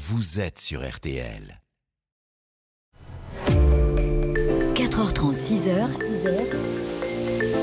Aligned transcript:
vous 0.00 0.38
êtes 0.38 0.60
sur 0.60 0.88
RTL. 0.88 1.60
4h30, 4.76 5.34
6h. 5.34 6.87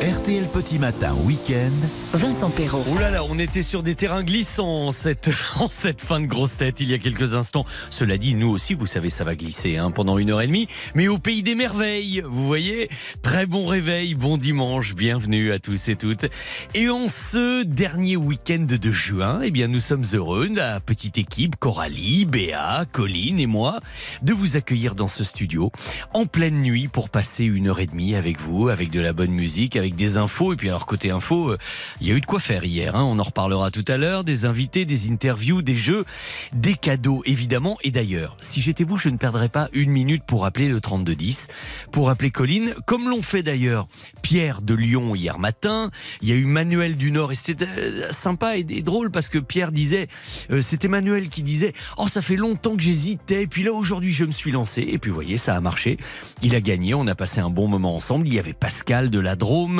RTL 0.02 0.46
Petit 0.54 0.78
Matin 0.78 1.16
Week-end. 1.24 1.72
Vincent 2.14 2.50
Perrault. 2.50 2.84
Ouh 2.92 2.98
là 3.00 3.10
là, 3.10 3.24
on 3.30 3.40
était 3.40 3.62
sur 3.62 3.82
des 3.82 3.96
terrains 3.96 4.24
glissants 4.24 4.88
en 4.88 4.92
cette, 4.92 5.30
en 5.60 5.70
cette 5.70 6.02
fin 6.02 6.20
de 6.20 6.26
grosse 6.26 6.58
tête 6.58 6.82
il 6.82 6.92
y 6.92 6.94
a 6.94 6.98
quelques 6.98 7.34
instants. 7.34 7.66
Cela 7.90 8.18
dit, 8.18 8.36
nous 8.36 8.50
aussi, 8.50 8.74
vous 8.74 8.88
savez, 8.88 9.10
ça 9.10 9.24
va 9.24 9.36
glisser 9.36 9.78
hein, 9.78 9.92
pendant 9.92 10.18
une 10.18 10.32
heure 10.32 10.42
et 10.42 10.48
demie. 10.48 10.68
Mais 10.96 11.08
au 11.08 11.18
pays 11.18 11.44
des 11.44 11.56
merveilles, 11.56 12.22
vous 12.26 12.46
voyez, 12.46 12.90
très 13.22 13.46
bon 13.46 13.68
réveil, 13.68 14.16
bon 14.16 14.38
dimanche, 14.38 14.96
bienvenue 14.96 15.54
à 15.54 15.60
tous 15.60 15.88
et 15.88 15.96
toutes. 15.96 16.26
Et 16.74 16.90
en 16.90 17.08
ce 17.08 17.64
dernier 17.64 18.18
week-end 18.18 18.68
de 18.70 18.92
juin, 18.92 19.40
eh 19.44 19.52
bien, 19.52 19.68
nous 19.68 19.80
sommes 19.80 20.06
heureux, 20.14 20.50
la 20.54 20.82
petite 20.82 21.18
équipe, 21.18 21.56
Coralie, 21.56 22.26
Béa, 22.26 22.86
Colline 22.92 23.40
et 23.40 23.48
moi, 23.48 23.80
de 24.22 24.34
vous 24.34 24.58
accueillir 24.58 24.94
dans 24.94 25.08
ce 25.08 25.24
studio 25.24 25.72
en 26.14 26.26
pleine 26.26 26.62
nuit 26.62 26.90
pour 26.90 27.10
passer 27.10 27.46
une 27.46 27.68
heure 27.68 27.80
et 27.80 27.88
demie 27.88 28.16
avec 28.16 28.42
vous, 28.42 28.68
avec 28.68 28.92
de 28.92 29.00
la 29.00 29.14
bonne 29.14 29.32
musique, 29.32 29.76
avec 29.76 29.85
des 29.94 30.18
infos. 30.18 30.54
Et 30.54 30.56
puis 30.56 30.70
alors 30.70 30.88
côté 30.88 31.12
info, 31.12 31.52
euh, 31.52 31.58
il 32.02 32.08
y 32.08 32.12
a 32.12 32.16
eu 32.16 32.22
de 32.22 32.26
quoi 32.26 32.40
faire 32.40 32.64
hier. 32.64 32.96
Hein. 32.96 33.04
On 33.04 33.20
en 33.20 33.24
reparlera 33.24 33.70
tout 33.70 33.86
à 33.88 33.98
l'heure. 33.98 34.24
Des 34.24 34.46
invités, 34.46 34.86
des 34.86 35.12
interviews, 35.12 35.62
des 35.62 35.76
jeux, 35.76 36.06
des 36.54 36.74
cadeaux 36.74 37.22
évidemment. 37.26 37.78
Et 37.84 37.92
d'ailleurs, 37.92 38.38
si 38.42 38.62
j'étais 38.62 38.84
vous, 38.84 38.98
je 38.98 39.10
ne 39.10 39.18
perdrais 39.18 39.50
pas 39.50 39.70
une 39.74 39.92
minute 39.92 40.24
pour 40.24 40.46
appeler 40.46 40.70
le 40.70 40.82
3210, 40.82 41.48
pour 41.92 42.10
appeler 42.10 42.32
Colline, 42.32 42.74
comme 42.88 43.10
l'ont 43.10 43.22
fait 43.22 43.44
d'ailleurs 43.44 43.88
Pierre 44.22 44.62
de 44.62 44.74
Lyon 44.74 45.14
hier 45.14 45.38
matin. 45.38 45.92
Il 46.22 46.30
y 46.30 46.32
a 46.32 46.36
eu 46.36 46.46
Manuel 46.46 46.98
du 46.98 47.12
Nord 47.12 47.32
et 47.32 47.36
c'était 47.36 47.68
euh, 47.78 48.12
sympa 48.12 48.58
et, 48.58 48.64
drôle 48.64 49.12
parce 49.12 49.30
que 49.30 49.38
Pierre 49.38 49.72
disait, 49.72 50.08
euh, 50.50 50.62
c'était 50.62 50.88
Manuel 50.88 51.30
qui 51.30 51.44
disait, 51.44 51.74
oh 51.98 52.08
ça 52.08 52.22
fait 52.22 52.36
longtemps 52.36 52.76
que 52.76 52.82
j'hésitais. 52.82 53.44
Et 53.44 53.48
puis 53.48 53.64
là 53.64 53.74
aujourd'hui 53.74 54.12
je 54.12 54.26
me 54.26 54.32
suis 54.32 54.52
lancé. 54.52 54.82
Et 54.82 54.98
puis 54.98 55.12
vous 55.12 55.16
voyez, 55.16 55.38
ça 55.38 55.56
a 55.56 55.60
marché. 55.60 55.98
Il 56.42 56.56
a 56.56 56.62
gagné. 56.62 56.94
On 56.94 57.08
a 57.08 57.16
passé 57.16 57.40
un 57.40 57.50
bon 57.50 57.68
moment 57.68 57.96
ensemble. 57.96 58.28
Il 58.28 58.34
y 58.34 58.40
avait 58.40 58.54
Pascal 58.54 59.10
de 59.10 59.20
la 59.20 59.36
Drôme 59.36 59.75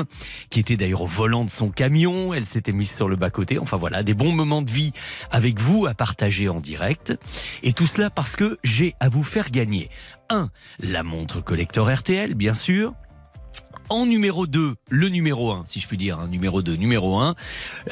qui 0.50 0.60
était 0.60 0.78
d'ailleurs 0.78 1.02
au 1.02 1.08
volant 1.08 1.46
de 1.46 1.50
son 1.50 1.70
camion. 1.70 2.34
Elle 2.34 2.46
s'était 2.46 2.72
mise 2.72 2.94
sur 2.94 3.08
le 3.08 3.16
bas-côté. 3.16 3.60
Enfin 3.60 3.78
voilà, 3.78 4.04
des 4.04 4.14
bons 4.14 4.32
moments 4.32 4.62
de 4.62 4.72
vie 4.72 4.94
avec 5.32 5.60
vous 5.60 5.86
à 5.86 5.94
partager 5.94 6.50
en 6.50 6.60
direct. 6.60 7.14
Et 7.64 7.74
tout 7.74 7.88
cela 7.88 8.10
parce 8.10 8.36
que 8.36 8.58
j'ai 8.64 8.96
à 9.00 9.10
vous 9.10 9.24
faire 9.24 9.50
gagner. 9.52 9.90
1. 10.30 10.50
La 10.80 11.04
montre 11.04 11.42
collector 11.42 11.94
RTL, 11.94 12.34
bien 12.34 12.54
sûr. 12.54 12.94
En 13.90 14.08
numéro 14.08 14.48
2, 14.48 14.74
le 14.90 15.10
numéro 15.10 15.52
1, 15.52 15.64
si 15.68 15.80
je 15.80 15.88
puis 15.88 15.96
dire, 15.96 16.20
un 16.20 16.28
numéro 16.28 16.64
2, 16.64 16.74
numéro 16.74 17.20
1, 17.20 17.36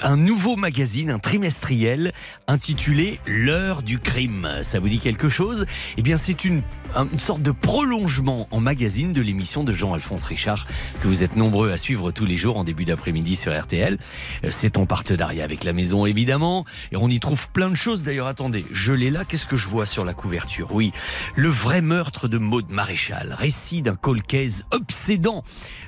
un 0.01 0.17
nouveau 0.17 0.55
magazine, 0.55 1.11
un 1.11 1.19
trimestriel 1.19 2.13
intitulé 2.47 3.19
L'heure 3.27 3.83
du 3.83 3.99
crime. 3.99 4.49
Ça 4.63 4.79
vous 4.79 4.89
dit 4.89 4.97
quelque 4.97 5.29
chose? 5.29 5.67
Eh 5.97 6.01
bien, 6.01 6.17
c'est 6.17 6.45
une, 6.45 6.63
une 6.95 7.19
sorte 7.19 7.41
de 7.41 7.51
prolongement 7.51 8.47
en 8.51 8.59
magazine 8.59 9.13
de 9.13 9.21
l'émission 9.21 9.63
de 9.63 9.73
Jean-Alphonse 9.73 10.25
Richard 10.25 10.67
que 11.01 11.07
vous 11.07 11.23
êtes 11.23 11.35
nombreux 11.35 11.71
à 11.71 11.77
suivre 11.77 12.11
tous 12.11 12.25
les 12.25 12.37
jours 12.37 12.57
en 12.57 12.63
début 12.63 12.85
d'après-midi 12.85 13.35
sur 13.35 13.57
RTL. 13.57 13.97
Euh, 14.43 14.47
c'est 14.51 14.77
en 14.77 14.85
partenariat 14.85 15.43
avec 15.43 15.63
la 15.63 15.73
maison, 15.73 16.05
évidemment. 16.05 16.65
Et 16.91 16.95
on 16.95 17.09
y 17.09 17.19
trouve 17.19 17.49
plein 17.49 17.69
de 17.69 17.75
choses. 17.75 18.03
D'ailleurs, 18.03 18.27
attendez, 18.27 18.65
je 18.71 18.93
l'ai 18.93 19.09
là. 19.09 19.25
Qu'est-ce 19.25 19.47
que 19.47 19.57
je 19.57 19.67
vois 19.67 19.85
sur 19.85 20.05
la 20.05 20.13
couverture? 20.13 20.73
Oui, 20.73 20.91
le 21.35 21.49
vrai 21.49 21.81
meurtre 21.81 22.27
de 22.27 22.37
Maude 22.37 22.71
Maréchal. 22.71 23.35
Récit 23.37 23.81
d'un 23.81 23.95
colcaise 23.95 24.65
obsédant 24.71 25.43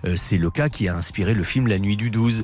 euh, 0.05 0.15
c'est 0.15 0.37
le 0.37 0.49
cas 0.49 0.69
qui 0.69 0.87
a 0.87 0.95
inspiré 0.95 1.33
le 1.33 1.43
film 1.43 1.67
La 1.67 1.79
Nuit 1.79 1.97
du 1.97 2.09
12. 2.09 2.43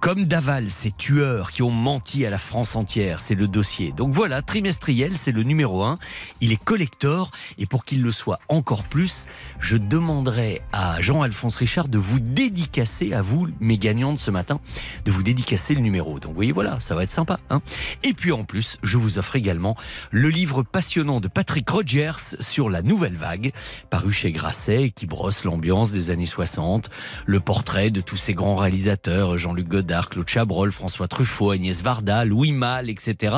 Comme 0.00 0.24
Daval, 0.24 0.68
ces 0.68 0.92
tueurs 0.92 1.50
qui 1.50 1.62
ont 1.62 1.70
menti 1.70 2.24
à 2.24 2.30
la 2.30 2.38
France 2.38 2.74
entière, 2.76 3.20
c'est 3.20 3.34
le 3.34 3.48
dossier. 3.48 3.92
Donc 3.92 4.14
voilà, 4.14 4.42
trimestriel, 4.42 5.16
c'est 5.16 5.32
le 5.32 5.42
numéro 5.42 5.82
1. 5.84 5.98
Il 6.40 6.52
est 6.52 6.62
collector 6.62 7.30
et 7.58 7.66
pour 7.66 7.84
qu'il 7.84 7.99
le 8.00 8.10
soit 8.10 8.40
encore 8.48 8.82
plus, 8.84 9.26
je 9.58 9.76
demanderai 9.76 10.62
à 10.72 11.00
Jean-Alphonse 11.00 11.56
Richard 11.56 11.88
de 11.88 11.98
vous 11.98 12.20
dédicacer, 12.20 13.12
à 13.12 13.22
vous, 13.22 13.48
mes 13.60 13.78
gagnants 13.78 14.12
de 14.12 14.18
ce 14.18 14.30
matin, 14.30 14.60
de 15.04 15.12
vous 15.12 15.22
dédicacer 15.22 15.74
le 15.74 15.80
numéro. 15.80 16.18
Donc 16.18 16.30
vous 16.30 16.36
voyez, 16.36 16.52
voilà, 16.52 16.80
ça 16.80 16.94
va 16.94 17.02
être 17.02 17.10
sympa. 17.10 17.40
Hein 17.50 17.62
et 18.02 18.12
puis 18.12 18.32
en 18.32 18.44
plus, 18.44 18.78
je 18.82 18.98
vous 18.98 19.18
offre 19.18 19.36
également 19.36 19.76
le 20.10 20.28
livre 20.28 20.62
passionnant 20.62 21.20
de 21.20 21.28
Patrick 21.28 21.68
Rogers 21.68 22.36
sur 22.40 22.70
la 22.70 22.82
nouvelle 22.82 23.16
vague, 23.16 23.52
paru 23.90 24.12
chez 24.12 24.32
Grasset, 24.32 24.90
qui 24.90 25.06
brosse 25.06 25.44
l'ambiance 25.44 25.92
des 25.92 26.10
années 26.10 26.26
60, 26.26 26.90
le 27.26 27.40
portrait 27.40 27.90
de 27.90 28.00
tous 28.00 28.16
ces 28.16 28.34
grands 28.34 28.56
réalisateurs, 28.56 29.38
Jean-Luc 29.38 29.68
Godard, 29.68 30.08
Claude 30.08 30.28
Chabrol, 30.28 30.72
François 30.72 31.08
Truffaut, 31.08 31.50
Agnès 31.50 31.82
Varda, 31.82 32.24
Louis 32.24 32.52
Malle, 32.52 32.90
etc. 32.90 33.36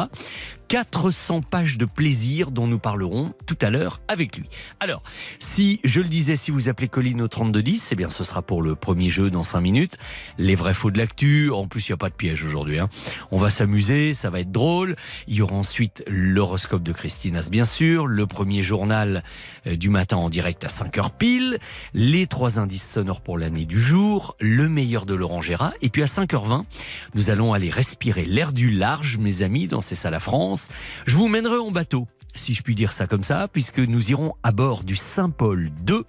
400 0.73 1.43
pages 1.43 1.77
de 1.77 1.85
plaisir 1.85 2.51
dont 2.51 2.67
nous 2.67 2.79
parlerons 2.79 3.35
tout 3.45 3.59
à 3.61 3.69
l'heure 3.69 4.01
avec 4.09 4.39
lui. 4.39 4.49
Alors, 4.81 5.03
si 5.39 5.81
je 5.85 6.01
le 6.01 6.09
disais, 6.09 6.35
si 6.35 6.51
vous 6.51 6.71
appelez 6.71 6.89
Colline 6.89 7.21
au 7.21 7.29
3210, 7.29 7.91
eh 7.93 7.95
bien 7.95 8.09
ce 8.09 8.25
sera 8.25 8.41
pour 8.41 8.63
le 8.63 8.75
premier 8.75 9.11
jeu 9.11 9.29
dans 9.31 9.43
5 9.43 9.61
minutes. 9.61 9.99
Les 10.39 10.55
vrais 10.55 10.73
faux 10.73 10.91
de 10.91 10.97
l'actu. 10.97 11.51
En 11.51 11.67
plus, 11.67 11.87
il 11.87 11.93
n'y 11.93 11.95
a 11.95 11.99
pas 11.99 12.09
de 12.09 12.15
piège 12.15 12.43
aujourd'hui. 12.43 12.79
Hein. 12.79 12.89
On 13.31 13.37
va 13.37 13.51
s'amuser, 13.51 14.15
ça 14.15 14.31
va 14.31 14.41
être 14.41 14.51
drôle. 14.51 14.97
Il 15.29 15.35
y 15.35 15.43
aura 15.43 15.57
ensuite 15.57 16.05
l'horoscope 16.07 16.83
de 16.83 16.93
Christinas, 16.93 17.49
bien 17.51 17.67
sûr. 17.67 18.07
Le 18.07 18.27
premier 18.27 18.63
journal 18.63 19.25
euh, 19.67 19.77
du 19.77 19.91
matin 19.91 20.17
en 20.17 20.31
direct 20.31 20.65
à 20.65 20.69
5h 20.69 21.11
pile. 21.19 21.59
Les 21.93 22.27
trois 22.27 22.59
indices 22.59 22.91
sonores 22.91 23.21
pour 23.21 23.37
l'année 23.37 23.67
du 23.67 23.79
jour. 23.79 24.37
Le 24.41 24.71
meilleur 24.71 25.05
de 25.05 25.13
Laurent 25.13 25.43
Gérard. 25.43 25.75
Et 25.83 25.91
puis 25.91 26.03
à 26.03 26.07
5h20, 26.07 26.63
nous 27.15 27.29
allons 27.29 27.53
aller 27.53 27.69
respirer 27.69 28.25
l'air 28.25 28.55
du 28.55 28.71
large, 28.71 29.19
mes 29.19 29.43
amis, 29.43 29.69
dans 29.69 29.83
ces 29.83 29.97
salles 29.97 30.15
à 30.15 30.21
France. 30.21 30.62
Je 31.07 31.17
vous 31.17 31.29
mènerai 31.29 31.59
en 31.59 31.71
bateau 31.71 32.07
si 32.35 32.55
je 32.55 32.63
puis 32.63 32.75
dire 32.75 32.93
ça 32.93 33.07
comme 33.07 33.25
ça, 33.25 33.49
puisque 33.49 33.79
nous 33.79 34.11
irons 34.11 34.35
à 34.43 34.53
bord 34.53 34.85
du 34.85 34.97
Saint-Paul 34.97 35.71
II 35.89 36.03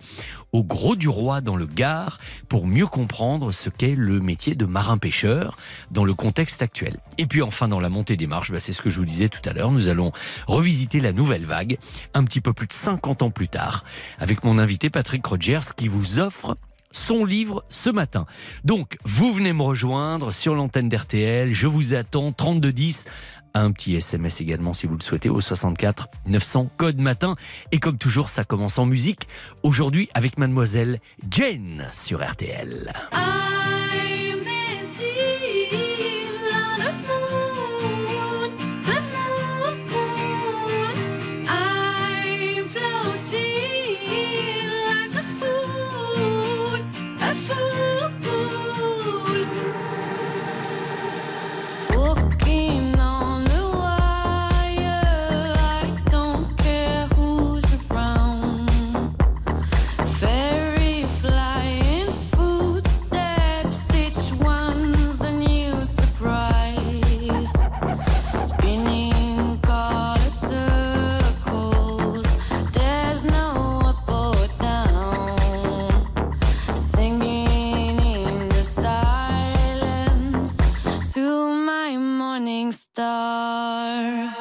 au 0.51 0.63
Gros 0.63 0.95
du 0.95 1.09
Roi 1.09 1.41
dans 1.41 1.55
le 1.55 1.65
Gard 1.65 2.19
pour 2.47 2.67
mieux 2.67 2.87
comprendre 2.87 3.51
ce 3.51 3.69
qu'est 3.69 3.95
le 3.95 4.19
métier 4.19 4.55
de 4.55 4.65
marin-pêcheur 4.65 5.57
dans 5.91 6.05
le 6.05 6.13
contexte 6.13 6.61
actuel. 6.61 6.99
Et 7.17 7.25
puis 7.25 7.41
enfin 7.41 7.67
dans 7.67 7.79
la 7.79 7.89
montée 7.89 8.15
des 8.15 8.27
marches, 8.27 8.51
bah, 8.51 8.59
c'est 8.59 8.73
ce 8.73 8.81
que 8.81 8.89
je 8.89 8.99
vous 8.99 9.05
disais 9.05 9.29
tout 9.29 9.47
à 9.47 9.53
l'heure, 9.53 9.71
nous 9.71 9.87
allons 9.87 10.11
revisiter 10.47 10.99
la 10.99 11.11
nouvelle 11.11 11.45
vague 11.45 11.77
un 12.13 12.23
petit 12.23 12.41
peu 12.41 12.53
plus 12.53 12.67
de 12.67 12.73
50 12.73 13.23
ans 13.23 13.31
plus 13.31 13.49
tard 13.49 13.83
avec 14.19 14.43
mon 14.43 14.59
invité 14.59 14.89
Patrick 14.89 15.25
Rogers 15.25 15.73
qui 15.75 15.87
vous 15.87 16.19
offre 16.19 16.57
son 16.95 17.25
livre 17.25 17.65
ce 17.69 17.89
matin. 17.89 18.25
Donc, 18.63 18.97
vous 19.03 19.33
venez 19.33 19.51
me 19.51 19.63
rejoindre 19.63 20.31
sur 20.31 20.53
l'antenne 20.53 20.89
d'RTL, 20.89 21.51
je 21.51 21.65
vous 21.65 21.95
attends, 21.95 22.31
3210, 22.31 23.05
un 23.53 23.71
petit 23.71 23.95
SMS 23.95 24.41
également 24.41 24.73
si 24.73 24.87
vous 24.87 24.95
le 24.95 25.01
souhaitez 25.01 25.29
au 25.29 25.41
64 25.41 26.07
900 26.27 26.69
code 26.77 26.99
matin. 26.99 27.35
Et 27.71 27.79
comme 27.79 27.97
toujours, 27.97 28.29
ça 28.29 28.43
commence 28.43 28.79
en 28.79 28.85
musique. 28.85 29.27
Aujourd'hui 29.63 30.09
avec 30.13 30.37
mademoiselle 30.37 30.99
Jane 31.29 31.87
sur 31.91 32.25
RTL. 32.25 32.93
Et 33.11 33.72
star. 82.95 84.33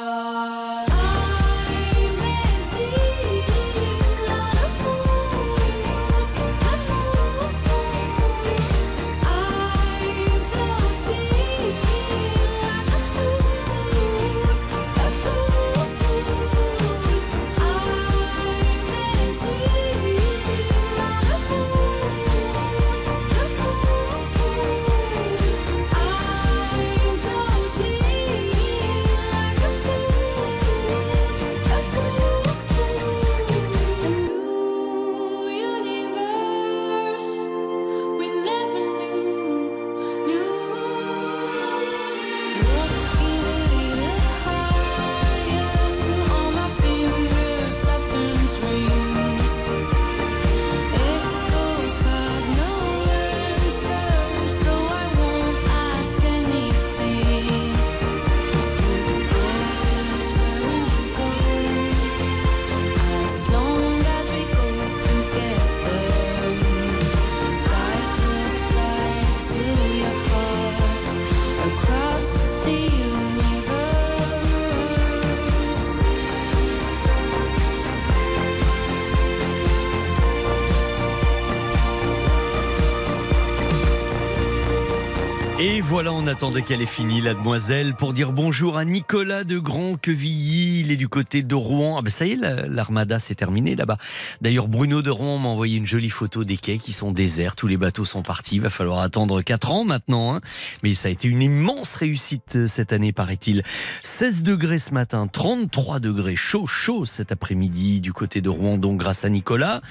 Voilà, 86.02 86.18
on 86.18 86.26
attendait 86.26 86.62
qu'elle 86.62 86.82
ait 86.82 86.86
fini, 86.86 87.20
la 87.20 87.32
demoiselle, 87.32 87.94
pour 87.94 88.12
dire 88.12 88.32
bonjour 88.32 88.76
à 88.76 88.84
Nicolas 88.84 89.44
de 89.44 89.60
Grand-Quevilly. 89.60 90.80
Il 90.80 90.90
est 90.90 90.96
du 90.96 91.08
côté 91.08 91.44
de 91.44 91.54
Rouen. 91.54 91.96
Ah 91.96 92.02
ben 92.02 92.10
ça 92.10 92.26
y 92.26 92.32
est, 92.32 92.36
l'armada 92.36 93.20
s'est 93.20 93.36
terminée 93.36 93.76
là-bas. 93.76 93.98
D'ailleurs, 94.40 94.66
Bruno 94.66 95.00
de 95.00 95.10
Rouen 95.10 95.38
m'a 95.38 95.50
envoyé 95.50 95.78
une 95.78 95.86
jolie 95.86 96.10
photo 96.10 96.42
des 96.42 96.56
quais 96.56 96.78
qui 96.78 96.92
sont 96.92 97.12
déserts. 97.12 97.54
Tous 97.54 97.68
les 97.68 97.76
bateaux 97.76 98.04
sont 98.04 98.22
partis. 98.22 98.56
Il 98.56 98.62
va 98.62 98.70
falloir 98.70 98.98
attendre 98.98 99.42
4 99.42 99.70
ans 99.70 99.84
maintenant. 99.84 100.34
Hein. 100.34 100.40
Mais 100.82 100.94
ça 100.94 101.06
a 101.06 101.12
été 101.12 101.28
une 101.28 101.40
immense 101.40 101.94
réussite 101.94 102.56
euh, 102.56 102.66
cette 102.66 102.92
année, 102.92 103.12
paraît-il. 103.12 103.62
16 104.02 104.42
degrés 104.42 104.80
ce 104.80 104.92
matin, 104.92 105.28
33 105.28 106.00
degrés, 106.00 106.34
chaud, 106.34 106.66
chaud 106.66 107.04
cet 107.04 107.30
après-midi 107.30 108.00
du 108.00 108.12
côté 108.12 108.40
de 108.40 108.48
Rouen, 108.48 108.76
donc 108.76 108.98
grâce 108.98 109.24
à 109.24 109.28
Nicolas. 109.28 109.82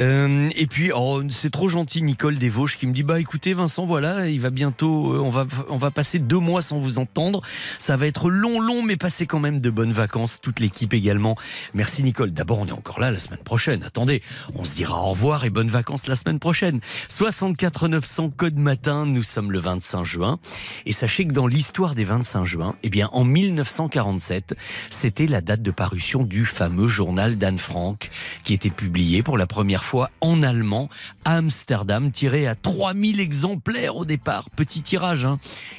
Euh, 0.00 0.50
et 0.56 0.66
puis, 0.66 0.90
oh, 0.92 1.22
c'est 1.30 1.52
trop 1.52 1.68
gentil, 1.68 2.02
Nicole 2.02 2.38
Desvauches, 2.38 2.76
qui 2.76 2.88
me 2.88 2.92
dit, 2.92 3.04
bah 3.04 3.20
écoutez 3.20 3.54
Vincent, 3.54 3.86
voilà, 3.86 4.28
il 4.28 4.40
va 4.40 4.50
bientôt 4.50 5.14
euh, 5.14 5.20
on 5.20 5.30
va, 5.30 5.43
on 5.68 5.76
va 5.76 5.90
passer 5.90 6.18
deux 6.18 6.38
mois 6.38 6.62
sans 6.62 6.78
vous 6.78 6.98
entendre. 6.98 7.42
Ça 7.78 7.96
va 7.96 8.06
être 8.06 8.30
long, 8.30 8.60
long, 8.60 8.82
mais 8.82 8.96
passez 8.96 9.26
quand 9.26 9.40
même 9.40 9.60
de 9.60 9.70
bonnes 9.70 9.92
vacances. 9.92 10.40
Toute 10.40 10.60
l'équipe 10.60 10.94
également. 10.94 11.36
Merci 11.74 12.02
Nicole. 12.02 12.32
D'abord, 12.32 12.58
on 12.58 12.66
est 12.66 12.72
encore 12.72 13.00
là 13.00 13.10
la 13.10 13.18
semaine 13.18 13.40
prochaine. 13.40 13.82
Attendez, 13.82 14.22
on 14.54 14.64
se 14.64 14.74
dira 14.74 15.00
au 15.00 15.10
revoir 15.10 15.44
et 15.44 15.50
bonnes 15.50 15.68
vacances 15.68 16.06
la 16.06 16.16
semaine 16.16 16.38
prochaine. 16.38 16.80
64 17.08 17.88
900 17.88 18.30
code 18.36 18.56
matin. 18.56 19.06
Nous 19.06 19.22
sommes 19.22 19.52
le 19.52 19.58
25 19.58 20.04
juin. 20.04 20.38
Et 20.86 20.92
sachez 20.92 21.26
que 21.26 21.32
dans 21.32 21.46
l'histoire 21.46 21.94
des 21.94 22.04
25 22.04 22.44
juin, 22.44 22.74
eh 22.82 22.90
bien, 22.90 23.08
en 23.12 23.24
1947, 23.24 24.54
c'était 24.90 25.26
la 25.26 25.40
date 25.40 25.62
de 25.62 25.70
parution 25.70 26.22
du 26.22 26.44
fameux 26.44 26.88
journal 26.88 27.36
d'Anne 27.36 27.58
Frank, 27.58 28.10
qui 28.44 28.54
était 28.54 28.70
publié 28.70 29.22
pour 29.22 29.38
la 29.38 29.46
première 29.46 29.84
fois 29.84 30.10
en 30.20 30.42
allemand 30.42 30.88
à 31.24 31.36
Amsterdam, 31.36 32.10
tiré 32.10 32.46
à 32.46 32.54
3000 32.54 33.20
exemplaires 33.20 33.96
au 33.96 34.04
départ. 34.04 34.50
Petit 34.50 34.82
tirage. 34.82 35.24
Hein. 35.24 35.33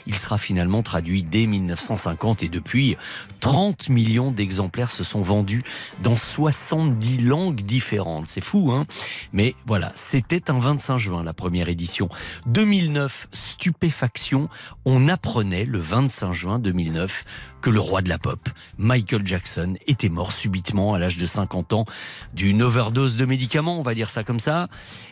Il 0.07 0.15
sera 0.15 0.37
finalement 0.37 0.83
traduit 0.83 1.23
dès 1.23 1.45
1950 1.45 2.43
et 2.43 2.49
depuis, 2.49 2.97
30 3.39 3.89
millions 3.89 4.31
d'exemplaires 4.31 4.91
se 4.91 5.03
sont 5.03 5.21
vendus 5.21 5.61
dans 6.01 6.15
70 6.15 7.21
langues 7.21 7.61
différentes. 7.61 8.27
C'est 8.27 8.43
fou, 8.43 8.71
hein? 8.71 8.85
Mais 9.33 9.55
voilà, 9.65 9.91
c'était 9.95 10.49
un 10.49 10.59
25 10.59 10.97
juin, 10.97 11.23
la 11.23 11.33
première 11.33 11.69
édition. 11.69 12.09
2009, 12.47 13.27
stupéfaction. 13.33 14.49
On 14.85 15.07
apprenait 15.07 15.65
le 15.65 15.79
25 15.79 16.31
juin 16.31 16.59
2009 16.59 17.25
que 17.65 17.71
le 17.71 17.79
roi 17.79 18.03
de 18.03 18.09
la 18.09 18.19
pop, 18.19 18.39
Michael 18.77 19.25
Jackson, 19.25 19.75
était 19.87 20.09
mort 20.09 20.31
subitement 20.31 20.93
à 20.93 20.99
l'âge 20.99 21.17
de 21.17 21.25
50 21.25 21.73
ans 21.73 21.85
d'une 22.33 22.61
overdose 22.61 23.17
de 23.17 23.25
médicaments, 23.25 23.79
on 23.79 23.81
va 23.81 23.95
dire 23.95 24.11
ça 24.11 24.23
comme 24.23 24.39
ça. 24.39 24.67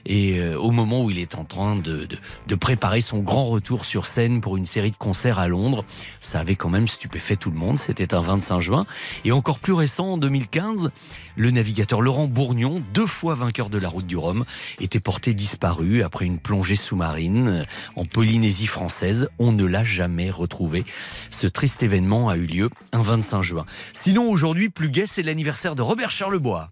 Et 0.05 0.37
euh, 0.37 0.55
au 0.55 0.69
moment 0.69 1.03
où 1.03 1.09
il 1.09 1.17
est 1.17 1.33
en 1.33 1.45
train 1.45 1.75
de, 1.75 2.07
de, 2.47 2.55
préparer 2.55 3.01
son 3.01 3.19
grand 3.19 3.45
retour 3.45 3.85
sur 3.85 4.05
scène 4.05 4.22
pour 4.41 4.57
une 4.57 4.65
série 4.65 4.91
de 4.91 4.95
concerts 4.95 5.39
à 5.39 5.47
Londres, 5.47 5.85
ça 6.21 6.39
avait 6.39 6.55
quand 6.55 6.69
même 6.69 6.87
stupéfait 6.87 7.35
tout 7.35 7.51
le 7.51 7.57
monde. 7.57 7.77
C'était 7.77 8.13
un 8.13 8.21
25 8.21 8.59
juin. 8.59 8.85
Et 9.25 9.31
encore 9.31 9.59
plus 9.59 9.73
récent, 9.73 10.13
en 10.13 10.17
2015, 10.17 10.91
le 11.35 11.51
navigateur 11.51 12.01
Laurent 12.01 12.27
Bourgnon, 12.27 12.81
deux 12.93 13.07
fois 13.07 13.35
vainqueur 13.35 13.69
de 13.69 13.77
la 13.77 13.89
route 13.89 14.07
du 14.07 14.17
Rhum, 14.17 14.45
était 14.79 14.99
porté 14.99 15.33
disparu 15.33 16.03
après 16.03 16.25
une 16.25 16.39
plongée 16.39 16.75
sous-marine 16.75 17.63
en 17.95 18.05
Polynésie 18.05 18.67
française. 18.67 19.29
On 19.39 19.51
ne 19.51 19.65
l'a 19.65 19.83
jamais 19.83 20.31
retrouvé. 20.31 20.85
Ce 21.29 21.47
triste 21.47 21.83
événement 21.83 22.29
a 22.29 22.37
eu 22.37 22.45
lieu 22.45 22.69
un 22.91 23.01
25 23.01 23.41
juin. 23.41 23.65
Sinon, 23.93 24.29
aujourd'hui, 24.29 24.69
plus 24.69 24.89
gai, 24.89 25.05
c'est 25.07 25.23
l'anniversaire 25.23 25.75
de 25.75 25.81
Robert 25.81 26.11
Charlebois. 26.11 26.69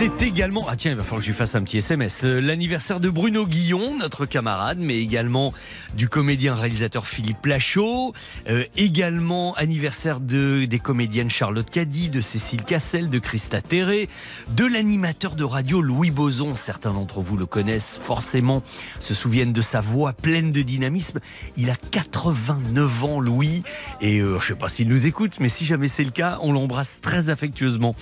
C'est 0.00 0.22
également, 0.22 0.64
ah 0.66 0.76
tiens, 0.76 0.92
il 0.92 0.96
va 0.96 1.04
falloir 1.04 1.18
que 1.18 1.26
je 1.26 1.30
lui 1.30 1.36
fasse 1.36 1.54
un 1.54 1.62
petit 1.62 1.76
SMS, 1.76 2.24
euh, 2.24 2.40
l'anniversaire 2.40 3.00
de 3.00 3.10
Bruno 3.10 3.46
Guillon, 3.46 3.98
notre 3.98 4.24
camarade, 4.24 4.78
mais 4.80 4.96
également 4.96 5.52
du 5.92 6.08
comédien 6.08 6.54
réalisateur 6.54 7.06
Philippe 7.06 7.44
Lachaud, 7.44 8.14
euh, 8.48 8.64
également 8.78 9.52
anniversaire 9.56 10.20
de, 10.20 10.64
des 10.64 10.78
comédiennes 10.78 11.28
Charlotte 11.28 11.68
Caddy, 11.68 12.08
de 12.08 12.22
Cécile 12.22 12.62
Cassel, 12.62 13.10
de 13.10 13.18
Christa 13.18 13.60
Terré, 13.60 14.08
de 14.52 14.64
l'animateur 14.64 15.34
de 15.34 15.44
radio 15.44 15.82
Louis 15.82 16.10
Boson, 16.10 16.54
certains 16.54 16.94
d'entre 16.94 17.20
vous 17.20 17.36
le 17.36 17.44
connaissent 17.44 18.00
forcément, 18.02 18.62
se 19.00 19.12
souviennent 19.12 19.52
de 19.52 19.60
sa 19.60 19.82
voix 19.82 20.14
pleine 20.14 20.50
de 20.50 20.62
dynamisme. 20.62 21.20
Il 21.58 21.68
a 21.68 21.76
89 21.90 23.04
ans, 23.04 23.20
Louis, 23.20 23.64
et 24.00 24.20
euh, 24.20 24.38
je 24.38 24.44
ne 24.44 24.48
sais 24.48 24.54
pas 24.54 24.68
s'il 24.68 24.88
nous 24.88 25.06
écoute, 25.06 25.40
mais 25.40 25.50
si 25.50 25.66
jamais 25.66 25.88
c'est 25.88 26.04
le 26.04 26.10
cas, 26.10 26.38
on 26.40 26.54
l'embrasse 26.54 27.02
très 27.02 27.28
affectueusement. 27.28 27.94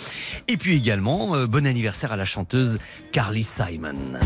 Et 0.47 0.57
puis 0.57 0.77
également, 0.77 1.45
bon 1.49 1.67
anniversaire 1.67 1.88
à 2.13 2.17
la 2.17 2.25
chanteuse 2.25 2.79
Carly 3.13 3.43
Simon. 3.43 4.19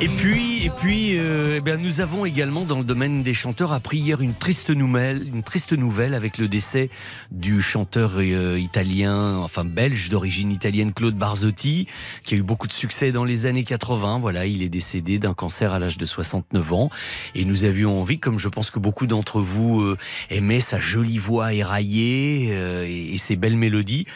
Et 0.00 0.08
puis, 0.08 0.53
et 0.64 0.70
puis 0.70 1.18
euh, 1.18 1.60
eh 1.66 1.76
nous 1.76 2.00
avons 2.00 2.24
également 2.24 2.64
dans 2.64 2.78
le 2.78 2.84
domaine 2.84 3.22
des 3.22 3.34
chanteurs 3.34 3.74
appris 3.74 3.98
hier 3.98 4.22
une 4.22 4.32
triste 4.32 4.70
nouvelle, 4.70 5.28
une 5.28 5.42
triste 5.42 5.74
nouvelle 5.74 6.14
avec 6.14 6.38
le 6.38 6.48
décès 6.48 6.88
du 7.30 7.60
chanteur 7.60 8.12
euh, 8.16 8.58
italien, 8.58 9.36
enfin 9.40 9.66
belge 9.66 10.08
d'origine 10.08 10.50
italienne 10.50 10.94
Claude 10.94 11.16
Barzotti, 11.16 11.86
qui 12.24 12.34
a 12.34 12.38
eu 12.38 12.42
beaucoup 12.42 12.66
de 12.66 12.72
succès 12.72 13.12
dans 13.12 13.24
les 13.24 13.44
années 13.44 13.64
80. 13.64 14.20
Voilà, 14.20 14.46
il 14.46 14.62
est 14.62 14.70
décédé 14.70 15.18
d'un 15.18 15.34
cancer 15.34 15.74
à 15.74 15.78
l'âge 15.78 15.98
de 15.98 16.06
69 16.06 16.72
ans. 16.72 16.88
Et 17.34 17.44
nous 17.44 17.64
avions 17.64 18.00
envie, 18.00 18.18
comme 18.18 18.38
je 18.38 18.48
pense 18.48 18.70
que 18.70 18.78
beaucoup 18.78 19.06
d'entre 19.06 19.42
vous 19.42 19.82
euh, 19.82 19.98
aimaient 20.30 20.60
sa 20.60 20.78
jolie 20.78 21.18
voix 21.18 21.52
éraillée 21.52 22.48
et, 22.88 23.12
et 23.12 23.18
ses 23.18 23.36
belles 23.36 23.58
mélodies, 23.58 24.06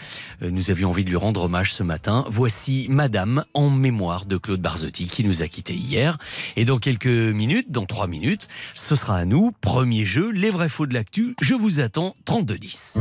nous 0.40 0.70
avions 0.70 0.90
envie 0.90 1.04
de 1.04 1.10
lui 1.10 1.16
rendre 1.16 1.44
hommage 1.44 1.74
ce 1.74 1.82
matin. 1.82 2.24
Voici 2.28 2.86
Madame 2.88 3.44
en 3.52 3.68
mémoire 3.68 4.24
de 4.24 4.38
Claude 4.38 4.62
Barzotti 4.62 5.08
qui 5.08 5.24
nous 5.24 5.42
a 5.42 5.48
quittés 5.48 5.74
hier. 5.74 6.16
Et 6.56 6.64
dans 6.64 6.78
quelques 6.78 7.06
minutes, 7.06 7.70
dans 7.70 7.86
trois 7.86 8.06
minutes, 8.06 8.48
ce 8.74 8.94
sera 8.94 9.16
à 9.16 9.24
nous. 9.24 9.52
Premier 9.60 10.04
jeu, 10.04 10.30
les 10.30 10.50
vrais 10.50 10.68
faux 10.68 10.86
de 10.86 10.94
l'actu. 10.94 11.34
Je 11.40 11.54
vous 11.54 11.80
attends 11.80 12.14
32-10. 12.26 12.98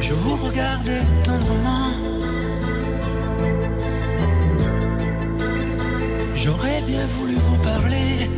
Je 0.00 0.12
vous 0.14 0.36
regardais 0.36 1.02
tendrement. 1.24 1.92
J'aurais 6.34 6.82
bien 6.82 7.06
voulu 7.06 7.34
vous 7.34 7.62
parler. 7.62 8.28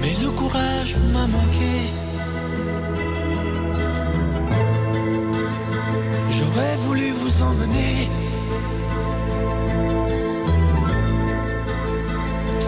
Mais 0.00 0.14
le 0.22 0.30
courage 0.30 0.96
m'a 1.12 1.26
manqué. 1.26 2.05
J'aurais 6.66 6.76
voulu 6.78 7.10
vous 7.12 7.42
emmener. 7.42 8.10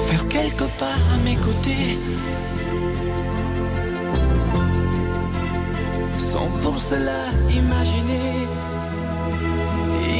Faire 0.06 0.28
quelques 0.28 0.70
pas 0.78 0.98
à 1.14 1.16
mes 1.24 1.34
côtés. 1.36 1.98
Sans 6.18 6.48
pour 6.62 6.78
cela 6.78 7.22
imaginer. 7.50 8.46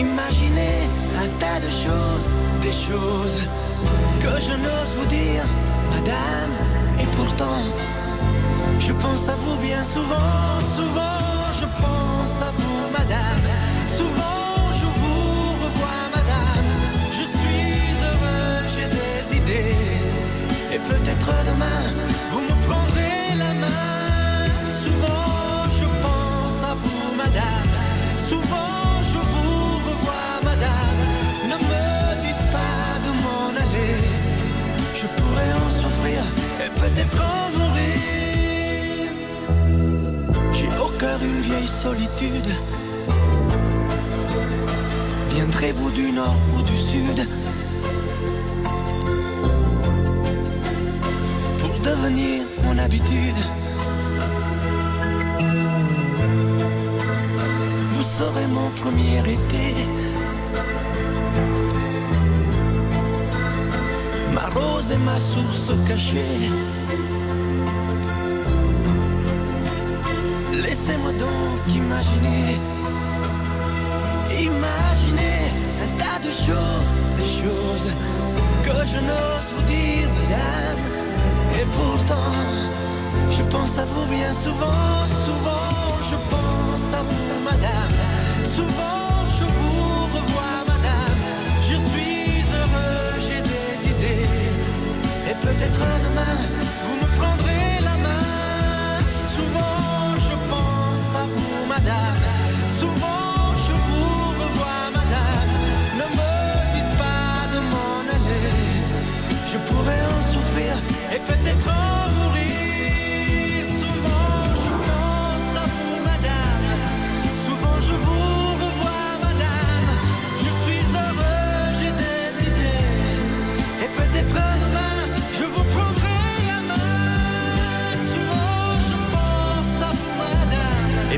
Imaginer 0.01 0.77
un 1.23 1.29
tas 1.39 1.61
de 1.61 1.71
choses, 1.85 2.29
des 2.63 2.73
choses 2.73 3.41
que 4.21 4.41
je 4.41 4.55
n'ose 4.55 4.93
vous 4.99 5.07
dire, 5.07 5.45
madame. 5.91 6.55
Et 7.01 7.07
pourtant, 7.17 7.63
je 8.81 8.93
pense 8.93 9.29
à 9.29 9.37
vous 9.37 9.57
bien 9.59 9.85
souvent, 9.85 10.59
souvent, 10.77 11.53
je 11.61 11.67
pense 11.81 12.43
à 12.43 12.51
vous, 12.57 12.93
madame. 12.93 13.58
Peut-être 20.87 21.31
demain, 21.51 21.83
vous 22.31 22.41
me 22.41 22.57
prendrez 22.67 23.37
la 23.37 23.53
main. 23.55 24.45
Souvent 24.83 25.65
je 25.79 25.87
pense 26.05 26.59
à 26.71 26.75
vous, 26.75 27.17
madame. 27.17 27.73
Souvent 28.29 29.03
je 29.13 29.19
vous 29.33 29.77
revois, 29.89 30.35
madame. 30.45 31.01
Ne 31.51 31.57
me 31.71 31.83
dites 32.25 32.47
pas 32.57 32.91
de 33.05 33.11
m'en 33.23 33.49
aller. 33.65 33.95
Je 35.01 35.07
pourrais 35.17 35.53
en 35.63 35.69
souffrir 35.81 36.21
et 36.65 36.71
peut-être 36.81 37.21
en 37.21 37.59
mourir. 37.59 39.11
J'ai 40.53 40.71
au 40.85 40.89
cœur 40.99 41.19
une 41.23 41.41
vieille 41.41 41.69
solitude 41.69 42.53
Viendrez-vous 45.31 45.91
du 45.93 46.11
nord 46.13 46.37
ou 46.57 46.63
du 46.63 46.77
sud? 46.77 47.27
Devenir 51.88 52.45
mon 52.64 52.76
habitude 52.78 53.40
Vous 57.92 58.07
serez 58.18 58.47
mon 58.59 58.68
premier 58.80 59.21
été 59.37 59.66
Ma 64.35 64.47
rose 64.57 64.90
et 64.97 65.02
ma 65.09 65.18
source 65.30 65.71
cachée. 65.88 66.40
Laissez-moi 70.64 71.12
donc 71.26 71.61
imaginer, 71.83 72.47
imaginer 74.50 75.40
un 75.85 75.90
tas 76.00 76.18
de 76.26 76.33
choses, 76.47 76.92
des 77.21 77.30
choses 77.40 77.88
que 78.66 78.76
je 78.92 78.99
n'ose 79.09 79.49
vous 79.54 79.66
dire, 79.75 80.09
madame. 80.18 80.98
Et 81.61 81.67
pourtant, 81.77 82.33
je 83.31 83.43
pense 83.43 83.77
à 83.79 83.85
vous 83.85 84.07
bien 84.07 84.33
souvent, 84.33 85.07
souvent, 85.27 85.75
je 86.11 86.17
pense 86.31 86.87
à 86.95 87.03
vous, 87.03 87.35
madame. 87.50 87.97
Souvent, 88.55 89.27
je 89.38 89.45
vous 89.45 90.05
revois, 90.17 90.59
madame. 90.69 91.21
Je 91.69 91.77
suis 91.88 92.45
heureux, 92.59 93.19
j'ai 93.27 93.41
des 93.41 93.91
idées. 93.91 94.29
Et 95.31 95.35
peut-être 95.45 95.81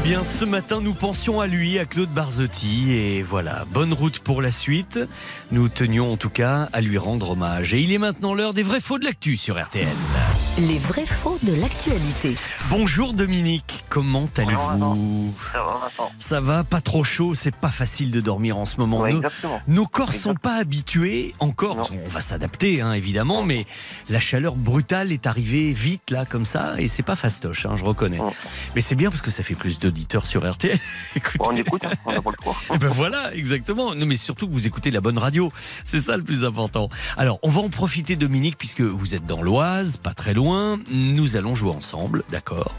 Eh 0.03 0.09
bien, 0.09 0.25
ce 0.25 0.47
matin, 0.47 0.81
nous 0.81 0.95
pensions 0.95 1.41
à 1.41 1.47
lui, 1.47 1.79
à 1.79 1.85
Claude 1.85 2.09
Barzotti. 2.09 2.93
Et 2.93 3.23
voilà, 3.23 3.65
bonne 3.69 3.93
route 3.93 4.19
pour 4.19 4.41
la 4.41 4.51
suite. 4.51 4.99
Nous 5.53 5.69
tenions 5.69 6.13
en 6.13 6.17
tout 6.17 6.31
cas 6.31 6.69
à 6.73 6.81
lui 6.81 6.97
rendre 6.97 7.33
hommage. 7.33 7.75
Et 7.75 7.81
il 7.81 7.93
est 7.93 7.99
maintenant 7.99 8.33
l'heure 8.33 8.55
des 8.55 8.63
vrais 8.63 8.81
faux 8.81 8.99
de 8.99 9.05
l'actu 9.05 9.37
sur 9.37 9.63
RTL. 9.63 9.87
Les 10.59 10.79
vrais 10.79 11.07
faux 11.07 11.39
de 11.43 11.55
l'actualité. 11.55 12.35
Bonjour 12.69 13.15
Dominique, 13.15 13.83
comment 13.89 14.29
allez-vous 14.37 15.33
Ça 15.53 15.63
va, 15.63 15.81
Vincent 15.81 16.13
Ça 16.19 16.41
va, 16.41 16.65
pas 16.65 16.81
trop 16.83 17.03
chaud, 17.03 17.35
c'est 17.35 17.55
pas 17.55 17.71
facile 17.71 18.11
de 18.11 18.21
dormir 18.21 18.59
en 18.59 18.67
ce 18.67 18.77
moment. 18.77 19.01
Ouais, 19.01 19.13
Nos- 19.13 19.19
exactement. 19.23 19.61
Nos 19.69 19.87
corps 19.87 20.09
Exact. 20.09 20.23
sont 20.23 20.35
pas 20.35 20.57
habitués 20.57 21.33
encore. 21.39 21.77
Non. 21.77 21.85
On 22.05 22.09
va 22.11 22.21
s'adapter, 22.21 22.83
hein, 22.83 22.93
évidemment, 22.93 23.43
mais 23.43 23.65
la 24.11 24.21
chaleur 24.21 24.55
brutale 24.55 25.13
est 25.13 25.27
arrivée 25.27 25.73
vite 25.73 26.11
là, 26.11 26.27
comme 26.27 26.45
ça, 26.45 26.75
et 26.79 26.89
c'est 26.89 27.05
pas 27.05 27.17
fastoche, 27.17 27.65
hein, 27.65 27.77
je 27.77 27.85
reconnais. 27.85 28.19
Non. 28.19 28.33
Mais 28.75 28.83
c'est 28.83 28.97
bien 28.97 29.09
parce 29.11 29.23
que 29.23 29.31
ça 29.31 29.43
fait 29.43 29.55
plus 29.55 29.79
d'auditeurs 29.79 30.27
sur 30.27 30.49
RTL. 30.51 30.79
Écoutez. 31.17 31.39
On 31.41 31.57
écoute, 31.57 31.85
hein, 31.87 31.93
on 32.05 32.21
pas 32.21 32.31
le 32.31 32.45
choix. 32.45 32.57
Eh 32.75 32.79
ben 32.79 32.89
voilà, 32.89 33.35
exactement. 33.35 33.95
Non, 33.95 34.05
mais 34.05 34.17
surtout 34.17 34.47
que 34.47 34.53
vous 34.53 34.67
écoutez 34.67 34.91
la 34.91 35.01
bonne 35.01 35.19
radio. 35.19 35.51
C'est 35.87 36.01
ça 36.01 36.17
le 36.19 36.23
plus 36.23 36.45
important. 36.45 36.89
Alors, 37.17 37.39
on 37.43 37.49
va 37.51 37.61
en 37.63 37.71
profiter, 37.71 38.17
Dominique, 38.17 38.59
puisque 38.59 38.83
vous 38.83 39.15
êtes 39.15 39.25
dans 39.27 39.43
l'Oise, 39.43 39.97
pas 39.97 40.13
très 40.13 40.35
loin. 40.35 40.40
Nous 40.45 41.37
allons 41.37 41.55
jouer 41.55 41.71
ensemble, 41.75 42.23
d'accord. 42.31 42.73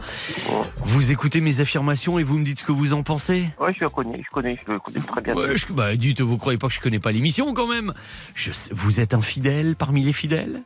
Vous 0.86 1.12
écoutez 1.12 1.42
mes 1.42 1.60
affirmations 1.60 2.18
et 2.18 2.24
vous 2.24 2.38
me 2.40 2.44
dites 2.44 2.60
ce 2.60 2.64
que 2.66 2.72
vous 2.72 2.94
en 2.94 3.04
pensez 3.04 3.50
Ouais, 3.60 3.72
je 3.74 3.86
connais, 3.86 4.22
je 4.24 4.30
connais, 4.32 4.58
je 4.60 4.78
connais 4.78 5.00
très 5.06 5.22
bien. 5.22 5.36
Ouais, 5.36 5.56
je- 5.58 5.72
bah, 5.72 5.96
dites, 5.96 6.22
vous 6.22 6.38
croyez 6.38 6.58
pas 6.58 6.68
que 6.68 6.74
je 6.74 6.80
connais 6.80 7.00
pas 7.00 7.12
l'émission 7.12 7.54
quand 7.54 7.68
même 7.68 7.94
je 8.34 8.52
Vous 8.72 9.00
êtes 9.00 9.14
un 9.14 9.22
fidèle 9.22 9.76
parmi 9.76 10.02
les 10.04 10.14
fidèles 10.14 10.64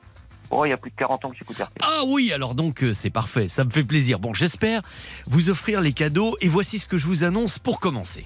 Oh, 0.51 0.63
il 0.63 0.69
y 0.69 0.73
a 0.73 0.77
plus 0.77 0.91
de 0.91 0.95
40 0.95 1.25
ans 1.25 1.31
que 1.31 1.35
j'écoute 1.37 1.57
RTL. 1.57 1.67
Ah 1.81 2.01
oui, 2.07 2.31
alors 2.31 2.55
donc 2.55 2.83
euh, 2.83 2.93
c'est 2.93 3.09
parfait, 3.09 3.47
ça 3.49 3.63
me 3.65 3.71
fait 3.71 3.83
plaisir. 3.83 4.19
Bon, 4.19 4.33
j'espère 4.33 4.81
vous 5.27 5.49
offrir 5.49 5.81
les 5.81 5.91
cadeaux 5.91 6.37
et 6.39 6.47
voici 6.47 6.79
ce 6.79 6.85
que 6.87 6.97
je 6.97 7.07
vous 7.07 7.23
annonce 7.23 7.59
pour 7.59 7.79
commencer. 7.79 8.25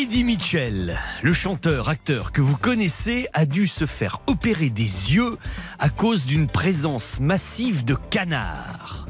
Eddie 0.00 0.22
Mitchell, 0.22 0.96
le 1.22 1.32
chanteur, 1.34 1.88
acteur 1.88 2.30
que 2.30 2.40
vous 2.40 2.56
connaissez, 2.56 3.26
a 3.32 3.46
dû 3.46 3.66
se 3.66 3.84
faire 3.84 4.20
opérer 4.28 4.70
des 4.70 4.84
yeux 4.84 5.36
à 5.80 5.88
cause 5.88 6.24
d'une 6.24 6.46
présence 6.46 7.18
massive 7.18 7.84
de 7.84 7.96
canards. 7.96 9.06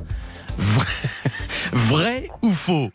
Vrai, 0.57 0.87
vrai 1.73 2.31
ou 2.41 2.53
faux? 2.53 2.91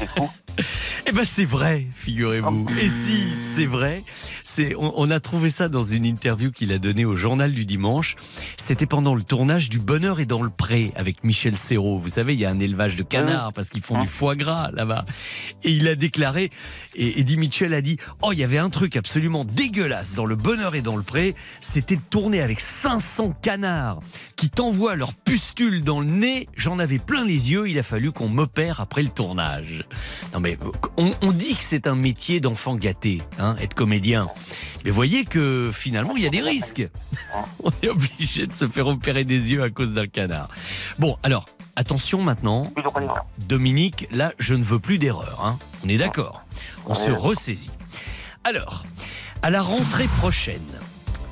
eh 1.06 1.12
ben 1.12 1.24
c'est 1.24 1.44
vrai, 1.44 1.86
figurez-vous. 1.94 2.66
Et 2.80 2.88
si 2.88 3.28
c'est 3.54 3.66
vrai, 3.66 4.02
c'est 4.44 4.74
on, 4.76 4.98
on 4.98 5.10
a 5.10 5.20
trouvé 5.20 5.50
ça 5.50 5.68
dans 5.68 5.82
une 5.82 6.04
interview 6.04 6.50
qu'il 6.50 6.72
a 6.72 6.78
donnée 6.78 7.04
au 7.04 7.16
journal 7.16 7.52
du 7.52 7.64
dimanche. 7.64 8.16
C'était 8.56 8.86
pendant 8.86 9.14
le 9.14 9.22
tournage 9.22 9.68
du 9.68 9.78
Bonheur 9.78 10.20
et 10.20 10.26
dans 10.26 10.42
le 10.42 10.50
pré 10.50 10.92
avec 10.96 11.24
Michel 11.24 11.56
Serrault. 11.56 11.98
Vous 11.98 12.08
savez, 12.08 12.34
il 12.34 12.40
y 12.40 12.44
a 12.44 12.50
un 12.50 12.58
élevage 12.58 12.96
de 12.96 13.02
canards 13.02 13.52
parce 13.52 13.68
qu'ils 13.70 13.82
font 13.82 14.00
du 14.00 14.08
foie 14.08 14.36
gras 14.36 14.70
là-bas. 14.72 15.04
Et 15.64 15.70
il 15.70 15.86
a 15.88 15.94
déclaré 15.94 16.50
et 16.94 17.20
Eddie 17.20 17.36
Mitchell 17.36 17.74
a 17.74 17.80
dit 17.80 17.96
"Oh, 18.22 18.32
il 18.32 18.38
y 18.38 18.44
avait 18.44 18.58
un 18.58 18.70
truc 18.70 18.96
absolument 18.96 19.44
dégueulasse 19.44 20.14
dans 20.14 20.26
le 20.26 20.36
Bonheur 20.36 20.74
et 20.74 20.82
dans 20.82 20.96
le 20.96 21.02
pré, 21.02 21.34
c'était 21.60 21.96
de 21.96 22.02
tourner 22.10 22.40
avec 22.40 22.60
500 22.60 23.34
canards 23.42 24.00
qui 24.36 24.50
t'envoient 24.50 24.96
leurs 24.96 25.14
pustules 25.14 25.82
dans 25.82 26.00
le 26.00 26.06
nez. 26.06 26.48
J'en 26.56 26.78
avais 26.78 26.98
plein 26.98 27.24
les 27.24 27.50
yeux, 27.50 27.68
il 27.68 27.78
a 27.78 27.82
fallu 27.82 28.12
qu'on 28.12 28.28
m'opère 28.28 28.80
après 28.80 29.02
le 29.02 29.08
tournage." 29.08 29.84
Non 30.32 30.40
mais 30.40 30.47
on, 30.96 31.10
on 31.22 31.32
dit 31.32 31.54
que 31.56 31.62
c'est 31.64 31.86
un 31.86 31.94
métier 31.94 32.40
d'enfant 32.40 32.76
gâté, 32.76 33.20
hein, 33.38 33.56
être 33.60 33.74
comédien. 33.74 34.28
Mais 34.84 34.90
voyez 34.90 35.24
que 35.24 35.70
finalement 35.72 36.14
il 36.16 36.22
y 36.22 36.26
a 36.26 36.30
des 36.30 36.40
risques. 36.40 36.88
On 37.64 37.70
est 37.82 37.88
obligé 37.88 38.46
de 38.46 38.52
se 38.52 38.68
faire 38.68 38.86
opérer 38.86 39.24
des 39.24 39.50
yeux 39.50 39.62
à 39.62 39.70
cause 39.70 39.92
d'un 39.92 40.06
canard. 40.06 40.48
Bon, 40.98 41.16
alors 41.22 41.46
attention 41.76 42.22
maintenant. 42.22 42.72
Dominique. 43.46 44.06
Là, 44.12 44.32
je 44.38 44.54
ne 44.54 44.62
veux 44.62 44.78
plus 44.78 44.98
d'erreur. 44.98 45.42
hein. 45.44 45.58
On 45.84 45.88
est 45.88 45.98
d'accord. 45.98 46.44
On 46.86 46.94
se 46.94 47.10
ressaisit. 47.10 47.70
Alors, 48.44 48.84
à 49.42 49.50
la 49.50 49.62
rentrée 49.62 50.06
prochaine. 50.18 50.62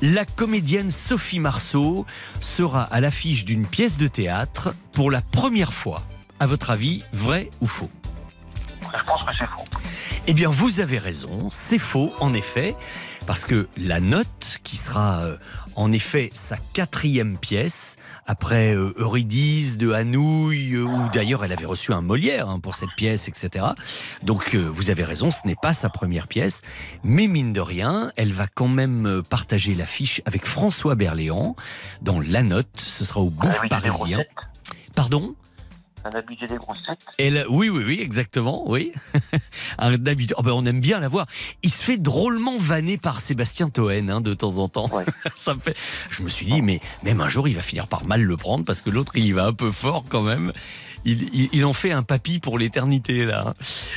La 0.01 0.25
comédienne 0.25 0.91
Sophie 0.91 1.39
Marceau 1.39 2.05
sera 2.39 2.83
à 2.83 2.99
l'affiche 2.99 3.45
d'une 3.45 3.65
pièce 3.65 3.97
de 3.97 4.07
théâtre 4.07 4.75
pour 4.91 5.09
la 5.09 5.21
première 5.21 5.73
fois. 5.73 6.03
À 6.39 6.45
votre 6.45 6.69
avis, 6.69 7.03
vrai 7.13 7.49
ou 7.61 7.65
faux? 7.67 7.89
Je 8.95 9.03
pense 9.03 9.23
que 9.23 9.33
c'est 9.37 9.45
faux. 9.47 9.63
eh 10.27 10.33
bien, 10.33 10.49
vous 10.49 10.79
avez 10.79 10.97
raison, 10.97 11.49
c'est 11.49 11.79
faux, 11.79 12.13
en 12.19 12.33
effet, 12.33 12.75
parce 13.25 13.45
que 13.45 13.67
la 13.77 13.99
note, 13.99 14.59
qui 14.63 14.75
sera 14.77 15.19
euh, 15.19 15.37
en 15.75 15.91
effet 15.91 16.29
sa 16.33 16.57
quatrième 16.73 17.37
pièce, 17.37 17.97
après 18.25 18.75
euh, 18.75 18.93
Eurydice 18.97 19.77
de 19.77 19.91
Hanouille, 19.91 20.75
euh, 20.75 20.83
où 20.83 21.09
d'ailleurs 21.13 21.45
elle 21.45 21.51
avait 21.53 21.65
reçu 21.65 21.93
un 21.93 22.01
Molière 22.01 22.49
hein, 22.49 22.59
pour 22.59 22.75
cette 22.75 22.91
pièce, 22.97 23.27
etc. 23.29 23.65
Donc, 24.23 24.53
euh, 24.55 24.67
vous 24.69 24.89
avez 24.89 25.03
raison, 25.03 25.31
ce 25.31 25.45
n'est 25.45 25.55
pas 25.55 25.73
sa 25.73 25.89
première 25.89 26.27
pièce, 26.27 26.61
mais 27.03 27.27
mine 27.27 27.53
de 27.53 27.61
rien, 27.61 28.11
elle 28.17 28.33
va 28.33 28.47
quand 28.47 28.67
même 28.67 29.05
euh, 29.05 29.21
partager 29.21 29.75
l'affiche 29.75 30.21
avec 30.25 30.45
François 30.45 30.95
Berléand 30.95 31.55
dans 32.01 32.19
La 32.19 32.43
Note, 32.43 32.67
ce 32.75 33.05
sera 33.05 33.21
au 33.21 33.27
On 33.27 33.29
Bouffe 33.31 33.61
Parisien. 33.69 33.91
grossettes. 33.91 34.29
A 36.13 36.17
abusé 36.17 36.47
des 36.47 36.55
grossettes. 36.57 37.05
Elle, 37.17 37.45
oui, 37.49 37.69
oui, 37.69 37.83
oui, 37.85 37.99
exactement, 38.01 38.69
oui. 38.69 38.91
Un 39.77 39.97
d'habitude, 39.97 40.35
oh 40.37 40.43
ben, 40.43 40.51
on 40.51 40.65
aime 40.65 40.79
bien 40.79 40.99
la 40.99 41.07
voir. 41.07 41.25
Il 41.63 41.71
se 41.71 41.83
fait 41.83 41.97
drôlement 41.97 42.57
vanner 42.57 42.97
par 42.97 43.19
Sébastien 43.19 43.69
Toen 43.69 44.09
hein, 44.09 44.21
de 44.21 44.33
temps 44.33 44.57
en 44.59 44.69
temps. 44.69 44.89
Ouais. 44.93 45.05
Ça 45.35 45.53
me 45.55 45.59
fait. 45.59 45.75
Je 46.09 46.23
me 46.23 46.29
suis 46.29 46.45
dit, 46.45 46.61
mais 46.61 46.79
même 47.03 47.19
un 47.21 47.27
jour, 47.27 47.47
il 47.47 47.55
va 47.55 47.61
finir 47.61 47.87
par 47.87 48.05
mal 48.05 48.21
le 48.23 48.37
prendre 48.37 48.63
parce 48.63 48.81
que 48.81 48.89
l'autre, 48.89 49.13
il 49.15 49.25
y 49.25 49.31
va 49.33 49.45
un 49.45 49.53
peu 49.53 49.71
fort 49.71 50.05
quand 50.07 50.21
même. 50.21 50.53
Il, 51.05 51.23
il- 51.33 51.49
il 51.53 51.63
en 51.63 51.73
fait 51.73 51.91
un 51.91 52.03
papy 52.03 52.39
pour 52.39 52.57
l'éternité 52.57 53.23
là. 53.23 53.53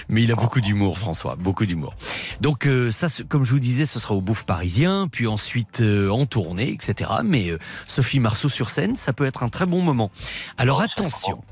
Mais 0.08 0.22
il 0.22 0.30
a 0.30 0.36
beaucoup 0.36 0.60
d'humour, 0.60 0.98
François, 0.98 1.34
beaucoup 1.36 1.66
d'humour. 1.66 1.94
Donc 2.40 2.66
euh, 2.66 2.90
ça, 2.90 3.06
comme 3.28 3.44
je 3.44 3.52
vous 3.52 3.58
disais, 3.58 3.86
ce 3.86 3.98
sera 3.98 4.14
au 4.14 4.20
Bouffe 4.20 4.44
Parisien, 4.44 5.08
puis 5.10 5.26
ensuite 5.26 5.80
euh, 5.80 6.08
en 6.10 6.26
tournée, 6.26 6.70
etc. 6.70 7.10
Mais 7.24 7.50
euh, 7.50 7.58
Sophie 7.86 8.20
Marceau 8.20 8.48
sur 8.48 8.70
scène, 8.70 8.96
ça 8.96 9.12
peut 9.12 9.24
être 9.26 9.42
un 9.42 9.48
très 9.48 9.66
bon 9.66 9.80
moment. 9.82 10.10
Alors 10.58 10.82
attention. 10.82 11.42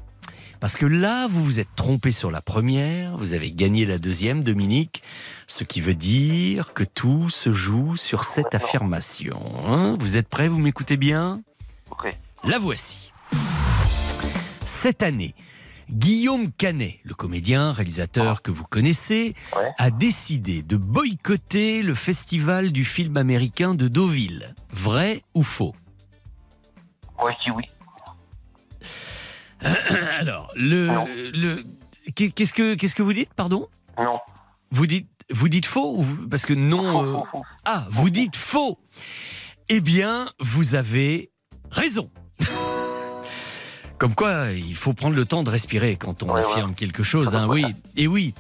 Parce 0.61 0.77
que 0.77 0.87
là, 0.87 1.29
vous 1.29 1.45
vous 1.45 1.61
êtes 1.61 1.75
trompé 1.77 2.11
sur 2.11 2.31
la 2.33 2.41
première, 2.41 3.17
vous 3.17 3.33
avez 3.33 3.53
gagné 3.53 3.87
la 3.87 3.99
deuxième, 3.99 4.43
Dominique, 4.43 5.03
ce 5.47 5.63
qui 5.63 5.81
veut 5.81 5.95
dire 5.95 6.75
que 6.75 6.83
tout 6.83 7.29
se 7.31 7.53
joue 7.53 7.97
sur 7.97 8.25
cette 8.25 8.55
affirmation. 8.55 9.41
hein. 9.65 9.97
vous 10.01 10.17
êtes 10.17 10.29
prêts, 10.29 10.49
vous 10.49 10.59
m'écoutez 10.59 10.97
bien? 10.97 11.41
Ok. 11.91 12.09
La 12.45 12.59
voici. 12.59 13.13
Cette 14.65 15.03
année, 15.05 15.35
Guillaume 15.91 16.51
Canet, 16.53 16.99
le 17.05 17.15
comédien, 17.15 17.71
réalisateur 17.71 18.43
que 18.43 18.51
vous 18.51 18.65
connaissez, 18.65 19.35
Ouais. 19.57 19.71
a 19.79 19.91
décidé 19.91 20.63
de 20.63 20.77
boycotter 20.77 21.83
le 21.83 21.95
festival 21.95 22.73
du 22.73 22.85
film 22.85 23.17
américain 23.17 23.75
de 23.75 23.87
Deauville. 23.89 24.55
Vrai 24.71 25.23
ou 25.35 25.43
faux? 25.45 25.75
Moi, 27.19 27.33
je 27.39 27.45
dis 27.45 27.57
oui. 27.57 27.65
Alors, 30.19 30.51
le, 30.57 30.89
le 31.33 31.65
qu'est-ce 32.15 32.53
que 32.55 32.75
qu'est-ce 32.75 32.95
que 32.95 33.03
vous 33.03 33.13
dites, 33.13 33.33
pardon? 33.35 33.69
Non. 33.99 34.19
Vous 34.71 34.87
dites 34.87 35.09
vous 35.31 35.49
dites 35.49 35.67
faux 35.67 35.99
ou 35.99 36.05
parce 36.31 36.47
que 36.47 36.55
non 36.55 36.93
Faux, 36.93 37.03
euh, 37.05 37.13
faux, 37.13 37.27
faux. 37.33 37.43
ah 37.65 37.87
vous 37.91 38.11
dites 38.11 38.37
faux. 38.37 38.79
Eh 39.69 39.81
bien, 39.81 40.31
vous 40.41 40.75
avez 40.75 41.31
raison. 41.71 42.11
Comme 43.99 44.15
quoi, 44.15 44.53
il 44.53 44.77
faut 44.77 44.93
prendre 44.95 45.17
le 45.17 45.25
temps 45.25 45.43
de 45.43 45.51
respirer 45.51 45.97
quand 45.97 46.23
on 46.23 46.33
Ouais, 46.33 46.41
affirme 46.41 46.71
ouais. 46.71 46.75
quelque 46.77 47.03
chose. 47.03 47.35
Ah, 47.35 47.39
Hein, 47.41 47.47
bah, 47.49 47.53
oui, 47.55 47.61
voilà. 47.63 47.77
et 47.97 48.07
oui, 48.07 48.33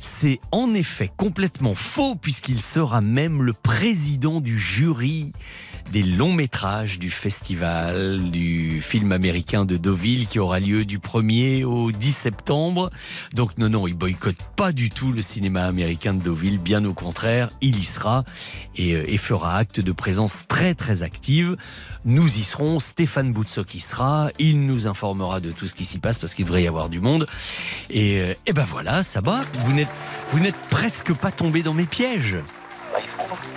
c'est 0.00 0.40
en 0.50 0.74
effet 0.74 1.10
complètement 1.16 1.74
faux 1.76 2.16
puisqu'il 2.16 2.60
sera 2.60 3.00
même 3.00 3.42
le 3.42 3.52
président 3.52 4.40
du 4.40 4.58
jury 4.58 5.32
des 5.92 6.02
longs 6.02 6.32
métrages 6.32 6.98
du 6.98 7.10
festival 7.10 8.30
du 8.30 8.80
film 8.80 9.12
américain 9.12 9.64
de 9.64 9.76
Deauville 9.76 10.26
qui 10.26 10.38
aura 10.38 10.60
lieu 10.60 10.84
du 10.84 10.98
1er 10.98 11.64
au 11.64 11.92
10 11.92 12.12
septembre. 12.12 12.90
Donc 13.32 13.56
non, 13.58 13.68
non, 13.68 13.86
il 13.86 13.94
boycotte 13.94 14.42
pas 14.56 14.72
du 14.72 14.90
tout 14.90 15.12
le 15.12 15.22
cinéma 15.22 15.64
américain 15.64 16.14
de 16.14 16.22
Deauville, 16.22 16.58
bien 16.58 16.84
au 16.84 16.94
contraire, 16.94 17.48
il 17.60 17.78
y 17.78 17.84
sera 17.84 18.24
et, 18.76 18.94
euh, 18.94 19.04
et 19.06 19.16
fera 19.18 19.56
acte 19.56 19.80
de 19.80 19.92
présence 19.92 20.46
très 20.48 20.74
très 20.74 21.02
active. 21.02 21.56
Nous 22.04 22.38
y 22.38 22.44
serons, 22.44 22.80
Stéphane 22.80 23.32
Boutsock 23.32 23.74
y 23.74 23.80
sera, 23.80 24.30
il 24.38 24.66
nous 24.66 24.86
informera 24.86 25.40
de 25.40 25.52
tout 25.52 25.68
ce 25.68 25.74
qui 25.74 25.84
s'y 25.84 25.98
passe 25.98 26.18
parce 26.18 26.34
qu'il 26.34 26.44
devrait 26.44 26.62
y 26.62 26.68
avoir 26.68 26.88
du 26.88 27.00
monde. 27.00 27.26
Et, 27.90 28.20
euh, 28.20 28.34
et 28.46 28.52
ben 28.52 28.64
voilà, 28.64 29.02
ça 29.02 29.20
va, 29.20 29.42
vous 29.58 29.72
n'êtes, 29.72 29.88
vous 30.32 30.40
n'êtes 30.40 30.58
presque 30.70 31.12
pas 31.14 31.30
tombé 31.30 31.62
dans 31.62 31.74
mes 31.74 31.86
pièges. 31.86 32.36
Bah. 32.92 33.00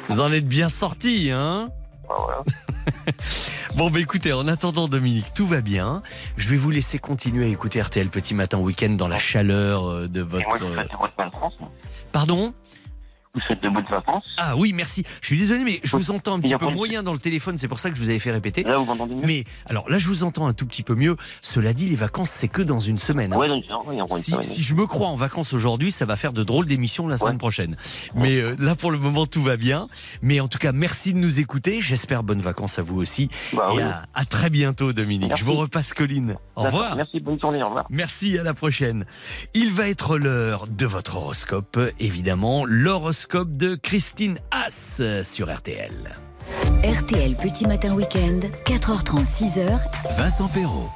Vous 0.10 0.20
en 0.22 0.32
êtes 0.32 0.48
bien 0.48 0.70
sorti, 0.70 1.32
hein? 1.32 1.70
Voilà. 2.08 2.44
Bon, 3.76 3.92
bah 3.92 4.00
écoutez, 4.00 4.34
en 4.34 4.48
attendant, 4.48 4.88
Dominique, 4.88 5.36
tout 5.36 5.46
va 5.46 5.62
bien. 5.62 6.02
Je 6.36 6.50
vais 6.50 6.56
vous 6.56 6.72
laisser 6.72 6.98
continuer 6.98 7.46
à 7.46 7.48
écouter 7.48 7.80
RTL 7.80 8.08
Petit 8.08 8.34
Matin 8.34 8.58
Week-end 8.58 8.90
dans 8.90 9.08
la 9.08 9.20
chaleur 9.20 9.88
euh, 9.88 10.08
de 10.08 10.24
moi, 10.24 10.40
votre. 10.50 10.58
de 10.58 11.22
hein. 11.22 11.70
Pardon? 12.12 12.54
Vous 13.40 13.46
souhaite 13.46 13.62
de 13.64 13.70
bonnes 13.70 13.86
vacances. 13.90 14.24
Ah 14.38 14.56
oui, 14.56 14.74
merci. 14.74 15.04
Je 15.22 15.28
suis 15.28 15.38
désolé, 15.38 15.64
mais 15.64 15.80
je 15.84 15.96
vous 15.96 16.12
entends 16.12 16.36
un 16.36 16.40
petit 16.40 16.56
peu 16.56 16.68
moyen 16.70 17.04
dans 17.04 17.14
le 17.14 17.20
téléphone, 17.20 17.58
c'est 17.58 17.68
pour 17.68 17.80
ça 17.80 17.90
que 17.90 17.96
je 17.96 18.02
vous 18.02 18.10
avais 18.10 18.20
fait 18.20 18.32
répéter. 18.32 18.64
Là, 18.64 18.78
vous 18.78 18.86
m'entendez 18.86 19.16
mieux? 19.16 19.26
Mais 19.26 19.44
alors 19.68 19.90
là, 19.90 19.98
je 19.98 20.08
vous 20.08 20.24
entends 20.24 20.48
un 20.48 20.54
tout 20.54 20.66
petit 20.66 20.84
peu 20.84 20.96
mieux. 20.96 21.16
Cela 21.42 21.74
dit, 21.74 21.88
les 21.90 21.96
vacances, 21.96 22.30
c'est 22.30 22.48
que 22.48 22.62
dans 22.62 22.80
une 22.80 22.98
semaine. 23.00 23.34
Ouais, 23.36 23.48
Si, 24.42 24.64
je 24.64 24.74
me 24.76 24.86
crois 24.88 25.08
en 25.08 25.16
vacances 25.16 25.54
aujourd'hui, 25.54 25.92
ça 25.92 26.06
va 26.06 26.16
faire 26.16 26.34
de 26.34 26.44
drôles 26.44 26.66
d'émissions 26.66 27.08
la 27.08 27.18
semaine 27.18 27.34
Ouais. 27.34 27.38
prochaine. 27.38 27.78
Mais 28.16 28.38
euh, 28.38 28.56
là, 28.60 28.76
pour 28.76 28.92
le 28.92 28.98
moment, 28.98 29.26
tout 29.26 29.44
va 29.44 29.58
bien. 29.58 29.88
Mais 30.22 30.40
en 30.40 30.48
tout 30.48 30.58
cas, 30.58 30.72
merci 30.72 31.14
de 31.14 31.18
nous 31.20 31.40
écouter. 31.40 31.82
J'espère 31.82 32.24
bonnes 32.24 32.42
vacances 32.42 32.80
à 32.80 32.82
vous 32.82 32.98
aussi. 32.98 33.30
Bah, 33.54 33.68
Et 33.72 33.78
oui. 33.78 33.82
à, 33.84 34.04
à 34.14 34.26
très 34.26 34.50
bientôt, 34.50 34.94
Dominique. 34.94 35.30
Merci. 35.30 35.42
Je 35.44 35.46
vous 35.46 35.56
repasse 35.58 35.94
Colline. 35.94 36.36
Au 36.56 36.64
revoir. 36.64 36.96
Merci, 36.96 37.20
bonne 37.20 37.40
journée, 37.40 37.62
au 37.62 37.68
revoir. 37.68 37.86
Merci, 37.90 38.38
à 38.38 38.44
la 38.44 38.54
prochaine. 38.54 39.06
Il 39.54 39.72
va 39.72 39.88
être 39.90 40.18
l'heure 40.18 40.68
de 40.68 40.86
votre 40.86 41.18
horoscope, 41.18 41.80
évidemment, 42.00 42.64
l'horoscope 42.66 43.27
de 43.36 43.76
Christine 43.76 44.40
Haas 44.52 45.02
sur 45.24 45.54
RTL. 45.54 46.16
RTL 46.84 47.36
Petit 47.36 47.68
Matin 47.68 47.94
Week-end, 47.94 48.40
4h30, 48.66 49.26
6h, 49.26 49.80
Vincent 50.18 50.48
Perrault. 50.48 50.90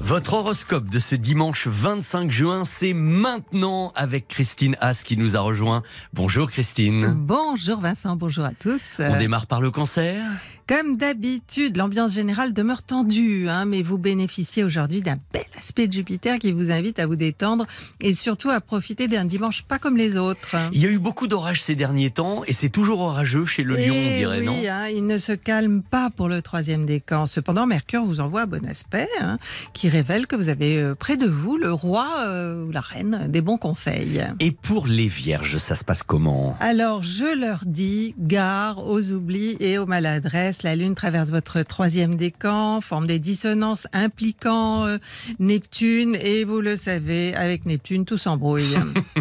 Votre 0.00 0.34
horoscope 0.34 0.88
de 0.88 0.98
ce 0.98 1.14
dimanche 1.16 1.66
25 1.66 2.30
juin, 2.30 2.64
c'est 2.64 2.94
maintenant 2.94 3.92
avec 3.94 4.26
Christine 4.26 4.76
Haas 4.80 5.02
qui 5.04 5.18
nous 5.18 5.36
a 5.36 5.40
rejoint. 5.40 5.82
Bonjour 6.14 6.50
Christine. 6.50 7.12
Bonjour 7.14 7.80
Vincent, 7.80 8.16
bonjour 8.16 8.44
à 8.44 8.52
tous. 8.52 8.82
On 8.98 9.18
démarre 9.18 9.46
par 9.46 9.60
le 9.60 9.70
cancer 9.70 10.24
Comme 10.68 10.96
d'habitude, 10.96 11.76
l'ambiance 11.76 12.14
générale 12.14 12.52
demeure 12.52 12.82
tendue, 12.82 13.48
hein, 13.48 13.64
mais 13.64 13.82
vous 13.82 13.98
bénéficiez 13.98 14.62
aujourd'hui 14.62 15.02
d'un 15.02 15.18
bel 15.32 15.42
aspect 15.58 15.88
de 15.88 15.92
Jupiter 15.92 16.38
qui 16.38 16.52
vous 16.52 16.70
invite 16.70 16.98
à 17.00 17.06
vous 17.06 17.16
détendre 17.16 17.66
et 18.00 18.14
surtout 18.14 18.48
à 18.48 18.60
profiter 18.60 19.08
d'un 19.08 19.24
dimanche 19.24 19.62
pas 19.64 19.78
comme 19.78 19.96
les 19.96 20.16
autres. 20.16 20.56
Il 20.72 20.80
y 20.80 20.86
a 20.86 20.88
eu 20.88 20.98
beaucoup 20.98 21.26
d'orages 21.26 21.62
ces 21.62 21.74
derniers 21.74 22.10
temps 22.10 22.42
et 22.46 22.52
c'est 22.52 22.68
toujours 22.68 23.00
orageux 23.00 23.44
chez 23.44 23.64
le 23.64 23.74
lion, 23.76 23.92
on 23.94 24.08
Eh 24.14 24.18
dirait, 24.18 24.38
oui, 24.40 24.46
non 24.46 24.56
hein, 24.68 24.86
il 24.88 25.04
ne 25.06 25.18
se 25.18 25.32
calme 25.32 25.82
pas 25.82 26.10
pour 26.10 26.28
le 26.28 26.40
troisième 26.42 26.86
décan. 26.86 27.26
Cependant, 27.26 27.66
Mercure 27.66 28.04
vous 28.04 28.20
envoie 28.20 28.42
un 28.42 28.46
bon 28.46 28.64
aspect 28.66 29.08
hein, 29.20 29.38
qui 29.72 29.88
révèle 29.88 30.26
que 30.26 30.36
vous 30.36 30.48
avez 30.48 30.78
euh, 30.78 30.94
près 30.94 31.16
de 31.16 31.26
vous 31.26 31.56
le 31.58 31.72
roi 31.72 32.08
euh, 32.20 32.64
ou 32.64 32.70
la 32.70 32.80
reine 32.80 33.26
des 33.28 33.40
bons 33.40 33.58
conseils. 33.58 34.24
Et 34.40 34.52
pour 34.52 34.86
les 34.86 35.08
vierges, 35.08 35.58
ça 35.58 35.74
se 35.74 35.84
passe 35.84 36.02
comment? 36.04 36.56
Alors, 36.60 37.02
je 37.02 37.36
leur 37.38 37.62
dis, 37.66 38.14
gare 38.18 38.86
aux 38.86 39.10
oublis 39.10 39.56
et 39.60 39.76
aux 39.78 39.86
maladresses. 39.86 40.61
La 40.64 40.76
Lune 40.76 40.94
traverse 40.94 41.30
votre 41.30 41.62
troisième 41.62 42.16
décan, 42.16 42.80
forme 42.80 43.06
des 43.06 43.18
dissonances 43.18 43.86
impliquant 43.92 44.86
euh, 44.86 44.98
Neptune. 45.38 46.16
Et 46.20 46.44
vous 46.44 46.60
le 46.60 46.76
savez, 46.76 47.34
avec 47.34 47.66
Neptune, 47.66 48.04
tout 48.04 48.18
s'embrouille. 48.18 48.76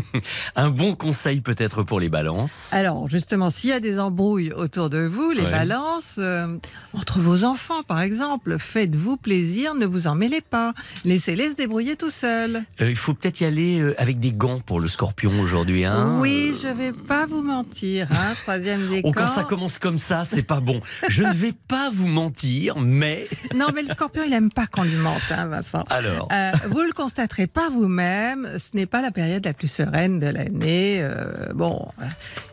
Un 0.56 0.69
bon 0.69 0.95
conseil 0.95 1.41
peut-être 1.41 1.84
pour 1.84 1.99
les 1.99 2.10
balances 2.10 2.69
Alors, 2.73 3.10
justement, 3.10 3.49
s'il 3.49 3.69
y 3.71 3.73
a 3.73 3.80
des 3.80 3.99
embrouilles 3.99 4.51
autour 4.54 4.89
de 4.89 4.99
vous, 5.06 5.32
les 5.32 5.41
Ouais. 5.41 5.49
balances, 5.51 6.15
euh, 6.19 6.58
entre 6.93 7.19
vos 7.19 7.43
enfants, 7.43 7.82
par 7.84 8.01
exemple, 8.01 8.58
faites-vous 8.60 9.17
plaisir, 9.17 9.73
ne 9.75 9.86
vous 9.88 10.06
en 10.08 10.13
mêlez 10.15 10.41
pas. 10.41 10.73
Laissez-les 11.06 11.51
se 11.51 11.56
débrouiller 11.56 11.95
tout 11.95 12.12
seuls. 12.12 12.63
Euh, 12.82 12.89
Il 12.89 12.95
faut 12.95 13.13
peut-être 13.13 13.41
y 13.41 13.45
aller 13.45 13.82
avec 13.97 14.19
des 14.19 14.32
gants 14.32 14.60
pour 14.60 14.80
le 14.80 14.88
scorpion 14.88 15.39
aujourd'hui. 15.41 15.86
Hein 15.86 16.17
oui, 16.19 16.54
je 16.62 16.67
vais 16.67 16.91
pas 16.91 17.25
vous 17.25 17.41
mentir. 17.41 18.08
Hein, 18.12 18.34
troisième 18.43 18.88
décan. 18.89 19.10
Oh, 19.10 19.13
quand 19.15 19.27
ça 19.27 19.43
commence 19.43 19.80
comme 19.80 19.97
ça, 19.99 20.23
c'est 20.25 20.43
pas 20.43 20.60
bon. 20.60 20.82
Je 21.10 21.20
ne 21.23 21.34
vais 21.34 21.53
pas 21.53 21.89
vous 21.91 22.07
mentir, 22.07 22.79
mais 22.79 23.27
Non, 23.55 23.67
mais 23.73 23.81
le 23.81 23.89
scorpion, 23.89 24.23
il 24.25 24.34
aime 24.34 24.51
pas 24.51 24.67
qu'on 24.67 24.84
lui 24.84 24.95
mente, 24.95 25.21
hein, 25.29 25.47
Vincent. 25.47 25.84
alors. 25.89 26.27
Euh, 26.31 26.51
vous 26.69 26.81
le 26.81 26.93
constaterez 26.93 27.47
pas 27.47 27.69
vous-même, 27.69 28.49
ce 28.57 28.75
n'est 28.75 28.86
pas 28.86 29.01
la 29.01 29.12
période 29.12 29.43
la 29.45 29.53
plus 29.53 29.67
sereine 29.67 30.19
de 30.19 30.27
l'année. 30.27 30.99
Euh, 31.01 31.51
bon, 31.53 31.88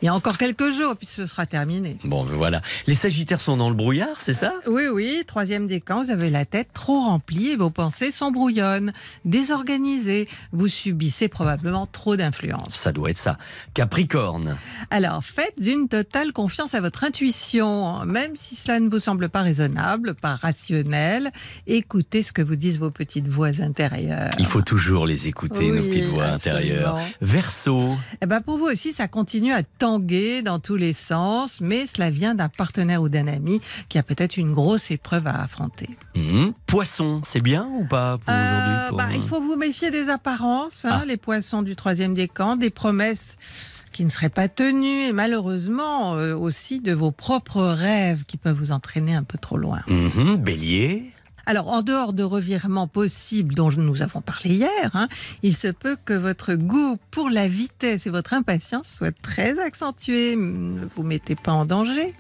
il 0.03 0.07
y 0.07 0.09
a 0.09 0.15
encore 0.15 0.39
quelques 0.39 0.71
jours, 0.71 0.97
puis 0.97 1.07
ce 1.07 1.27
sera 1.27 1.47
terminé. 1.47 1.97
Bon, 2.05 2.25
ben 2.25 2.35
voilà. 2.35 2.63
Les 2.87 2.95
Sagittaires 2.95 3.41
sont 3.41 3.57
dans 3.57 3.69
le 3.69 3.75
brouillard, 3.77 4.21
c'est 4.21 4.35
ça? 4.35 4.53
Oui, 4.67 4.85
oui, 4.93 5.23
troisième 5.27 5.67
décan, 5.67 6.03
vous 6.05 6.11
avez 6.11 6.31
la 6.31 6.45
tête 6.45 6.69
trop 6.73 7.01
remplie 7.01 7.51
et 7.51 7.57
vos 7.57 7.71
pensées 7.71 8.11
sont 8.13 8.31
brouillonnes, 8.31 8.93
désorganisées. 9.25 10.29
Vous 10.53 10.69
subissez 10.69 11.29
probablement 11.29 11.87
trop 11.87 12.17
d'influence. 12.17 12.75
Ça 12.75 12.93
doit 12.93 13.11
être 13.11 13.19
ça. 13.19 13.39
Capricorne. 13.75 14.57
Alors, 14.91 15.25
faites 15.25 15.55
une 15.65 15.89
totale 15.89 16.33
confiance 16.33 16.75
à 16.75 16.81
votre 16.81 17.05
intuition, 17.05 18.05
même 18.05 18.37
si 18.37 18.55
cela 18.65 18.81
ne 18.81 18.89
vous 18.89 18.99
semble 19.01 19.29
pas 19.29 19.43
raisonnable, 19.43 20.15
pas 20.15 20.35
rationnel. 20.35 21.31
Écoutez 21.67 22.23
ce 22.23 22.33
que 22.33 22.43
vous 22.43 22.57
disent 22.57 22.79
vos 22.79 22.91
petites 22.91 23.29
voix 23.29 23.61
intérieures. 23.61 24.31
Il 24.39 24.47
faut 24.47 24.63
toujours 24.63 25.07
les 25.07 25.29
écouter, 25.29 25.71
nos 25.71 25.83
petites 25.85 26.05
voix 26.07 26.25
intérieures. 26.27 26.99
Verseau. 27.21 27.97
Eh 28.23 28.27
ben 28.27 28.41
pour 28.41 28.59
vous 28.59 28.67
aussi, 28.67 28.93
ça 28.93 29.09
continue 29.09 29.53
à 29.53 29.63
tanguer 29.63 30.43
dans 30.43 30.59
tous 30.59 30.77
les 30.77 30.93
sens, 30.93 31.61
mais 31.61 31.87
cela 31.87 32.11
vient 32.11 32.35
d'un 32.35 32.49
partenaire 32.49 33.03
ou 33.03 33.09
d'un 33.09 33.29
ami 33.29 33.61
qui 33.89 33.99
a 33.99 34.03
peut-être 34.03 34.37
une 34.37 34.53
grosse 34.53 34.91
épreuve 34.91 35.27
à 35.27 35.43
affronter. 35.43 35.89
Mhm. 36.17 36.53
Poisson, 36.67 37.21
c'est 37.25 37.43
bien 37.43 37.69
ou 37.79 37.85
pas 37.85 38.19
pour 38.19 38.35
Euh, 38.35 38.37
aujourd'hui 38.37 38.89
pour- 38.89 38.99
bah, 38.99 39.09
il 39.15 39.23
faut 39.23 39.41
vous 39.41 39.57
méfier 39.57 39.91
des 39.91 40.09
apparences, 40.09 40.85
hein, 40.85 41.01
Ah. 41.03 41.05
les 41.07 41.17
poissons 41.17 41.63
du 41.63 41.77
troisième 41.77 42.15
décan, 42.15 42.57
des 42.57 42.71
promesses 42.71 43.37
qui 43.99 44.05
ne 44.05 44.11
seraient 44.11 44.29
pas 44.29 44.47
tenues 44.47 45.09
et 45.09 45.13
malheureusement 45.13 46.15
euh, 46.15 46.37
aussi 46.37 46.79
de 46.79 46.93
vos 46.93 47.11
propres 47.11 47.65
rêves 47.65 48.23
qui 48.27 48.37
peuvent 48.37 48.55
vous 48.55 48.71
entraîner 48.71 49.13
un 49.13 49.25
peu 49.25 49.39
trop 49.39 49.57
loin. 49.57 49.81
Mhm. 49.89 50.37
Bélier. 50.37 51.11
Alors, 51.49 51.69
en 51.69 51.81
dehors 51.81 52.13
de 52.13 52.23
revirements 52.23 52.87
possibles 52.87 53.55
dont 53.55 53.71
nous 53.73 54.03
avons 54.03 54.21
parlé 54.21 54.51
hier, 54.51 54.91
hein, 54.93 55.09
il 55.43 55.57
se 55.57 55.69
peut 55.69 55.97
que 56.05 56.13
votre 56.13 56.55
goût 56.57 56.99
pour 57.11 57.31
la 57.31 57.49
vitesse 57.49 58.07
et 58.07 58.11
votre 58.11 58.35
impatience 58.35 58.87
soient 58.99 59.13
très 59.23 59.59
accentués. 59.59 60.37
Ne 60.37 60.87
vous 60.95 61.03
mettez 61.03 61.37
pas 61.37 61.53
en 61.53 61.65
danger. 61.65 62.13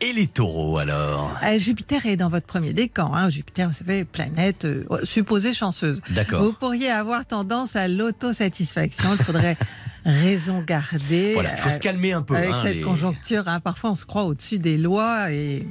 Et 0.00 0.14
les 0.14 0.26
taureaux 0.26 0.78
alors? 0.78 1.30
Euh, 1.44 1.58
Jupiter 1.58 2.06
est 2.06 2.16
dans 2.16 2.30
votre 2.30 2.46
premier 2.46 2.72
décan. 2.72 3.12
Hein. 3.14 3.28
Jupiter, 3.28 3.68
vous 3.68 3.74
savez, 3.74 4.06
planète 4.06 4.64
euh, 4.64 4.84
supposée 5.04 5.52
chanceuse. 5.52 6.00
D'accord. 6.08 6.42
Vous 6.42 6.54
pourriez 6.54 6.90
avoir 6.90 7.26
tendance 7.26 7.76
à 7.76 7.86
l'autosatisfaction. 7.86 9.10
Il 9.18 9.22
faudrait 9.24 9.58
raison 10.06 10.62
garder. 10.62 11.34
Voilà, 11.34 11.52
il 11.54 11.58
faut 11.60 11.68
euh, 11.68 11.72
se 11.72 11.80
calmer 11.80 12.14
un 12.14 12.22
peu. 12.22 12.34
avec 12.34 12.50
hein, 12.50 12.62
cette 12.64 12.76
les- 12.76 12.80
conjoncture. 12.80 13.46
hein. 13.46 13.60
Parfois, 13.60 13.90
on 13.90 13.94
se 13.94 14.06
croit 14.06 14.24
au-dessus 14.24 14.58
des 14.58 14.78
lois 14.78 15.30
et 15.32 15.66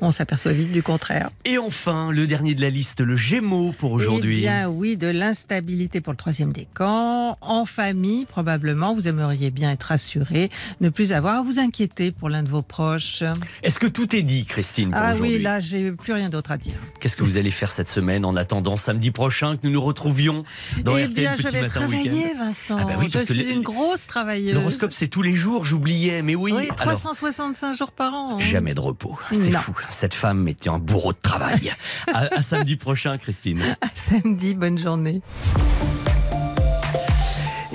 on 0.00 0.10
s'aperçoit 0.10 0.52
vite 0.52 0.72
du 0.72 0.82
contraire. 0.82 1.30
Et 1.44 1.58
enfin, 1.58 2.10
le 2.10 2.26
dernier 2.26 2.54
de 2.54 2.60
la 2.60 2.70
liste, 2.70 3.00
le 3.00 3.16
Gémeaux 3.16 3.72
pour 3.78 3.92
aujourd'hui. 3.92 4.38
Eh 4.38 4.40
bien 4.42 4.68
oui, 4.68 4.96
de 4.96 5.06
l'instabilité 5.08 6.00
pour 6.00 6.12
le 6.12 6.16
troisième 6.16 6.52
décan. 6.52 7.38
En 7.40 7.64
famille, 7.66 8.26
probablement, 8.26 8.94
vous 8.94 9.08
aimeriez 9.08 9.50
bien 9.50 9.70
être 9.72 9.92
assuré, 9.92 10.50
ne 10.80 10.88
plus 10.88 11.12
avoir 11.12 11.36
à 11.36 11.42
vous 11.42 11.58
inquiéter 11.58 12.10
pour 12.12 12.28
l'un 12.28 12.42
de 12.42 12.48
vos 12.48 12.62
proches. 12.62 13.22
Est-ce 13.62 13.78
que 13.78 13.86
tout 13.86 14.14
est 14.14 14.22
dit, 14.22 14.44
Christine, 14.44 14.90
pour 14.90 15.00
Ah 15.02 15.14
oui, 15.20 15.38
là, 15.38 15.60
j'ai 15.60 15.92
plus 15.92 16.12
rien 16.12 16.28
d'autre 16.28 16.50
à 16.50 16.56
dire. 16.58 16.74
Qu'est-ce 17.00 17.16
que 17.16 17.24
vous 17.24 17.36
allez 17.36 17.50
faire 17.50 17.70
cette 17.70 17.88
semaine 17.88 18.24
en 18.24 18.36
attendant 18.36 18.76
samedi 18.76 19.10
prochain 19.10 19.56
que 19.56 19.66
nous 19.66 19.72
nous 19.72 19.80
retrouvions 19.82 20.44
dans 20.82 20.96
eh 20.96 21.04
RTL 21.06 21.14
bien, 21.14 21.36
je 21.36 21.48
vais 21.48 21.62
Matin 21.62 21.80
travailler, 21.80 22.34
Vincent. 22.34 22.76
Ah 22.78 22.84
bah 22.84 22.94
oui, 22.98 23.08
parce 23.10 23.24
je 23.24 23.28
que 23.28 23.34
suis 23.34 23.52
une 23.52 23.62
grosse 23.62 24.06
travailleuse. 24.06 24.54
L'horoscope, 24.54 24.92
c'est 24.92 25.08
tous 25.08 25.22
les 25.22 25.34
jours, 25.34 25.64
j'oubliais, 25.64 26.22
mais 26.22 26.34
oui. 26.34 26.52
Oui, 26.52 26.64
alors, 26.64 26.76
365 26.76 27.76
jours 27.76 27.92
par 27.92 28.14
an. 28.14 28.34
hein. 28.34 28.38
jamais 28.38 28.74
de 28.74 28.80
repos. 28.80 29.18
C'est 29.32 29.52
fou. 29.52 29.74
Cette 29.90 30.14
femme 30.14 30.46
était 30.48 30.68
un 30.68 30.78
bourreau 30.78 31.12
de 31.12 31.18
travail. 31.20 31.72
à, 32.12 32.34
à 32.34 32.42
samedi 32.42 32.76
prochain, 32.76 33.18
Christine. 33.18 33.76
À 33.80 33.88
samedi, 33.94 34.54
bonne 34.54 34.78
journée. 34.78 35.20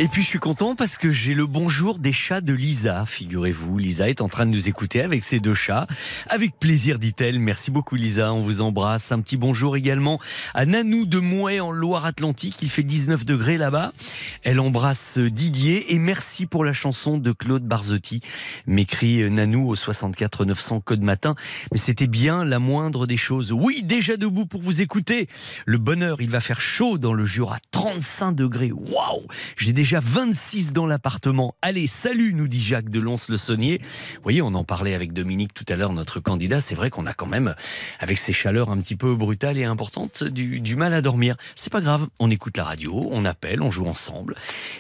Et 0.02 0.08
puis 0.08 0.24
je 0.24 0.28
suis 0.28 0.40
content 0.40 0.76
parce 0.76 0.98
que 0.98 1.12
j'ai 1.12 1.36
le 1.36 1.46
bonjour 1.46 2.00
des 2.00 2.12
chats 2.12 2.42
de 2.42 2.54
Lisa, 2.54 3.06
figurez-vous. 3.06 3.78
Lisa 3.78 4.10
est 4.10 4.22
en 4.22 4.30
train 4.30 4.48
de 4.48 4.52
nous 4.52 4.68
écouter 4.68 5.04
avec 5.04 5.24
ses 5.24 5.40
deux 5.40 5.54
chats. 5.54 5.86
Avec 6.28 6.58
plaisir, 6.58 6.98
dit-elle. 6.98 7.38
Merci 7.38 7.70
beaucoup 7.70 7.96
Lisa, 7.96 8.34
on 8.34 8.42
vous 8.42 8.62
embrasse. 8.62 9.12
Un 9.12 9.20
petit 9.20 9.38
bonjour 9.38 9.78
également 9.78 10.20
à 10.56 10.66
Nanou 10.66 11.06
de 11.06 11.20
Mouet 11.20 11.60
en 11.60 11.70
Loire-Atlantique. 11.70 12.64
Il 12.64 12.72
fait 12.72 12.82
19 12.82 13.26
degrés 13.26 13.58
là-bas. 13.58 13.94
Elle 14.42 14.60
embrasse 14.60 15.20
Didier 15.20 15.94
et 15.94 16.00
merci 16.00 16.48
pour 16.48 16.66
la 16.66 16.74
chanson 16.74 17.20
de 17.20 17.32
Claude 17.32 17.68
Barzotti. 17.68 18.22
M'écrit 18.66 19.30
Nanou 19.30 19.70
au 19.70 19.76
64 19.76 20.46
900 20.46 20.80
code 20.80 21.04
matin. 21.04 21.36
Mais 21.72 21.78
c'était 21.78 22.08
bien 22.08 22.44
la 22.44 22.58
moindre 22.58 23.06
des 23.06 23.18
choses. 23.18 23.52
Oui, 23.52 23.84
déjà 23.84 24.18
debout 24.18 24.48
pour 24.48 24.64
vous 24.64 24.82
écouter. 24.82 25.28
Le 25.68 25.78
bonheur, 25.78 26.22
il 26.22 26.32
va 26.32 26.40
faire 26.40 26.60
chaud 26.60 26.98
dans 26.98 27.14
le 27.14 27.24
Jura. 27.24 27.60
35 27.70 28.32
degrés. 28.32 28.72
Waouh 28.72 29.28
J'ai 29.58 29.74
déjà 29.74 29.91
26 30.00 30.74
dans 30.74 30.86
l'appartement. 30.86 31.56
Allez, 31.62 31.88
salut, 31.88 32.34
nous 32.34 32.48
dit 32.48 32.62
Jacques 32.62 32.90
de 32.90 33.00
Lons-le-Saunier. 33.00 33.80
Vous 33.82 34.24
voyez, 34.24 34.42
on 34.42 34.54
en 34.54 34.64
parlait 34.64 34.94
avec 34.94 35.14
Dominique 35.14 35.54
tout 35.54 35.66
à 35.68 35.76
l'heure, 35.76 35.94
notre 35.94 36.20
candidat. 36.20 36.62
C'est 36.62 36.76
vrai 36.76 36.90
qu'on 36.90 37.06
a 37.06 37.14
quand 37.14 37.26
même, 37.26 37.56
avec 38.00 38.18
ces 38.18 38.34
chaleurs 38.34 38.70
un 38.70 38.78
petit 38.78 38.96
peu 38.96 39.16
brutales 39.16 39.58
et 39.58 39.64
importantes, 39.64 40.24
du, 40.24 40.62
du 40.62 40.76
mal 40.76 40.94
à 40.94 41.02
dormir. 41.02 41.36
C'est 41.56 41.72
pas 41.72 41.82
grave. 41.82 42.08
On 42.20 42.32
écoute 42.32 42.58
la 42.58 42.64
radio, 42.64 43.08
on 43.12 43.26
appelle, 43.26 43.62
on 43.62 43.72
joue 43.72 43.86
ensemble. 43.86 44.36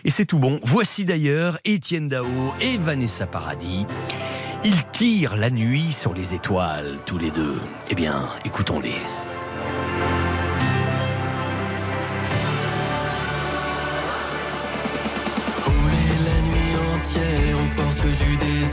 Et 0.06 0.10
c'est 0.10 0.26
tout 0.26 0.40
bon. 0.40 0.60
Voici 0.64 1.06
d'ailleurs 1.06 1.60
Étienne 1.66 2.08
Dao 2.08 2.54
et 2.62 2.78
Vanessa 2.78 3.26
Paradis. 3.26 3.86
Ils 4.64 4.84
tirent 4.92 5.36
la 5.36 5.50
nuit 5.50 5.92
sur 5.92 6.14
les 6.14 6.36
étoiles, 6.36 6.98
tous 7.06 7.18
les 7.18 7.32
deux. 7.32 7.60
Eh 7.90 7.96
bien, 7.96 8.30
écoutons-les. 8.46 9.21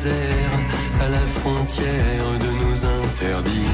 À 0.06 1.08
la 1.08 1.26
frontière 1.40 2.38
de 2.38 2.46
nos. 2.46 2.68
Interdits. 2.84 3.67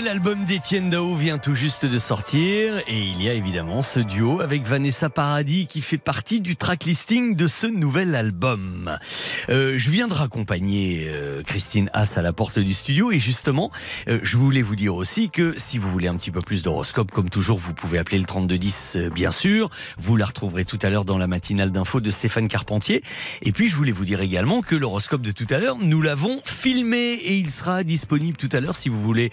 Nouvel 0.00 0.12
album 0.12 0.46
d'Étienne 0.46 0.88
Dao 0.88 1.14
vient 1.14 1.36
tout 1.36 1.54
juste 1.54 1.84
de 1.84 1.98
sortir 1.98 2.78
et 2.86 2.98
il 2.98 3.20
y 3.20 3.28
a 3.28 3.34
évidemment 3.34 3.82
ce 3.82 4.00
duo 4.00 4.40
avec 4.40 4.62
Vanessa 4.62 5.10
Paradis 5.10 5.66
qui 5.66 5.82
fait 5.82 5.98
partie 5.98 6.40
du 6.40 6.56
track 6.56 6.84
listing 6.84 7.36
de 7.36 7.46
ce 7.46 7.66
nouvel 7.66 8.14
album. 8.14 8.96
Euh, 9.50 9.74
je 9.76 9.90
viens 9.90 10.08
de 10.08 10.14
raccompagner 10.14 11.04
euh, 11.08 11.42
Christine 11.42 11.90
Haas 11.92 12.14
à 12.16 12.22
la 12.22 12.32
porte 12.32 12.58
du 12.58 12.72
studio 12.72 13.12
et 13.12 13.18
justement, 13.18 13.70
euh, 14.08 14.20
je 14.22 14.38
voulais 14.38 14.62
vous 14.62 14.74
dire 14.74 14.94
aussi 14.94 15.28
que 15.28 15.52
si 15.58 15.76
vous 15.76 15.90
voulez 15.90 16.08
un 16.08 16.16
petit 16.16 16.30
peu 16.30 16.40
plus 16.40 16.62
d'horoscope, 16.62 17.10
comme 17.10 17.28
toujours, 17.28 17.58
vous 17.58 17.74
pouvez 17.74 17.98
appeler 17.98 18.18
le 18.18 18.24
3210 18.24 18.96
euh, 18.96 19.10
bien 19.10 19.30
sûr. 19.30 19.68
Vous 19.98 20.16
la 20.16 20.24
retrouverez 20.24 20.64
tout 20.64 20.78
à 20.80 20.88
l'heure 20.88 21.04
dans 21.04 21.18
la 21.18 21.26
matinale 21.26 21.72
d'info 21.72 22.00
de 22.00 22.10
Stéphane 22.10 22.48
Carpentier. 22.48 23.02
Et 23.42 23.52
puis 23.52 23.68
je 23.68 23.76
voulais 23.76 23.92
vous 23.92 24.06
dire 24.06 24.22
également 24.22 24.62
que 24.62 24.76
l'horoscope 24.76 25.20
de 25.20 25.32
tout 25.32 25.48
à 25.50 25.58
l'heure, 25.58 25.76
nous 25.76 26.00
l'avons 26.00 26.40
filmé 26.42 27.12
et 27.12 27.34
il 27.34 27.50
sera 27.50 27.84
disponible 27.84 28.38
tout 28.38 28.48
à 28.52 28.60
l'heure 28.60 28.76
si 28.76 28.88
vous 28.88 29.02
voulez 29.02 29.30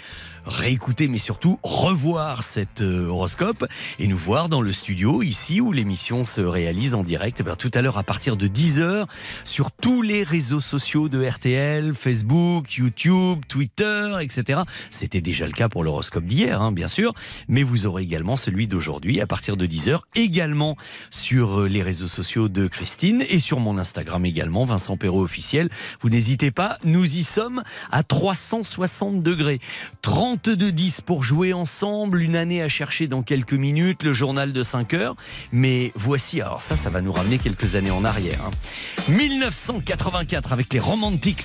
réécouter, 0.47 1.07
mais 1.07 1.17
surtout 1.17 1.59
revoir 1.61 2.41
cet 2.41 2.81
euh, 2.81 3.07
horoscope 3.07 3.65
et 3.99 4.07
nous 4.07 4.17
voir 4.17 4.47
dans 4.47 4.61
le 4.61 4.71
studio, 4.71 5.21
ici 5.21 5.59
où 5.59 5.73
l'émission 5.73 6.23
se 6.23 6.41
réalise 6.41 6.95
en 6.95 7.03
direct. 7.03 7.39
Eh 7.41 7.43
bien, 7.43 7.55
tout 7.55 7.71
à 7.73 7.81
l'heure, 7.81 7.97
à 7.97 8.03
partir 8.03 8.37
de 8.37 8.47
10h, 8.47 9.05
sur 9.43 9.71
tous 9.71 10.01
les 10.01 10.23
réseaux 10.23 10.61
sociaux 10.61 11.09
de 11.09 11.23
RTL, 11.25 11.93
Facebook, 11.93 12.73
YouTube, 12.75 13.41
Twitter, 13.47 14.15
etc. 14.21 14.61
C'était 14.89 15.21
déjà 15.21 15.45
le 15.45 15.51
cas 15.51 15.67
pour 15.67 15.83
l'horoscope 15.83 16.25
d'hier, 16.25 16.61
hein, 16.61 16.71
bien 16.71 16.87
sûr, 16.87 17.13
mais 17.49 17.63
vous 17.63 17.85
aurez 17.85 18.03
également 18.03 18.37
celui 18.37 18.67
d'aujourd'hui 18.67 19.19
à 19.19 19.27
partir 19.27 19.57
de 19.57 19.67
10h, 19.67 19.99
également 20.15 20.77
sur 21.09 21.61
euh, 21.61 21.67
les 21.67 21.83
réseaux 21.83 22.07
sociaux 22.07 22.47
de 22.47 22.67
Christine 22.67 23.23
et 23.29 23.39
sur 23.39 23.59
mon 23.59 23.77
Instagram 23.77 24.25
également, 24.25 24.63
Vincent 24.63 24.95
Perrault 24.95 25.23
officiel. 25.23 25.69
Vous 26.01 26.09
n'hésitez 26.09 26.51
pas, 26.51 26.77
nous 26.85 27.17
y 27.17 27.23
sommes 27.23 27.63
à 27.91 28.03
360 28.03 29.21
degrés. 29.21 29.59
32 30.01 30.36
10 30.45 31.01
pour 31.01 31.23
jouer 31.23 31.53
ensemble, 31.53 32.21
une 32.21 32.35
année 32.35 32.61
à 32.61 32.69
chercher 32.69 33.07
dans 33.07 33.23
quelques 33.23 33.53
minutes, 33.53 34.03
le 34.03 34.13
journal 34.13 34.53
de 34.53 34.63
5 34.63 34.93
heures. 34.93 35.15
Mais 35.51 35.91
voici, 35.95 36.41
alors 36.41 36.61
ça, 36.61 36.75
ça 36.75 36.89
va 36.89 37.01
nous 37.01 37.11
ramener 37.11 37.37
quelques 37.37 37.75
années 37.75 37.91
en 37.91 38.05
arrière. 38.05 38.39
hein. 38.45 39.11
1984 39.11 40.53
avec 40.53 40.73
les 40.73 40.79
Romantics. 40.79 41.43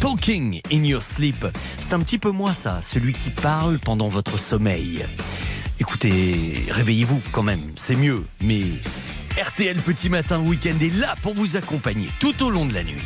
Talking 0.00 0.60
in 0.72 0.84
your 0.84 1.02
sleep. 1.02 1.44
C'est 1.80 1.92
un 1.92 1.98
petit 2.00 2.18
peu 2.18 2.30
moi 2.30 2.54
ça, 2.54 2.80
celui 2.82 3.12
qui 3.14 3.30
parle 3.30 3.78
pendant 3.80 4.08
votre 4.08 4.38
sommeil. 4.38 5.04
Écoutez, 5.80 6.64
réveillez-vous 6.70 7.20
quand 7.32 7.42
même, 7.42 7.72
c'est 7.76 7.96
mieux. 7.96 8.24
Mais 8.42 8.62
RTL 9.40 9.76
Petit 9.78 10.08
Matin 10.08 10.38
Week-end 10.40 10.76
est 10.80 10.94
là 10.94 11.14
pour 11.22 11.34
vous 11.34 11.56
accompagner 11.56 12.08
tout 12.20 12.44
au 12.44 12.50
long 12.50 12.64
de 12.66 12.74
la 12.74 12.84
nuit. 12.84 13.02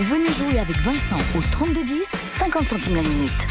Venez 0.00 0.32
jouer 0.32 0.58
avec 0.58 0.78
Vincent 0.78 1.18
au 1.36 1.42
3210, 1.42 2.08
50 2.38 2.68
centimes 2.68 2.96
la 2.96 3.02
minute. 3.02 3.46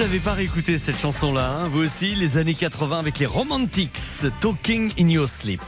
Je 0.00 0.06
n'avais 0.06 0.18
pas 0.18 0.32
réécouté 0.32 0.78
cette 0.78 0.98
chanson-là. 0.98 1.50
hein. 1.50 1.68
Vous 1.68 1.80
aussi, 1.80 2.14
les 2.14 2.38
années 2.38 2.54
80 2.54 2.98
avec 2.98 3.18
les 3.18 3.26
Romantics, 3.26 4.00
Talking 4.40 4.92
in 4.98 5.08
Your 5.10 5.28
Sleep. 5.28 5.60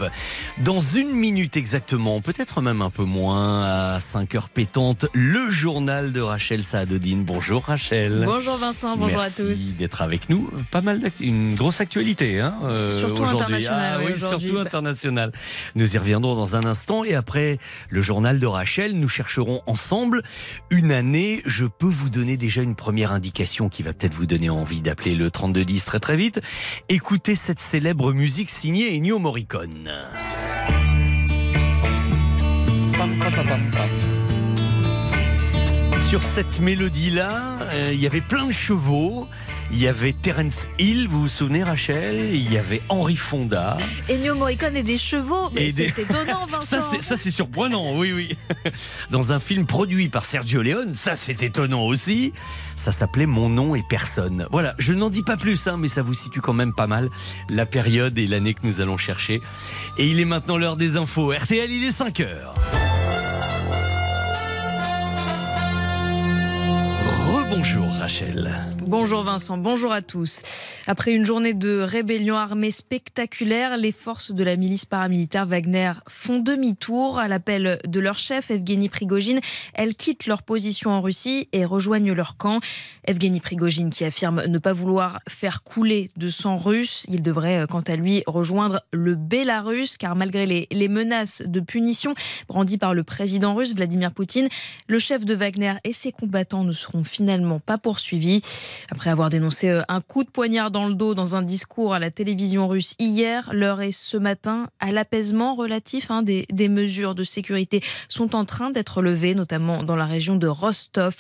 Dans 0.64 0.79
une 0.79 1.11
minute 1.11 1.57
exactement, 1.57 2.20
peut-être 2.20 2.61
même 2.61 2.83
un 2.83 2.90
peu 2.90 3.03
moins, 3.03 3.94
à 3.94 3.98
5 3.98 4.37
heures 4.37 4.48
pétantes, 4.48 5.07
le 5.12 5.51
journal 5.51 6.12
de 6.12 6.20
Rachel 6.20 6.62
Saadodine. 6.62 7.25
Bonjour 7.25 7.64
Rachel. 7.64 8.22
Bonjour 8.25 8.59
Vincent, 8.59 8.96
bonjour 8.96 9.18
Merci 9.18 9.42
à 9.42 9.44
tous. 9.44 9.79
d'être 9.79 10.03
avec 10.03 10.29
nous. 10.29 10.48
Pas 10.70 10.81
mal 10.81 11.01
une 11.18 11.57
grosse 11.57 11.81
actualité 11.81 12.38
hein, 12.38 12.55
euh, 12.62 12.90
Surtout 12.90 13.22
aujourd'hui. 13.22 13.42
internationale, 13.42 14.01
Ah 14.01 14.05
oui, 14.07 14.16
surtout 14.16 14.59
international. 14.59 15.33
Nous 15.75 15.96
y 15.96 15.98
reviendrons 15.98 16.37
dans 16.37 16.55
un 16.55 16.64
instant 16.64 17.03
et 17.03 17.16
après 17.16 17.59
le 17.90 18.01
journal 18.01 18.38
de 18.38 18.46
Rachel, 18.46 18.96
nous 18.96 19.09
chercherons 19.09 19.62
ensemble 19.66 20.22
une 20.70 20.92
année. 20.92 21.42
Je 21.44 21.66
peux 21.66 21.87
vous 21.90 22.09
donner 22.09 22.37
déjà 22.37 22.62
une 22.62 22.77
première 22.77 23.11
indication 23.11 23.68
qui 23.68 23.83
va 23.83 23.92
peut-être 23.92 24.14
vous 24.14 24.27
donner 24.27 24.48
envie 24.48 24.81
d'appeler 24.81 25.16
le 25.16 25.29
3210 25.29 25.85
très 25.87 25.98
très 25.98 26.16
vite. 26.16 26.40
Écoutez 26.88 27.35
cette 27.35 27.59
célèbre 27.59 28.12
musique 28.12 28.51
signée 28.51 28.96
Ennio 28.96 29.18
Morricone. 29.18 29.90
Sur 36.08 36.22
cette 36.22 36.60
mélodie-là, 36.60 37.58
euh, 37.72 37.90
il 37.92 38.00
y 38.00 38.06
avait 38.06 38.20
plein 38.20 38.46
de 38.46 38.52
chevaux. 38.52 39.26
Il 39.72 39.78
y 39.80 39.88
avait 39.88 40.12
Terence 40.12 40.68
Hill, 40.78 41.08
vous 41.08 41.22
vous 41.22 41.28
souvenez 41.28 41.62
Rachel? 41.64 42.34
Il 42.34 42.52
y 42.52 42.58
avait 42.58 42.82
Henri 42.90 43.16
Fonda. 43.16 43.78
Ennio 44.10 44.34
Morricone 44.34 44.76
et 44.76 44.82
des 44.82 44.98
chevaux, 44.98 45.48
mais 45.54 45.72
des- 45.72 45.88
c'est 45.88 46.02
étonnant 46.02 46.44
Vincent. 46.50 46.60
Ça, 46.60 46.86
c'est- 46.90 47.00
ça, 47.00 47.16
c'est 47.16 47.30
surprenant, 47.30 47.96
oui, 47.96 48.12
oui. 48.12 48.36
Dans 49.10 49.32
un 49.32 49.40
film 49.40 49.64
produit 49.64 50.08
par 50.10 50.24
Sergio 50.24 50.60
Leone, 50.60 50.94
ça 50.94 51.16
c'est 51.16 51.42
étonnant 51.42 51.84
aussi. 51.86 52.34
Ça 52.76 52.92
s'appelait 52.92 53.24
Mon 53.26 53.48
nom 53.48 53.74
et 53.74 53.82
personne. 53.88 54.46
Voilà, 54.52 54.74
je 54.78 54.92
n'en 54.92 55.08
dis 55.08 55.22
pas 55.22 55.38
plus, 55.38 55.66
hein, 55.66 55.76
mais 55.78 55.88
ça 55.88 56.02
vous 56.02 56.14
situe 56.14 56.40
quand 56.42 56.52
même 56.52 56.74
pas 56.74 56.86
mal 56.86 57.08
la 57.48 57.64
période 57.64 58.18
et 58.18 58.26
l'année 58.26 58.52
que 58.52 58.60
nous 58.66 58.80
allons 58.82 58.98
chercher. 58.98 59.40
Et 59.96 60.06
il 60.06 60.20
est 60.20 60.26
maintenant 60.26 60.58
l'heure 60.58 60.76
des 60.76 60.98
infos. 60.98 61.32
RTL, 61.32 61.70
il 61.70 61.84
est 61.84 61.90
5 61.92 62.20
heures. 62.20 62.54
Rebonjour 67.52 67.86
Rachel. 67.86 68.50
Bonjour 68.86 69.24
Vincent, 69.24 69.58
bonjour 69.58 69.92
à 69.92 70.00
tous. 70.00 70.40
Après 70.86 71.12
une 71.12 71.26
journée 71.26 71.52
de 71.52 71.80
rébellion 71.80 72.38
armée 72.38 72.70
spectaculaire, 72.70 73.76
les 73.76 73.92
forces 73.92 74.32
de 74.32 74.42
la 74.42 74.56
milice 74.56 74.86
paramilitaire 74.86 75.44
Wagner 75.44 75.92
font 76.08 76.38
demi-tour 76.38 77.18
à 77.18 77.28
l'appel 77.28 77.78
de 77.86 78.00
leur 78.00 78.16
chef 78.16 78.50
Evgeny 78.50 78.88
Prigogine. 78.88 79.40
Elles 79.74 79.94
quittent 79.94 80.24
leur 80.24 80.42
position 80.42 80.92
en 80.92 81.02
Russie 81.02 81.50
et 81.52 81.66
rejoignent 81.66 82.14
leur 82.14 82.38
camp. 82.38 82.60
Evgeny 83.06 83.40
Prigogine 83.40 83.90
qui 83.90 84.06
affirme 84.06 84.46
ne 84.46 84.58
pas 84.58 84.72
vouloir 84.72 85.20
faire 85.28 85.62
couler 85.62 86.10
de 86.16 86.30
sang 86.30 86.56
russe. 86.56 87.04
Il 87.10 87.22
devrait 87.22 87.60
euh, 87.60 87.66
quant 87.66 87.80
à 87.80 87.96
lui 87.96 88.22
rejoindre 88.26 88.80
le 88.92 89.14
Bélarus 89.14 89.98
car 89.98 90.16
malgré 90.16 90.46
les, 90.46 90.68
les 90.70 90.88
menaces 90.88 91.42
de 91.44 91.60
punition 91.60 92.14
brandies 92.48 92.78
par 92.78 92.94
le 92.94 93.04
président 93.04 93.54
russe 93.54 93.74
Vladimir 93.74 94.12
Poutine, 94.12 94.48
le 94.88 94.98
chef 94.98 95.26
de 95.26 95.34
Wagner 95.34 95.74
et 95.84 95.92
ses 95.92 96.12
combattants 96.12 96.64
ne 96.64 96.72
seront 96.72 97.04
finalement 97.04 97.41
pas 97.59 97.78
poursuivis. 97.78 98.40
Après 98.90 99.11
avoir 99.11 99.31
dénoncé 99.31 99.68
euh, 99.68 99.83
un 99.88 100.00
coup 100.00 100.24
de 100.24 100.31
poignard 100.31 100.70
dans 100.70 100.88
le 100.88 100.94
dos 100.94 101.14
dans 101.14 101.37
un 101.37 101.42
discours 101.42 101.94
à 101.94 101.98
la 101.98 102.11
télévision 102.11 102.68
russe 102.68 102.94
hier, 102.98 103.50
l'heure 103.52 103.81
est 103.81 103.92
ce 103.92 104.16
matin 104.16 104.68
à 104.81 104.92
l'apaisement 104.92 105.55
relatif. 105.55 106.11
hein, 106.11 106.22
des, 106.22 106.46
des 106.50 106.68
mesures 106.68 107.14
de 107.14 107.24
sécurité 107.24 107.83
sont 108.09 108.35
en 108.35 108.44
train 108.44 108.70
d'être 108.70 109.02
levées, 109.02 109.35
notamment 109.35 109.83
dans 109.83 109.96
la 109.96 110.07
région 110.07 110.37
de 110.37 110.46
Rostov. 110.46 111.16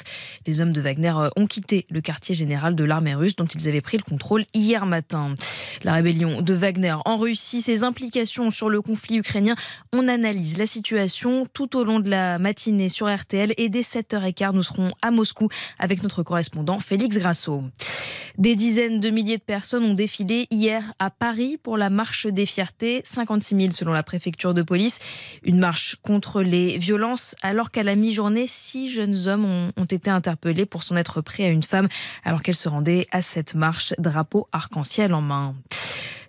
Les 0.46 0.60
hommes 0.60 0.72
de 0.72 0.80
Wagner 0.80 1.12
euh, 1.16 1.28
ont 1.36 1.46
quitté 1.46 1.86
le 1.90 2.00
quartier 2.00 2.34
général 2.34 2.74
de 2.74 2.84
l'armée 2.84 3.14
russe 3.14 3.36
dont 3.36 3.46
ils 3.46 3.68
avaient 3.68 3.80
pris 3.80 3.96
le 3.96 4.02
contrôle 4.02 4.44
hier 4.54 4.86
matin. 4.86 5.34
La 5.84 5.94
rébellion 5.94 6.42
de 6.42 6.54
Wagner 6.54 6.96
en 7.04 7.16
Russie, 7.16 7.62
ses 7.62 7.84
implications 7.84 8.50
sur 8.50 8.68
le 8.68 8.82
conflit 8.82 9.16
ukrainien, 9.16 9.56
on 9.92 10.08
analyse 10.08 10.58
la 10.58 10.66
situation 10.66 11.46
tout 11.52 11.76
au 11.76 11.84
long 11.84 12.00
de 12.00 12.10
la 12.10 12.38
matinée 12.38 12.88
sur 12.88 13.12
RTL 13.12 13.54
et 13.56 13.68
dès 13.68 13.80
7h15 13.80 14.52
nous 14.52 14.62
serons 14.62 14.92
à 15.00 15.10
Moscou 15.10 15.48
avec 15.78 16.02
notre 16.02 16.11
correspondant 16.20 16.78
Félix 16.78 17.16
Grasso. 17.16 17.62
Des 18.38 18.56
dizaines 18.56 19.00
de 19.00 19.10
milliers 19.10 19.38
de 19.38 19.42
personnes 19.42 19.84
ont 19.84 19.94
défilé 19.94 20.46
hier 20.50 20.92
à 20.98 21.10
Paris 21.10 21.58
pour 21.62 21.76
la 21.76 21.90
marche 21.90 22.26
des 22.26 22.46
fiertés, 22.46 23.02
56 23.04 23.56
000 23.56 23.70
selon 23.72 23.92
la 23.92 24.02
préfecture 24.02 24.54
de 24.54 24.62
police. 24.62 24.98
Une 25.42 25.58
marche 25.58 25.96
contre 26.02 26.42
les 26.42 26.78
violences 26.78 27.34
alors 27.42 27.70
qu'à 27.70 27.82
la 27.82 27.94
mi-journée, 27.94 28.46
six 28.46 28.90
jeunes 28.90 29.28
hommes 29.28 29.44
ont, 29.44 29.72
ont 29.76 29.84
été 29.84 30.10
interpellés 30.10 30.66
pour 30.66 30.82
s'en 30.82 30.96
être 30.96 31.20
pris 31.20 31.44
à 31.44 31.48
une 31.48 31.62
femme 31.62 31.88
alors 32.24 32.42
qu'elle 32.42 32.56
se 32.56 32.68
rendait 32.68 33.06
à 33.10 33.22
cette 33.22 33.54
marche, 33.54 33.94
drapeau 33.98 34.48
arc-en-ciel 34.52 35.14
en 35.14 35.22
main. 35.22 35.54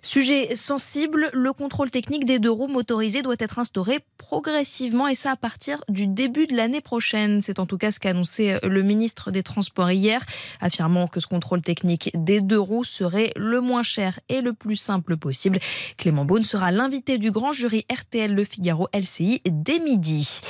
Sujet 0.04 0.54
sensible, 0.54 1.30
le 1.32 1.52
contrôle 1.54 1.90
technique 1.90 2.26
des 2.26 2.38
deux 2.38 2.50
roues 2.50 2.68
motorisées 2.68 3.22
doit 3.22 3.34
être 3.38 3.58
instauré 3.58 4.00
progressivement 4.18 5.08
et 5.08 5.14
ça 5.14 5.32
à 5.32 5.36
partir 5.36 5.82
du 5.88 6.06
début 6.06 6.46
de 6.46 6.54
l'année 6.54 6.82
prochaine. 6.82 7.40
C'est 7.40 7.58
en 7.58 7.64
tout 7.64 7.78
cas 7.78 7.90
ce 7.90 7.98
qu'a 7.98 8.10
annoncé 8.10 8.58
le 8.62 8.82
ministre 8.82 9.30
des 9.30 9.42
Transports 9.42 9.90
hier, 9.90 10.20
affirmant 10.60 11.08
que 11.08 11.20
ce 11.20 11.26
contrôle 11.26 11.62
technique 11.62 12.10
des 12.14 12.42
deux 12.42 12.60
roues 12.60 12.84
serait 12.84 13.32
le 13.34 13.62
moins 13.62 13.82
cher 13.82 14.20
et 14.28 14.42
le 14.42 14.52
plus 14.52 14.76
simple 14.76 15.16
possible. 15.16 15.58
Clément 15.96 16.26
Beaune 16.26 16.44
sera 16.44 16.70
l'invité 16.70 17.16
du 17.16 17.30
grand 17.30 17.54
jury 17.54 17.86
RTL 17.90 18.32
Le 18.32 18.44
Figaro 18.44 18.88
LCI 18.94 19.40
dès 19.46 19.78
midi. 19.78 20.42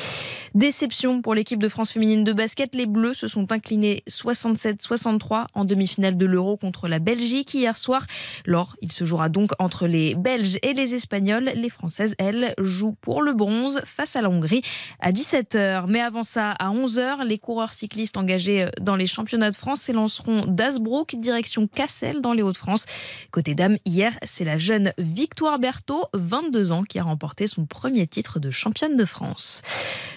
Déception 0.55 1.21
pour 1.21 1.35
l'équipe 1.35 1.61
de 1.61 1.69
France 1.69 1.91
féminine 1.91 2.23
de 2.23 2.33
basket. 2.33 2.77
Les 2.77 2.87
Bleus 2.87 3.15
se 3.15 3.27
sont 3.27 3.51
inclinés 3.51 4.05
67-63 4.09 5.47
en 5.53 5.65
demi-finale 5.65 6.17
de 6.17 6.27
l'Euro 6.27 6.57
contre 6.57 6.87
la 6.87 7.01
Belgique 7.01 7.55
hier 7.55 7.77
soir. 7.77 8.07
Lors, 8.47 8.77
il 8.81 8.93
se 8.93 9.05
jouera 9.05 9.29
donc 9.29 9.51
entre 9.59 9.89
les 9.89 10.15
Belges 10.15 10.59
et 10.63 10.73
les 10.73 10.95
Espagnols. 10.95 11.51
Les 11.57 11.71
Françaises, 11.71 12.15
elles, 12.19 12.55
jouent 12.59 12.95
pour 13.01 13.23
le 13.23 13.33
bronze 13.33 13.81
face 13.85 14.15
à 14.15 14.23
la 14.23 14.31
Hongrie 14.31 14.63
à 15.01 15.11
17h. 15.11 15.87
Mais 15.89 16.01
avant 16.01 16.23
ça, 16.23 16.53
à 16.53 16.71
11h, 16.71 17.25
les 17.27 17.39
coureurs 17.39 17.73
cyclistes 17.73 18.17
engagés 18.17 18.69
dans 18.81 18.95
les 18.95 19.07
championnats 19.07 19.51
de 19.51 19.57
France 19.57 19.81
s'élanceront 19.81 20.47
d'Asbrook 20.47 21.17
direction 21.17 21.67
Cassel 21.67 22.21
dans 22.21 22.33
les 22.33 22.43
Hauts-de-France. 22.43 22.87
Côté 23.33 23.57
dames, 23.57 23.79
hier, 23.87 24.13
c'est 24.23 24.45
la 24.45 24.59
jeune 24.59 24.93
Victoire 24.99 25.59
Berthaud, 25.59 26.05
22 26.13 26.71
ans, 26.71 26.85
qui 26.85 27.01
a 27.01 27.03
remporté 27.03 27.49
son 27.49 27.67
premier 27.67 28.07
titre 28.07 28.39
de 28.39 28.53
championne 28.53 28.97
de 28.97 29.05
France. 29.05 29.61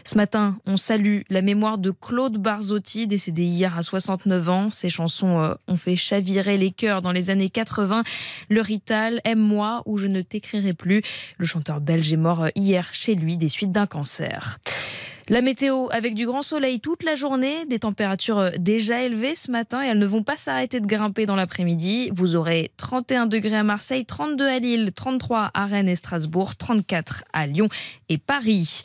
Ce 0.06 0.16
matin, 0.16 0.27
on 0.66 0.78
salue 0.78 1.22
la 1.30 1.42
mémoire 1.42 1.78
de 1.78 1.92
Claude 1.92 2.38
Barzotti, 2.38 3.08
décédé 3.08 3.44
hier 3.44 3.78
à 3.78 3.84
69 3.84 4.50
ans. 4.50 4.72
Ses 4.72 4.90
chansons 4.90 5.42
euh, 5.42 5.54
ont 5.68 5.76
fait 5.76 5.96
chavirer 5.96 6.58
les 6.58 6.72
cœurs 6.72 7.02
dans 7.02 7.12
les 7.12 7.30
années 7.30 7.50
80. 7.50 8.04
Le 8.50 8.62
Rital, 8.62 9.22
Aime-moi 9.24 9.84
ou 9.86 9.98
Je 9.98 10.08
ne 10.08 10.22
t'écrirai 10.22 10.74
plus. 10.74 11.02
Le 11.38 11.46
chanteur 11.46 11.82
belge 11.82 12.12
est 12.12 12.18
mort 12.18 12.46
euh, 12.46 12.50
hier 12.56 12.90
chez 12.94 13.16
lui 13.16 13.38
des 13.38 13.50
suites 13.50 13.72
d'un 13.72 13.86
cancer. 13.86 14.60
La 15.30 15.42
météo 15.42 15.90
avec 15.92 16.16
du 16.16 16.26
grand 16.26 16.42
soleil 16.42 16.80
toute 16.80 17.04
la 17.04 17.16
journée, 17.16 17.66
des 17.66 17.80
températures 17.80 18.38
euh, 18.38 18.52
déjà 18.58 19.04
élevées 19.04 19.36
ce 19.36 19.52
matin 19.52 19.84
et 19.84 19.88
elles 19.88 20.00
ne 20.00 20.06
vont 20.06 20.24
pas 20.24 20.38
s'arrêter 20.38 20.80
de 20.80 20.86
grimper 20.86 21.26
dans 21.26 21.36
l'après-midi. 21.36 22.10
Vous 22.14 22.38
aurez 22.38 22.72
31 22.78 23.26
degrés 23.26 23.58
à 23.58 23.64
Marseille, 23.64 24.06
32 24.06 24.48
à 24.48 24.60
Lille, 24.60 24.94
33 24.96 25.52
à 25.54 25.66
Rennes 25.66 25.90
et 25.90 25.98
Strasbourg, 25.98 26.56
34 26.56 27.26
à 27.34 27.46
Lyon 27.46 27.68
et 28.08 28.18
Paris. 28.18 28.84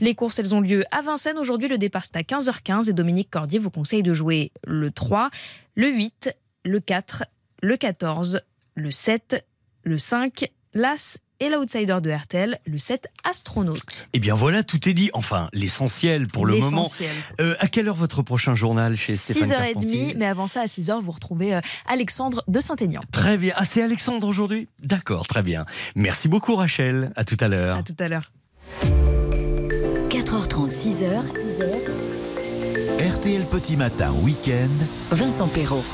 Les 0.00 0.14
courses, 0.14 0.38
elles 0.38 0.54
ont 0.54 0.62
lieu 0.62 0.84
à 0.92 1.02
Vincennes. 1.02 1.36
Aujourd'hui, 1.36 1.68
le 1.68 1.76
départ 1.76 2.04
c'est 2.06 2.16
à 2.16 2.22
15h15 2.22 2.88
et 2.88 2.94
Dominique 2.94 3.28
Cordier 3.30 3.58
vous 3.58 3.70
conseille 3.70 4.02
de 4.02 4.14
jouer 4.14 4.50
le 4.66 4.90
3, 4.90 5.28
le 5.74 5.88
8, 5.88 6.34
le 6.64 6.80
4, 6.80 7.24
le 7.60 7.76
14, 7.76 8.40
le 8.76 8.92
7, 8.92 9.44
le 9.84 9.98
5, 9.98 10.50
l'As 10.72 11.18
et 11.42 11.48
l'outsider 11.48 11.98
de 12.00 12.10
RTL, 12.10 12.60
le 12.64 12.78
7 12.78 13.08
astronaute. 13.24 14.08
Eh 14.12 14.20
bien 14.20 14.34
voilà, 14.34 14.62
tout 14.62 14.88
est 14.88 14.94
dit. 14.94 15.10
Enfin, 15.12 15.48
l'essentiel 15.52 16.28
pour 16.28 16.46
le 16.46 16.56
moment. 16.56 16.82
L'essentiel. 16.82 17.10
Euh, 17.40 17.56
à 17.58 17.66
quelle 17.66 17.88
heure 17.88 17.96
votre 17.96 18.22
prochain 18.22 18.54
journal 18.54 18.96
chez 18.96 19.16
Stéphane 19.16 19.50
6h30, 19.50 19.56
Carpentier 19.56 20.14
mais 20.16 20.26
avant 20.26 20.46
ça, 20.46 20.60
à 20.60 20.66
6h, 20.66 21.02
vous 21.02 21.10
retrouvez 21.10 21.54
euh, 21.54 21.60
Alexandre 21.86 22.44
de 22.46 22.60
Saint-Aignan. 22.60 23.00
Très 23.10 23.36
bien. 23.36 23.54
Ah, 23.56 23.64
c'est 23.64 23.82
Alexandre 23.82 24.28
aujourd'hui? 24.28 24.68
D'accord, 24.78 25.26
très 25.26 25.42
bien. 25.42 25.64
Merci 25.96 26.28
beaucoup 26.28 26.54
Rachel. 26.54 27.12
À 27.16 27.24
tout 27.24 27.36
à 27.40 27.48
l'heure. 27.48 27.78
À 27.78 27.82
tout 27.82 27.96
à 27.98 28.06
l'heure. 28.06 28.30
4h30, 30.10 30.70
6h, 30.70 31.22
RTL 33.16 33.44
Petit 33.46 33.76
Matin 33.76 34.12
Week-end. 34.22 34.68
Vincent 35.10 35.48
Perrault. 35.48 35.84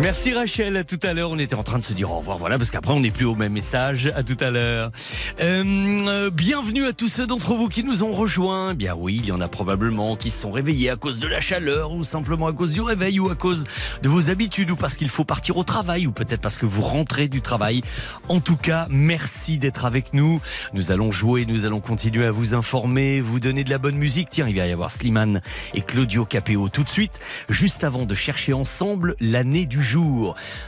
Merci 0.00 0.32
Rachel, 0.32 0.76
à 0.76 0.84
tout 0.84 1.00
à 1.02 1.12
l'heure. 1.12 1.32
On 1.32 1.38
était 1.40 1.56
en 1.56 1.64
train 1.64 1.78
de 1.78 1.82
se 1.82 1.92
dire 1.92 2.12
au 2.12 2.18
revoir, 2.18 2.38
voilà, 2.38 2.56
parce 2.56 2.70
qu'après 2.70 2.92
on 2.92 3.00
n'est 3.00 3.10
plus 3.10 3.24
au 3.24 3.34
même 3.34 3.52
message. 3.52 4.12
À 4.14 4.22
tout 4.22 4.36
à 4.38 4.50
l'heure. 4.50 4.92
Euh, 5.40 5.64
euh, 6.06 6.30
bienvenue 6.30 6.86
à 6.86 6.92
tous 6.92 7.08
ceux 7.08 7.26
d'entre 7.26 7.54
vous 7.54 7.68
qui 7.68 7.82
nous 7.82 8.04
ont 8.04 8.12
rejoints. 8.12 8.74
Bien 8.74 8.94
oui, 8.94 9.18
il 9.20 9.26
y 9.26 9.32
en 9.32 9.40
a 9.40 9.48
probablement 9.48 10.14
qui 10.14 10.30
se 10.30 10.40
sont 10.40 10.52
réveillés 10.52 10.88
à 10.88 10.94
cause 10.94 11.18
de 11.18 11.26
la 11.26 11.40
chaleur, 11.40 11.92
ou 11.92 12.04
simplement 12.04 12.46
à 12.46 12.52
cause 12.52 12.72
du 12.72 12.80
réveil, 12.80 13.18
ou 13.18 13.28
à 13.28 13.34
cause 13.34 13.64
de 14.00 14.08
vos 14.08 14.30
habitudes, 14.30 14.70
ou 14.70 14.76
parce 14.76 14.96
qu'il 14.96 15.08
faut 15.08 15.24
partir 15.24 15.56
au 15.56 15.64
travail, 15.64 16.06
ou 16.06 16.12
peut-être 16.12 16.40
parce 16.40 16.58
que 16.58 16.66
vous 16.66 16.82
rentrez 16.82 17.26
du 17.26 17.42
travail. 17.42 17.82
En 18.28 18.38
tout 18.38 18.56
cas, 18.56 18.86
merci 18.90 19.58
d'être 19.58 19.84
avec 19.84 20.14
nous. 20.14 20.40
Nous 20.74 20.92
allons 20.92 21.10
jouer, 21.10 21.44
nous 21.44 21.64
allons 21.64 21.80
continuer 21.80 22.24
à 22.24 22.30
vous 22.30 22.54
informer, 22.54 23.20
vous 23.20 23.40
donner 23.40 23.64
de 23.64 23.70
la 23.70 23.78
bonne 23.78 23.96
musique. 23.96 24.28
Tiens, 24.30 24.46
il 24.48 24.56
va 24.56 24.66
y 24.68 24.72
avoir 24.72 24.92
Slimane 24.92 25.42
et 25.74 25.80
Claudio 25.80 26.24
Capéo 26.24 26.68
tout 26.68 26.84
de 26.84 26.88
suite, 26.88 27.18
juste 27.48 27.82
avant 27.82 28.06
de 28.06 28.14
chercher 28.14 28.52
ensemble 28.52 29.16
l'année 29.18 29.66
du 29.66 29.87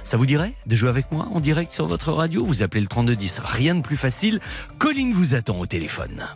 Ça 0.04 0.16
vous 0.16 0.26
dirait 0.26 0.54
de 0.66 0.76
jouer 0.76 0.88
avec 0.88 1.12
moi 1.12 1.28
en 1.32 1.40
direct 1.40 1.72
sur 1.72 1.86
votre 1.86 2.12
radio? 2.12 2.44
Vous 2.44 2.62
appelez 2.62 2.80
le 2.80 2.86
3210, 2.86 3.40
rien 3.44 3.74
de 3.74 3.82
plus 3.82 3.96
facile. 3.96 4.40
Colline 4.78 5.12
vous 5.12 5.34
attend 5.34 5.58
au 5.58 5.66
téléphone. 5.66 6.26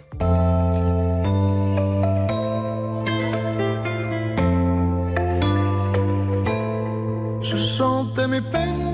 Je 7.43 7.57
mes 8.26 8.41
peines 8.41 8.93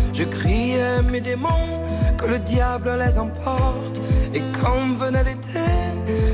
Je 0.13 0.23
criais 0.23 1.01
mes 1.11 1.21
démons, 1.21 1.81
que 2.17 2.25
le 2.25 2.39
diable 2.39 2.91
les 2.99 3.17
emporte. 3.17 3.99
Et 4.33 4.41
quand 4.59 4.95
venait 4.97 5.23
l'été, 5.23 5.69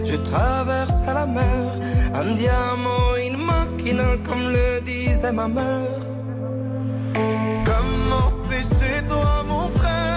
je 0.04 0.16
traversais 0.16 1.14
la 1.14 1.26
mer. 1.26 1.72
Un 2.14 2.34
diamant, 2.36 3.16
une 3.26 3.38
machina, 3.38 4.18
comme 4.28 4.50
le 4.52 4.82
disait 4.82 5.32
ma 5.32 5.48
mère. 5.48 6.02
Comment 7.66 8.30
chez 8.50 9.04
toi, 9.08 9.44
mon 9.48 9.68
frère? 9.78 10.17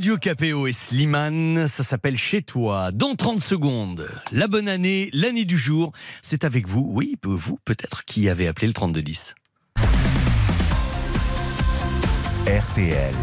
Claudio 0.00 0.18
Capéo 0.18 0.66
et 0.66 0.72
Slimane, 0.72 1.66
ça 1.66 1.82
s'appelle 1.82 2.16
Chez 2.16 2.42
toi. 2.42 2.90
Dans 2.92 3.14
30 3.14 3.40
secondes, 3.40 4.08
la 4.30 4.46
bonne 4.46 4.68
année, 4.68 5.10
l'année 5.12 5.44
du 5.44 5.58
jour, 5.58 5.92
c'est 6.22 6.44
avec 6.44 6.68
vous, 6.68 6.86
oui, 6.90 7.16
vous 7.22 7.58
peut-être, 7.64 8.04
qui 8.04 8.28
avez 8.28 8.46
appelé 8.46 8.66
le 8.66 8.72
3210. 8.72 9.34
RTL. 12.46 13.14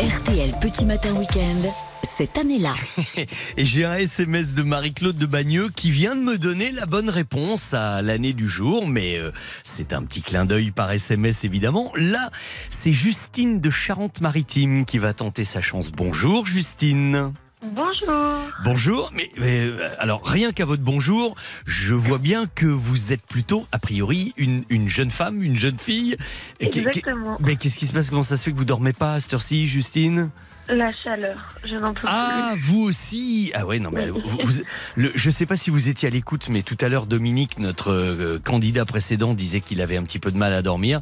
RTL 0.00 0.50
Petit 0.60 0.84
Matin 0.84 1.14
Week-end, 1.14 1.70
cette 2.02 2.36
année-là. 2.36 2.74
Et 3.56 3.64
j'ai 3.64 3.84
un 3.84 3.94
SMS 3.94 4.54
de 4.54 4.64
Marie-Claude 4.64 5.16
de 5.16 5.26
Bagneux 5.26 5.68
qui 5.74 5.92
vient 5.92 6.16
de 6.16 6.20
me 6.20 6.38
donner 6.38 6.72
la 6.72 6.84
bonne 6.86 7.08
réponse 7.08 7.72
à 7.72 8.02
l'année 8.02 8.32
du 8.32 8.48
jour, 8.48 8.88
mais 8.88 9.16
euh, 9.16 9.30
c'est 9.62 9.92
un 9.92 10.02
petit 10.02 10.22
clin 10.22 10.44
d'œil 10.44 10.72
par 10.72 10.90
SMS 10.90 11.44
évidemment. 11.44 11.92
Là, 11.94 12.30
c'est 12.68 12.92
Justine 12.92 13.60
de 13.60 13.70
Charente-Maritime 13.70 14.86
qui 14.86 14.98
va 14.98 15.14
tenter 15.14 15.44
sa 15.44 15.60
chance. 15.60 15.92
Bonjour 15.92 16.46
Justine. 16.46 17.32
Bonjour. 17.62 18.42
Bonjour, 18.64 19.10
mais, 19.14 19.30
mais, 19.38 19.64
euh, 19.64 19.88
alors 19.98 20.24
rien 20.26 20.52
qu'à 20.52 20.66
votre 20.66 20.82
bonjour, 20.82 21.34
je 21.64 21.94
vois 21.94 22.18
bien 22.18 22.44
que 22.54 22.66
vous 22.66 23.12
êtes 23.12 23.22
plutôt, 23.22 23.66
a 23.72 23.78
priori, 23.78 24.34
une, 24.36 24.64
une 24.68 24.90
jeune 24.90 25.10
femme, 25.10 25.42
une 25.42 25.58
jeune 25.58 25.78
fille. 25.78 26.16
Et 26.60 26.66
Exactement. 26.66 27.38
mais 27.40 27.56
qu'est-ce 27.56 27.78
qui 27.78 27.86
se 27.86 27.92
passe? 27.94 28.10
Comment 28.10 28.22
ça 28.22 28.36
se 28.36 28.44
fait 28.44 28.52
que 28.52 28.56
vous 28.56 28.64
dormez 28.66 28.92
pas 28.92 29.14
à 29.14 29.20
cette 29.20 29.32
heure-ci, 29.32 29.66
Justine? 29.66 30.28
La 30.68 30.92
chaleur, 30.92 31.48
je 31.64 31.76
n'en 31.76 31.94
peux 31.94 32.06
Ah, 32.06 32.54
vous 32.58 32.82
aussi 32.82 33.52
Ah 33.54 33.64
ouais, 33.66 33.78
non, 33.78 33.90
mais 33.92 34.10
vous- 34.10 34.20
vous- 34.20 34.62
le- 34.96 35.12
je 35.14 35.30
sais 35.30 35.46
pas 35.46 35.56
si 35.56 35.70
vous 35.70 35.88
étiez 35.88 36.08
à 36.08 36.10
l'écoute, 36.10 36.48
mais 36.48 36.62
tout 36.62 36.76
à 36.80 36.88
l'heure, 36.88 37.06
Dominique, 37.06 37.58
notre 37.60 37.92
euh, 37.92 38.40
candidat 38.44 38.84
précédent, 38.84 39.32
disait 39.32 39.60
qu'il 39.60 39.80
avait 39.80 39.96
un 39.96 40.02
petit 40.02 40.18
peu 40.18 40.32
de 40.32 40.36
mal 40.36 40.52
à 40.54 40.62
dormir. 40.62 41.00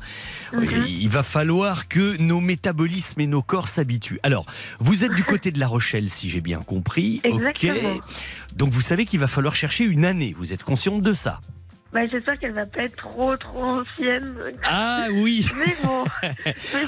Mhm. 0.53 0.85
Il 0.87 1.09
va 1.09 1.23
falloir 1.23 1.89
que 1.89 2.17
nos 2.19 2.41
métabolismes 2.41 3.21
et 3.23 3.27
nos 3.27 3.41
corps 3.43 3.69
s'habituent. 3.69 4.21
Alors, 4.23 4.45
vous 4.81 5.03
êtes 5.03 5.15
du 5.15 5.25
côté 5.41 5.51
de 5.51 5.59
La 5.59 5.67
Rochelle, 5.67 6.11
si 6.11 6.29
j'ai 6.29 6.43
bien 6.43 6.59
compris. 6.61 7.21
Exactement. 7.25 7.95
Ok. 7.95 8.03
Donc, 8.57 8.71
vous 8.71 8.83
savez 8.83 9.07
qu'il 9.07 9.19
va 9.21 9.29
falloir 9.29 9.57
chercher 9.57 9.85
une 9.85 10.05
année. 10.05 10.35
Vous 10.37 10.53
êtes 10.53 10.63
consciente 10.63 11.01
de 11.03 11.13
ça? 11.15 11.41
Bah, 11.95 12.01
J'espère 12.11 12.41
qu'elle 12.41 12.53
va 12.53 12.67
pas 12.67 12.83
être 12.83 12.97
trop 12.97 13.37
trop 13.37 13.63
ancienne. 13.63 14.35
Ah 14.65 15.07
oui 15.13 15.47
Mais 15.59 15.73
bon, 15.85 16.05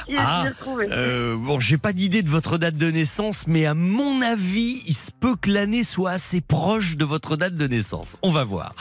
je 0.09 0.13
vais 0.13 0.19
Ah, 0.19 0.47
de. 0.49 0.93
Euh, 0.93 1.37
bon, 1.39 1.61
j'ai 1.61 1.79
pas 1.79 1.93
d'idée 1.93 2.23
de 2.23 2.29
votre 2.29 2.59
date 2.59 2.77
de 2.77 2.91
naissance, 2.91 3.47
mais 3.47 3.67
à 3.67 3.75
mon 3.75 4.21
avis, 4.21 4.83
il 4.85 4.95
se 4.95 5.13
peut 5.13 5.37
que 5.37 5.49
l'année 5.49 5.85
soit 5.85 6.11
assez 6.11 6.41
proche 6.41 6.97
de 6.97 7.05
votre 7.05 7.37
date 7.37 7.55
de 7.55 7.69
naissance. 7.69 8.17
On 8.23 8.33
va 8.33 8.43
voir. 8.43 8.75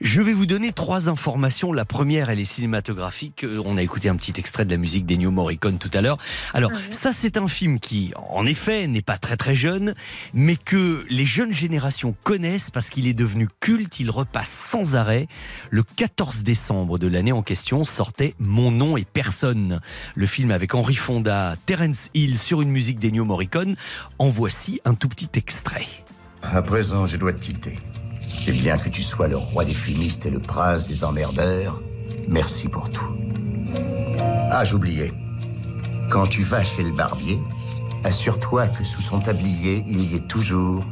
Je 0.00 0.20
vais 0.20 0.34
vous 0.34 0.44
donner 0.44 0.72
trois 0.72 1.08
informations. 1.08 1.72
La 1.72 1.86
première, 1.86 2.28
elle 2.28 2.38
est 2.38 2.44
cinématographique. 2.44 3.44
Euh, 3.44 3.62
On 3.64 3.78
a 3.78 3.82
écouté 3.82 4.10
un 4.10 4.16
petit 4.16 4.34
extrait 4.36 4.66
de 4.66 4.70
la 4.70 4.76
musique 4.76 5.06
d'Ennio 5.06 5.30
Morricone 5.30 5.78
tout 5.78 5.90
à 5.94 6.02
l'heure. 6.02 6.18
Alors, 6.52 6.70
ça, 6.90 7.12
c'est 7.12 7.38
un 7.38 7.48
film 7.48 7.80
qui, 7.80 8.12
en 8.28 8.44
effet, 8.44 8.86
n'est 8.88 9.00
pas 9.00 9.16
très 9.16 9.38
très 9.38 9.54
jeune, 9.54 9.94
mais 10.34 10.56
que 10.56 11.06
les 11.08 11.24
jeunes 11.24 11.52
générations 11.52 12.14
connaissent 12.24 12.70
parce 12.70 12.90
qu'il 12.90 13.06
est 13.06 13.14
devenu 13.14 13.48
culte. 13.60 13.98
Il 13.98 14.10
repasse 14.10 14.50
sans 14.50 14.96
arrêt. 14.96 15.28
Le 15.70 15.82
14 15.82 16.42
décembre 16.42 16.98
de 16.98 17.06
l'année 17.06 17.32
en 17.32 17.42
question 17.42 17.82
sortait 17.82 18.34
Mon 18.38 18.70
nom 18.70 18.98
est 18.98 19.08
personne. 19.08 19.80
Le 20.14 20.26
film 20.26 20.50
avec 20.50 20.74
Henri 20.74 20.94
Fonda, 20.94 21.56
Terence 21.64 22.10
Hill 22.12 22.38
sur 22.38 22.60
une 22.60 22.70
musique 22.70 23.00
d'Ennio 23.00 23.24
Morricone. 23.24 23.76
En 24.18 24.28
voici 24.28 24.80
un 24.84 24.94
tout 24.94 25.08
petit 25.08 25.30
extrait. 25.36 25.86
À 26.42 26.60
présent, 26.60 27.06
je 27.06 27.16
dois 27.16 27.32
te 27.32 27.40
quitter. 27.40 27.78
Et 28.48 28.52
bien 28.52 28.78
que 28.78 28.88
tu 28.88 29.02
sois 29.02 29.26
le 29.26 29.36
roi 29.36 29.64
des 29.64 29.74
filmistes 29.74 30.24
et 30.26 30.30
le 30.30 30.38
prince 30.38 30.86
des 30.86 31.02
emmerdeurs, 31.02 31.82
merci 32.28 32.68
pour 32.68 32.90
tout. 32.90 33.16
Ah, 34.52 34.64
j'oubliais. 34.64 35.12
Quand 36.10 36.28
tu 36.28 36.42
vas 36.42 36.62
chez 36.62 36.84
le 36.84 36.92
barbier, 36.92 37.40
assure-toi 38.04 38.68
que 38.68 38.84
sous 38.84 39.02
son 39.02 39.18
tablier, 39.18 39.84
il 39.88 40.12
y 40.12 40.14
ait 40.14 40.20
toujours 40.20 40.84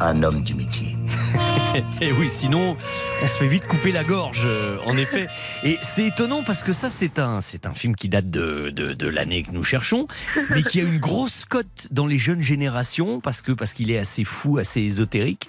un 0.00 0.22
homme 0.22 0.42
du 0.42 0.54
métier. 0.54 0.96
Et 2.00 2.12
oui, 2.12 2.28
sinon, 2.28 2.76
on 3.22 3.26
se 3.26 3.32
fait 3.38 3.46
vite 3.46 3.66
couper 3.66 3.92
la 3.92 4.04
gorge, 4.04 4.42
euh, 4.44 4.76
en 4.86 4.96
effet. 4.96 5.26
Et 5.64 5.76
c'est 5.80 6.06
étonnant 6.08 6.42
parce 6.42 6.62
que 6.62 6.72
ça, 6.72 6.90
c'est 6.90 7.18
un, 7.18 7.40
c'est 7.40 7.66
un 7.66 7.72
film 7.74 7.96
qui 7.96 8.08
date 8.08 8.30
de, 8.30 8.70
de, 8.70 8.92
de 8.92 9.06
l'année 9.08 9.42
que 9.42 9.52
nous 9.52 9.64
cherchons, 9.64 10.06
mais 10.50 10.62
qui 10.62 10.80
a 10.80 10.84
une 10.84 10.98
grosse 10.98 11.44
cote 11.46 11.88
dans 11.90 12.06
les 12.06 12.18
jeunes 12.18 12.42
générations 12.42 13.20
parce 13.20 13.40
que 13.42 13.52
parce 13.52 13.72
qu'il 13.72 13.90
est 13.90 13.98
assez 13.98 14.24
fou, 14.24 14.58
assez 14.58 14.80
ésotérique. 14.82 15.48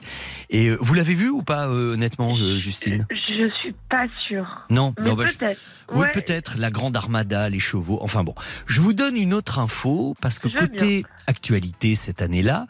Et 0.49 0.68
euh, 0.70 0.78
vous 0.80 0.93
l'avez 0.93 1.14
vu 1.14 1.30
ou 1.30 1.41
pas, 1.43 1.68
euh, 1.68 1.93
honnêtement, 1.93 2.36
Justine? 2.58 3.06
Je 3.12 3.49
suis 3.62 3.76
pas 3.89 4.06
sûre. 4.28 4.66
Non, 4.70 4.93
Mais 4.99 5.10
non, 5.10 5.16
bah, 5.16 5.26
je- 5.26 5.38
peut-être. 5.38 5.62
Oui, 5.91 5.99
Ouais. 6.04 6.12
peut-être. 6.12 6.56
La 6.58 6.70
grande 6.70 6.95
armada, 6.95 7.49
les 7.49 7.60
chevaux. 7.60 7.99
Enfin 8.01 8.24
bon. 8.24 8.34
Je 8.66 8.80
vous 8.82 8.93
donne 8.93 9.16
une 9.18 9.34
autre 9.34 9.60
info 9.60 10.16
parce 10.22 10.39
que 10.39 10.49
Je 10.49 10.58
côté 10.58 11.06
actualité 11.28 11.95
cette 11.95 12.22
année-là, 12.22 12.68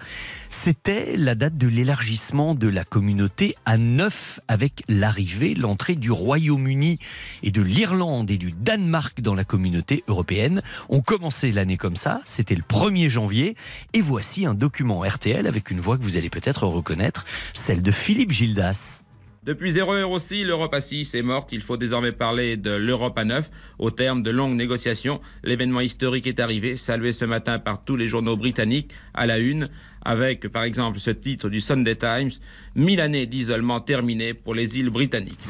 c'était 0.50 1.16
la 1.16 1.36
date 1.36 1.58
de 1.58 1.68
l'élargissement 1.68 2.56
de 2.56 2.68
la 2.74 2.84
communauté 2.84 3.55
à 3.65 3.78
neuf 3.78 4.39
avec 4.47 4.84
l'arrivée, 4.89 5.53
l'entrée 5.53 5.95
du 5.95 6.11
Royaume-Uni 6.11 6.99
et 7.43 7.51
de 7.51 7.61
l'Irlande 7.61 8.30
et 8.32 8.38
du 8.38 8.51
Danemark 8.51 9.21
dans 9.21 9.36
la 9.36 9.43
communauté 9.43 10.03
européenne. 10.07 10.61
On 10.89 11.01
commençait 11.01 11.51
l'année 11.51 11.78
comme 11.78 11.95
ça. 11.95 12.21
C'était 12.26 12.55
le 12.55 12.63
1er 12.63 13.09
janvier. 13.09 13.55
Et 13.93 14.01
voici 14.01 14.45
un 14.45 14.55
document 14.55 15.01
RTL 15.01 15.47
avec 15.47 15.71
une 15.71 15.80
voix 15.80 15.97
que 15.97 16.03
vous 16.03 16.17
allez 16.17 16.30
peut-être 16.30 16.65
reconnaître, 16.65 17.26
celle 17.53 17.82
de 17.82 17.91
Philippe 17.91 18.32
Gildas. 18.32 19.03
Depuis 19.46 19.74
0 19.74 19.91
heure 19.91 20.12
aussi, 20.12 20.46
l'Europe 20.46 20.74
à 20.74 20.80
6 20.80 21.16
est 21.16 21.22
morte. 21.22 21.52
Il 21.52 21.60
faut 21.60 21.76
désormais 21.76 22.14
parler 22.14 22.56
de 22.56 22.72
l'Europe 22.72 23.20
à 23.20 23.26
9. 23.26 23.52
Au 23.78 23.91
terme 23.91 24.24
de 24.24 24.32
longues 24.32 24.56
négociations, 24.56 25.20
l'événement 25.44 25.82
historique 25.82 26.28
est 26.28 26.39
arrivé, 26.39 26.78
salué 26.78 27.12
ce 27.12 27.26
matin 27.26 27.60
par 27.60 27.84
tous 27.84 27.98
les 27.98 28.08
journaux 28.08 28.38
britanniques 28.38 28.91
à 29.14 29.26
la 29.26 29.39
une, 29.39 29.68
avec 30.02 30.48
par 30.48 30.64
exemple 30.64 31.00
ce 31.00 31.12
titre 31.12 31.50
du 31.50 31.60
Sunday 31.60 31.98
Times, 31.98 32.32
1000 32.76 33.02
années 33.02 33.26
d'isolement 33.26 33.82
terminées 33.82 34.34
pour 34.34 34.56
les 34.56 34.80
îles 34.80 34.89
britanniques. 34.89 35.41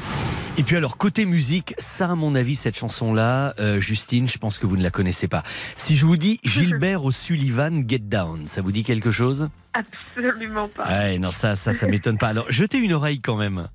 Et 0.56 0.62
puis 0.62 0.76
alors, 0.76 0.98
côté 0.98 1.24
musique, 1.24 1.74
ça 1.78 2.10
à 2.10 2.14
mon 2.14 2.36
avis, 2.36 2.54
cette 2.54 2.76
chanson-là, 2.76 3.54
euh, 3.58 3.80
Justine, 3.80 4.28
je 4.28 4.38
pense 4.38 4.58
que 4.58 4.66
vous 4.66 4.76
ne 4.76 4.84
la 4.84 4.90
connaissez 4.90 5.26
pas. 5.26 5.42
Si 5.76 5.96
je 5.96 6.06
vous 6.06 6.16
dis 6.16 6.38
Gilbert 6.44 7.04
O'Sullivan 7.04 7.82
Get 7.88 7.98
Down, 7.98 8.46
ça 8.46 8.62
vous 8.62 8.70
dit 8.70 8.84
quelque 8.84 9.10
chose? 9.10 9.48
Absolument 9.72 10.68
pas. 10.68 10.86
Ouais, 10.86 11.18
non, 11.18 11.32
ça, 11.32 11.56
ça, 11.56 11.72
ça 11.72 11.88
m'étonne 11.88 12.18
pas. 12.18 12.28
Alors, 12.28 12.46
jetez 12.50 12.78
une 12.78 12.92
oreille 12.92 13.20
quand 13.20 13.36
même. 13.36 13.66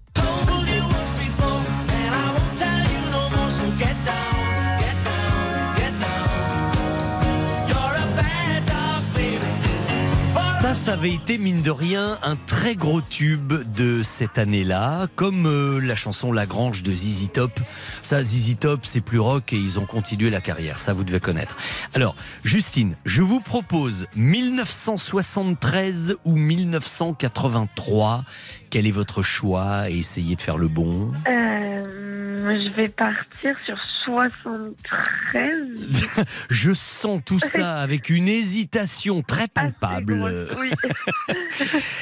Ça, 10.80 10.94
avait 10.94 11.14
été, 11.14 11.38
mine 11.38 11.62
de 11.62 11.72
rien, 11.72 12.18
un 12.24 12.38
très 12.48 12.76
gros 12.76 13.02
tube 13.02 13.54
de 13.76 14.02
cette 14.02 14.38
année-là, 14.38 15.08
comme 15.16 15.46
euh, 15.46 15.80
la 15.80 15.96
chanson 15.96 16.32
La 16.32 16.46
Grange 16.46 16.84
de 16.84 16.92
ZZ 16.92 17.30
Top. 17.34 17.60
Ça, 18.02 18.24
ZZ 18.24 18.58
Top, 18.58 18.86
c'est 18.86 19.02
plus 19.02 19.20
rock 19.20 19.54
et 19.54 19.58
ils 19.58 19.78
ont 19.78 19.86
continué 19.86 20.30
la 20.30 20.42
carrière, 20.42 20.80
ça 20.80 20.94
vous 20.94 21.04
devez 21.04 21.20
connaître. 21.20 21.58
Alors, 21.94 22.16
Justine, 22.44 22.96
je 23.06 23.22
vous 23.22 23.42
propose 23.42 24.08
1973 24.16 26.16
ou 26.24 26.36
1983. 26.36 28.24
Quel 28.70 28.88
est 28.88 28.92
votre 28.92 29.22
choix 29.22 29.90
essayez 29.90 30.36
de 30.36 30.42
faire 30.42 30.58
le 30.58 30.70
bon? 30.70 31.12
Euh, 31.28 32.09
je 32.56 32.70
vais 32.76 32.90
partir 32.90 33.56
sur 33.66 33.78
73. 34.06 36.26
Je 36.50 36.74
sens 36.74 37.22
tout 37.26 37.40
ça 37.40 37.80
avec 37.82 38.10
une 38.10 38.28
hésitation 38.28 39.22
très 39.22 39.48
palpable. 39.48 40.50
Oui. 40.60 40.72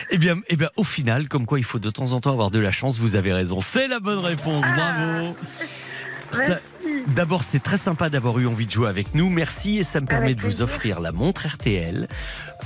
Eh 0.10 0.18
bien, 0.18 0.38
eh 0.48 0.56
bien, 0.56 0.70
au 0.78 0.84
final, 0.84 1.28
comme 1.28 1.46
quoi 1.46 1.60
il 1.60 1.66
faut 1.66 1.80
de 1.80 1.90
temps 1.90 2.14
en 2.14 2.22
temps 2.22 2.32
avoir 2.32 2.50
de 2.52 2.60
la 2.60 2.72
chance, 2.72 2.98
vous 2.98 3.16
avez 3.18 3.34
raison. 3.34 3.60
C'est 3.60 3.88
la 3.88 4.00
bonne 4.00 4.20
réponse, 4.20 4.64
bravo. 4.76 5.36
Ça- 6.32 6.60
D'abord, 7.16 7.44
c'est 7.44 7.62
très 7.64 7.78
sympa 7.78 8.10
d'avoir 8.10 8.38
eu 8.40 8.48
envie 8.48 8.66
de 8.66 8.72
jouer 8.72 8.90
avec 8.90 9.16
nous. 9.16 9.30
Merci 9.30 9.78
et 9.78 9.84
ça 9.84 10.02
me 10.02 10.06
permet 10.06 10.28
Avec 10.28 10.38
de 10.38 10.42
vous 10.42 10.62
offrir 10.62 11.00
la 11.00 11.12
montre 11.12 11.48
RTL, 11.48 12.08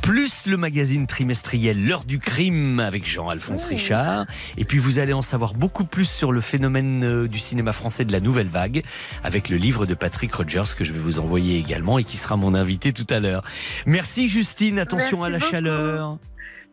plus 0.01 0.45
le 0.45 0.57
magazine 0.57 1.07
trimestriel 1.07 1.85
L'heure 1.85 2.03
du 2.03 2.19
crime 2.19 2.79
avec 2.79 3.05
Jean-Alphonse 3.05 3.65
Richard. 3.65 4.25
Et 4.57 4.65
puis 4.65 4.77
vous 4.79 4.99
allez 4.99 5.13
en 5.13 5.21
savoir 5.21 5.53
beaucoup 5.53 5.85
plus 5.85 6.09
sur 6.09 6.31
le 6.31 6.41
phénomène 6.41 7.03
euh, 7.03 7.27
du 7.27 7.39
cinéma 7.39 7.71
français 7.71 8.05
de 8.05 8.11
la 8.11 8.19
nouvelle 8.19 8.47
vague 8.47 8.83
avec 9.23 9.49
le 9.49 9.57
livre 9.57 9.85
de 9.85 9.93
Patrick 9.93 10.33
Rogers 10.33 10.75
que 10.77 10.83
je 10.83 10.93
vais 10.93 10.99
vous 10.99 11.19
envoyer 11.19 11.57
également 11.57 11.99
et 11.99 12.03
qui 12.03 12.17
sera 12.17 12.35
mon 12.35 12.55
invité 12.55 12.93
tout 12.93 13.07
à 13.09 13.19
l'heure. 13.19 13.43
Merci 13.85 14.27
Justine, 14.27 14.79
attention 14.79 15.19
Merci 15.19 15.27
à 15.27 15.29
la 15.29 15.39
beaucoup. 15.39 15.51
chaleur. 15.51 16.17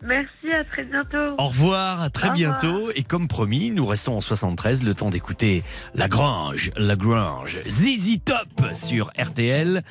Merci, 0.02 0.52
à 0.52 0.64
très 0.64 0.84
bientôt. 0.84 1.34
Au 1.38 1.48
revoir, 1.48 2.00
à 2.00 2.10
très 2.10 2.28
Au 2.28 2.32
revoir. 2.32 2.58
bientôt. 2.60 2.90
Et 2.94 3.02
comme 3.02 3.26
promis, 3.28 3.70
nous 3.70 3.84
restons 3.84 4.16
en 4.16 4.20
73, 4.20 4.82
le 4.84 4.94
temps 4.94 5.10
d'écouter 5.10 5.64
La 5.94 6.08
Grange, 6.08 6.70
La 6.76 6.94
Grange, 6.96 7.58
Zizi 7.66 8.20
Top 8.20 8.46
sur 8.74 9.10
RTL, 9.18 9.82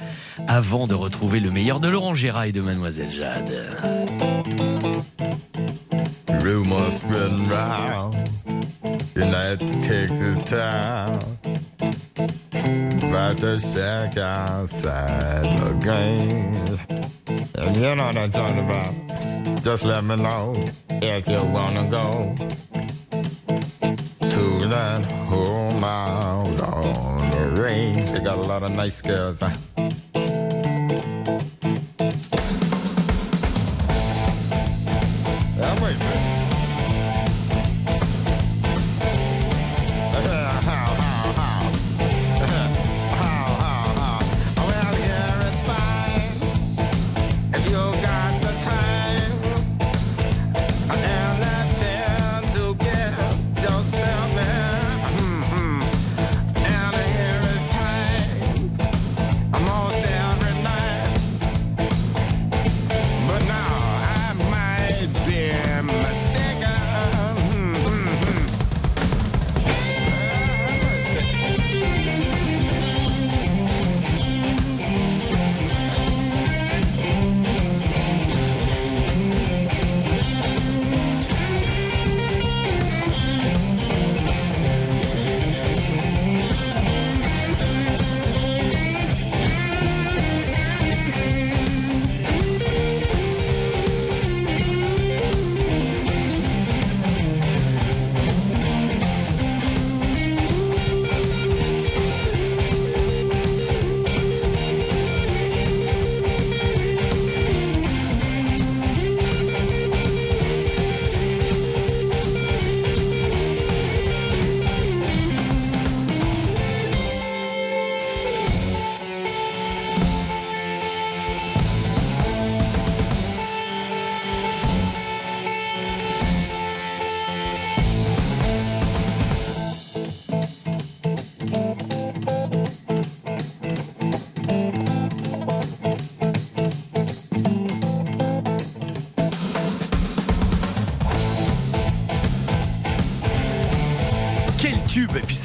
avant 0.48 0.88
de 0.88 0.94
retrouver 0.94 1.40
le 1.40 1.52
meilleur 1.52 1.80
de 1.80 1.90
Laurent 1.90 2.14
Gérard 2.14 2.46
et 2.46 2.52
de 2.52 2.62
Mademoiselle 2.62 3.12
Jade. 3.12 3.70
Rumors 6.42 6.94
spreading 6.94 7.48
round 7.50 8.16
United 9.16 9.70
Texas 9.82 10.38
town 10.46 11.20
The 13.38 13.60
shack 13.60 14.18
outside 14.18 15.46
the 15.60 15.74
games 15.84 16.80
And 17.56 17.76
you 17.76 17.96
know 17.96 18.06
what 18.06 18.18
I'm 18.18 18.32
talking 18.32 18.60
about 18.60 19.64
Just 19.64 19.84
let 19.86 20.04
me 20.04 20.16
know 20.16 20.54
if 20.90 21.28
you 21.28 21.44
wanna 21.52 21.88
go 21.90 22.34
To 24.28 24.68
that 24.70 25.06
home 25.12 25.84
out 25.84 26.62
on 26.62 27.18
the 27.30 27.62
range 27.62 28.06
They 28.06 28.20
got 28.20 28.38
a 28.38 28.48
lot 28.48 28.64
of 28.64 28.72
nice 28.72 29.02
girls? 29.04 29.44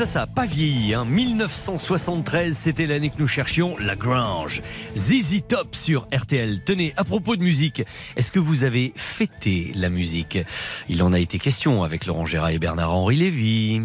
Ça, 0.06 0.12
ça 0.12 0.18
n'a 0.20 0.26
pas 0.26 0.46
vieilli. 0.46 0.94
Hein. 0.94 1.04
1973, 1.04 2.56
c'était 2.56 2.86
l'année 2.86 3.10
que 3.10 3.18
nous 3.18 3.28
cherchions, 3.28 3.76
La 3.78 3.94
Grange. 3.94 4.62
ZZ 4.96 5.42
Top 5.46 5.76
sur 5.76 6.08
RTL. 6.12 6.62
Tenez, 6.64 6.92
à 6.96 7.04
propos 7.04 7.36
de 7.36 7.42
musique, 7.42 7.82
est-ce 8.16 8.32
que 8.32 8.38
vous 8.40 8.64
avez 8.64 8.92
fêté 8.96 9.70
la 9.76 9.90
musique? 9.90 10.38
Il 10.88 11.02
en 11.02 11.12
a 11.12 11.20
été 11.20 11.38
question 11.38 11.84
avec 11.84 12.06
Laurent 12.06 12.24
Gérard 12.24 12.50
et 12.50 12.58
Bernard-Henri 12.58 13.16
Lévy. 13.16 13.82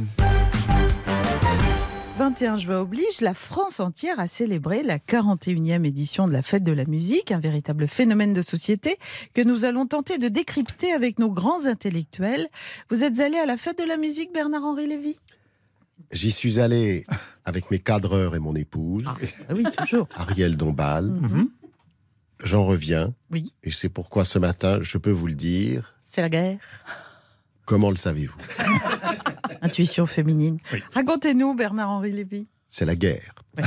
21 2.18 2.58
juin 2.58 2.80
oblige, 2.80 3.22
la 3.22 3.36
France 3.36 3.80
entière 3.80 4.20
a 4.20 4.26
célébré 4.26 4.82
la 4.82 4.98
41e 4.98 5.86
édition 5.86 6.26
de 6.26 6.34
la 6.34 6.42
Fête 6.42 6.64
de 6.64 6.72
la 6.72 6.86
musique, 6.86 7.32
un 7.32 7.40
véritable 7.40 7.88
phénomène 7.88 8.34
de 8.34 8.42
société 8.42 8.98
que 9.36 9.42
nous 9.42 9.66
allons 9.66 9.86
tenter 9.86 10.18
de 10.18 10.30
décrypter 10.30 10.94
avec 10.94 11.20
nos 11.20 11.30
grands 11.30 11.68
intellectuels. 11.68 12.48
Vous 12.90 13.04
êtes 13.04 13.20
allé 13.20 13.38
à 13.38 13.46
la 13.46 13.56
Fête 13.56 13.78
de 13.78 13.84
la 13.84 13.98
musique, 13.98 14.34
Bernard-Henri 14.34 14.88
Lévy? 14.88 15.18
J'y 16.12 16.32
suis 16.32 16.60
allé 16.60 17.06
avec 17.46 17.70
mes 17.72 17.80
cadreurs 17.80 18.36
et 18.36 18.40
mon 18.40 18.56
épouse. 18.56 19.06
oui, 19.52 19.64
toujours. 19.78 20.08
Ariel 20.16 20.56
Dombal. 20.58 21.12
J'en 22.44 22.66
reviens. 22.66 23.14
Oui. 23.32 23.54
Et 23.64 23.72
c'est 23.72 23.90
pourquoi 23.90 24.24
ce 24.24 24.40
matin, 24.40 24.80
je 24.82 24.98
peux 24.98 25.12
vous 25.12 25.28
le 25.28 25.34
dire, 25.36 25.96
C'est 26.00 26.22
la 26.22 26.30
guerre. 26.30 26.60
Comment 27.66 27.90
le 27.90 27.96
savez-vous? 27.98 28.38
Intuition 29.62 30.06
féminine. 30.06 30.58
Racontez-nous, 30.94 31.56
Bernard-Henri 31.56 32.12
Lévy. 32.14 32.48
C'est 32.70 32.86
la 32.86 32.96
guerre. 32.96 33.34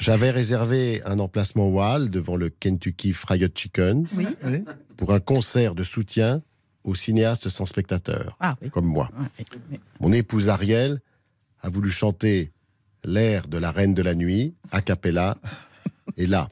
J'avais 0.00 0.30
réservé 0.30 1.00
un 1.06 1.18
emplacement 1.18 1.68
au 1.68 1.80
Hall 1.80 2.10
devant 2.10 2.36
le 2.36 2.50
Kentucky 2.50 3.12
Fried 3.12 3.56
Chicken 3.56 4.06
Oui. 4.16 4.26
pour 4.96 5.14
un 5.14 5.20
concert 5.20 5.74
de 5.74 5.84
soutien 5.84 6.42
aux 6.84 6.94
cinéastes 6.94 7.48
sans 7.48 7.66
spectateurs, 7.66 8.36
Ah 8.40 8.56
oui. 8.62 8.70
comme 8.70 8.86
moi. 8.86 9.10
Oui, 9.18 9.44
oui. 9.70 9.80
Mon 10.00 10.12
épouse 10.12 10.48
Ariel 10.48 11.00
a 11.62 11.68
voulu 11.68 11.90
chanter 11.90 12.52
l'air 13.04 13.48
de 13.48 13.58
la 13.58 13.70
Reine 13.72 13.94
de 13.94 14.02
la 14.02 14.14
Nuit, 14.14 14.54
a 14.70 14.80
cappella, 14.82 15.36
et 16.16 16.26
là, 16.26 16.50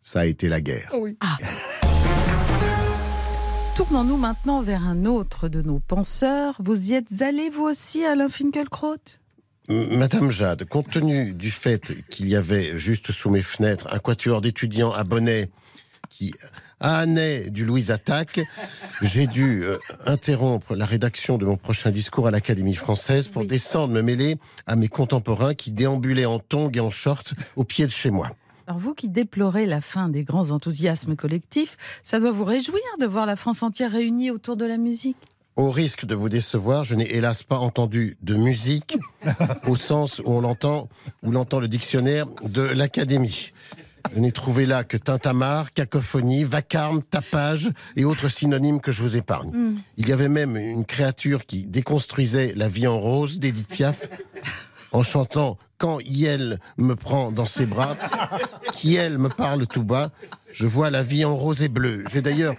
ça 0.00 0.20
a 0.20 0.24
été 0.26 0.48
la 0.48 0.60
guerre. 0.60 0.90
Ah. 1.20 1.38
Tournons-nous 3.76 4.18
maintenant 4.18 4.60
vers 4.60 4.82
un 4.86 5.06
autre 5.06 5.48
de 5.48 5.62
nos 5.62 5.78
penseurs. 5.78 6.56
Vous 6.58 6.90
y 6.90 6.94
êtes 6.94 7.22
allé, 7.22 7.48
vous 7.48 7.62
aussi, 7.64 8.04
Alain 8.04 8.28
Finkielkraut? 8.28 8.96
Madame 9.68 10.30
Jade, 10.30 10.64
compte 10.66 10.90
tenu 10.90 11.32
du 11.32 11.50
fait 11.50 11.92
qu'il 12.10 12.28
y 12.28 12.36
avait 12.36 12.78
juste 12.78 13.12
sous 13.12 13.30
mes 13.30 13.40
fenêtres 13.40 13.86
un 13.90 13.98
quatuor 13.98 14.40
d'étudiants 14.42 14.92
à 14.92 15.04
bonnet 15.04 15.50
qui 16.10 16.34
annait 16.82 17.50
du 17.50 17.64
Louise 17.64 17.90
Attaque, 17.90 18.40
j'ai 19.00 19.26
dû 19.26 19.64
euh, 19.64 19.78
interrompre 20.06 20.74
la 20.74 20.84
rédaction 20.84 21.38
de 21.38 21.44
mon 21.44 21.56
prochain 21.56 21.90
discours 21.90 22.26
à 22.26 22.30
l'Académie 22.30 22.74
française 22.74 23.28
pour 23.28 23.44
descendre 23.44 23.92
me 23.92 24.02
mêler 24.02 24.38
à 24.66 24.76
mes 24.76 24.88
contemporains 24.88 25.54
qui 25.54 25.70
déambulaient 25.70 26.26
en 26.26 26.38
tongs 26.38 26.70
et 26.74 26.80
en 26.80 26.90
short 26.90 27.34
au 27.56 27.64
pied 27.64 27.86
de 27.86 27.92
chez 27.92 28.10
moi. 28.10 28.30
Alors 28.66 28.78
vous 28.78 28.94
qui 28.94 29.08
déplorez 29.08 29.66
la 29.66 29.80
fin 29.80 30.08
des 30.08 30.24
grands 30.24 30.50
enthousiasmes 30.50 31.16
collectifs, 31.16 31.76
ça 32.02 32.20
doit 32.20 32.30
vous 32.30 32.44
réjouir 32.44 32.80
de 33.00 33.06
voir 33.06 33.26
la 33.26 33.36
France 33.36 33.62
entière 33.62 33.92
réunie 33.92 34.30
autour 34.30 34.56
de 34.56 34.64
la 34.64 34.76
musique 34.76 35.16
Au 35.56 35.70
risque 35.70 36.04
de 36.04 36.14
vous 36.14 36.28
décevoir, 36.28 36.84
je 36.84 36.94
n'ai 36.94 37.14
hélas 37.14 37.42
pas 37.42 37.58
entendu 37.58 38.16
de 38.22 38.34
musique 38.34 38.98
au 39.66 39.76
sens 39.76 40.20
où 40.20 40.30
on 40.30 40.40
l'entend, 40.40 40.88
où 41.22 41.30
l'entend 41.30 41.60
le 41.60 41.68
dictionnaire 41.68 42.26
de 42.44 42.62
l'Académie. 42.62 43.52
Je 44.10 44.18
n'ai 44.18 44.32
trouvé 44.32 44.66
là 44.66 44.84
que 44.84 44.96
tintamarre, 44.96 45.72
cacophonie, 45.72 46.44
vacarme, 46.44 47.02
tapage 47.02 47.70
et 47.96 48.04
autres 48.04 48.28
synonymes 48.28 48.80
que 48.80 48.92
je 48.92 49.02
vous 49.02 49.16
épargne. 49.16 49.50
Hmm. 49.50 49.76
Il 49.96 50.08
y 50.08 50.12
avait 50.12 50.28
même 50.28 50.56
une 50.56 50.84
créature 50.84 51.46
qui 51.46 51.66
déconstruisait 51.66 52.52
la 52.56 52.68
vie 52.68 52.86
en 52.86 52.98
rose 52.98 53.38
d'Edith 53.38 53.68
Piaf 53.68 54.08
en 54.92 55.02
chantant 55.02 55.58
Quand 55.78 56.00
Yel 56.00 56.58
me 56.76 56.94
prend 56.94 57.32
dans 57.32 57.46
ses 57.46 57.66
bras, 57.66 57.96
qui 58.72 58.96
elle 58.96 59.18
me 59.18 59.28
parle 59.28 59.66
tout 59.66 59.84
bas, 59.84 60.10
je 60.52 60.66
vois 60.66 60.90
la 60.90 61.02
vie 61.02 61.24
en 61.24 61.34
rose 61.34 61.62
et 61.62 61.68
bleu. 61.68 62.04
J'ai 62.10 62.22
d'ailleurs 62.22 62.54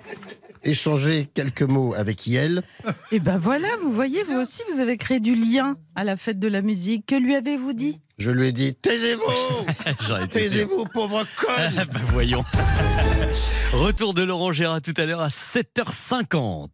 échangé 0.64 1.30
quelques 1.34 1.64
mots 1.64 1.94
avec 1.94 2.26
Yel. 2.28 2.64
Et 3.12 3.20
ben 3.20 3.38
voilà, 3.38 3.68
vous 3.82 3.92
voyez, 3.92 4.24
vous 4.24 4.38
aussi, 4.38 4.62
vous 4.74 4.80
avez 4.80 4.98
créé 4.98 5.20
du 5.20 5.36
lien 5.36 5.78
à 5.96 6.04
la 6.04 6.18
fête 6.18 6.40
de 6.40 6.48
la 6.48 6.62
musique. 6.62 7.06
Que 7.06 7.16
lui 7.16 7.36
avez-vous 7.36 7.74
dit? 7.74 8.00
Je 8.18 8.32
lui 8.32 8.48
ai 8.48 8.52
dit 8.52 8.76
Taisez-vous. 8.76 10.28
Taisez-vous, 10.32 10.86
pauvre 10.86 11.26
conne 11.36 11.86
Ben 11.92 12.02
voyons. 12.08 12.44
Retour 13.74 14.14
de 14.14 14.22
Laurent 14.24 14.52
Gérard 14.52 14.82
tout 14.82 14.94
à 14.98 15.06
l'heure 15.06 15.22
à 15.22 15.30
7h50. 15.30 16.70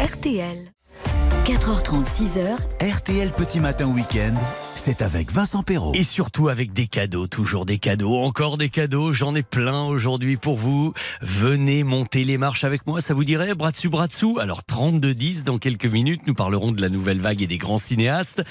RTL. 0.00 0.72
4h30, 1.44 2.04
6h. 2.06 2.56
RTL 2.96 3.30
Petit 3.32 3.60
Matin 3.60 3.86
Week-end, 3.88 4.34
c'est 4.84 5.00
avec 5.00 5.32
Vincent 5.32 5.62
Perrault. 5.62 5.92
Et 5.94 6.04
surtout 6.04 6.50
avec 6.50 6.74
des 6.74 6.86
cadeaux, 6.88 7.26
toujours 7.26 7.64
des 7.64 7.78
cadeaux, 7.78 8.16
encore 8.16 8.58
des 8.58 8.68
cadeaux, 8.68 9.12
j'en 9.12 9.34
ai 9.34 9.42
plein 9.42 9.84
aujourd'hui 9.84 10.36
pour 10.36 10.56
vous. 10.56 10.92
Venez 11.22 11.84
monter 11.84 12.22
les 12.26 12.36
marches 12.36 12.64
avec 12.64 12.86
moi, 12.86 13.00
ça 13.00 13.14
vous 13.14 13.24
dirait 13.24 13.54
Bras 13.54 13.70
dessus, 13.70 13.88
bras 13.88 14.08
dessous 14.08 14.38
Alors 14.38 14.60
32-10, 14.68 15.44
dans 15.44 15.58
quelques 15.58 15.86
minutes, 15.86 16.26
nous 16.26 16.34
parlerons 16.34 16.70
de 16.70 16.82
la 16.82 16.90
nouvelle 16.90 17.18
vague 17.18 17.40
et 17.40 17.46
des 17.46 17.56
grands 17.56 17.78
cinéastes, 17.78 18.42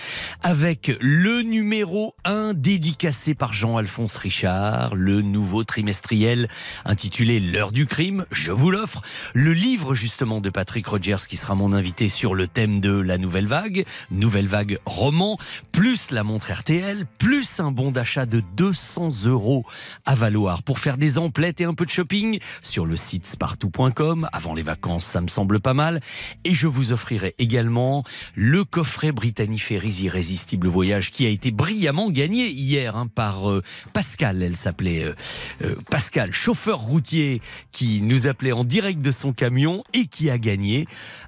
avec 0.41 0.97
le 0.99 1.43
numéro 1.43 2.15
1 2.25 2.55
dédicacé 2.55 3.35
par 3.35 3.53
Jean-Alphonse 3.53 4.17
Richard, 4.17 4.95
le 4.95 5.21
nouveau 5.21 5.63
trimestriel 5.63 6.49
intitulé 6.83 7.39
L'heure 7.39 7.71
du 7.71 7.85
crime, 7.85 8.25
je 8.31 8.51
vous 8.51 8.71
l'offre, 8.71 9.03
le 9.35 9.53
livre 9.53 9.93
justement 9.93 10.41
de 10.41 10.49
Patrick 10.49 10.87
Rogers 10.87 11.27
qui 11.29 11.37
sera 11.37 11.53
mon 11.53 11.73
invité 11.73 12.09
sur 12.09 12.33
le 12.33 12.47
thème 12.47 12.79
de 12.79 12.91
la 12.91 13.19
nouvelle 13.19 13.45
vague, 13.45 13.85
nouvelle 14.09 14.47
vague 14.47 14.79
roman, 14.87 15.37
plus 15.71 16.09
la 16.09 16.22
montre 16.23 16.51
RTL, 16.51 17.05
plus 17.17 17.59
un 17.59 17.71
bon 17.71 17.91
d'achat 17.91 18.25
de 18.25 18.41
200 18.55 19.25
euros 19.25 19.65
à 20.05 20.15
valoir 20.15 20.63
pour 20.63 20.79
faire 20.79 20.97
des 20.97 21.17
emplettes 21.17 21.61
et 21.61 21.65
un 21.65 21.73
peu 21.73 21.85
de 21.85 21.89
shopping 21.89 22.39
sur 22.61 22.85
le 22.85 22.95
site 22.95 23.25
spartou.com. 23.25 24.27
Avant 24.31 24.53
les 24.53 24.63
vacances, 24.63 25.05
ça 25.05 25.21
me 25.21 25.27
semble 25.27 25.59
pas 25.59 25.73
mal. 25.73 26.01
Et 26.43 26.53
je 26.53 26.67
vous 26.67 26.91
offrirai 26.91 27.35
également 27.37 28.03
le 28.35 28.63
coffret 28.63 29.11
Brittany 29.11 29.59
Ferries 29.59 30.03
Irrésistible 30.03 30.67
Voyage 30.67 31.11
qui 31.11 31.25
a 31.25 31.29
été 31.29 31.51
brillamment 31.51 32.09
gagné 32.09 32.47
hier 32.49 32.95
hein, 32.95 33.07
par 33.07 33.49
euh, 33.49 33.61
Pascal. 33.93 34.41
Elle 34.41 34.57
s'appelait 34.57 35.03
euh, 35.03 35.15
euh, 35.63 35.75
Pascal, 35.89 36.33
chauffeur 36.33 36.79
routier 36.79 37.41
qui 37.71 38.01
nous 38.01 38.27
appelait 38.27 38.51
en 38.51 38.63
direct 38.63 39.01
de 39.01 39.11
son 39.11 39.33
camion 39.33 39.83
et 39.93 40.05
qui 40.05 40.29
a 40.29 40.37
gagné 40.37 40.87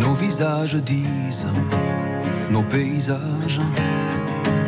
Nos 0.00 0.14
visages 0.14 0.76
disent, 0.76 1.46
nos 2.50 2.62
paysages, 2.62 3.60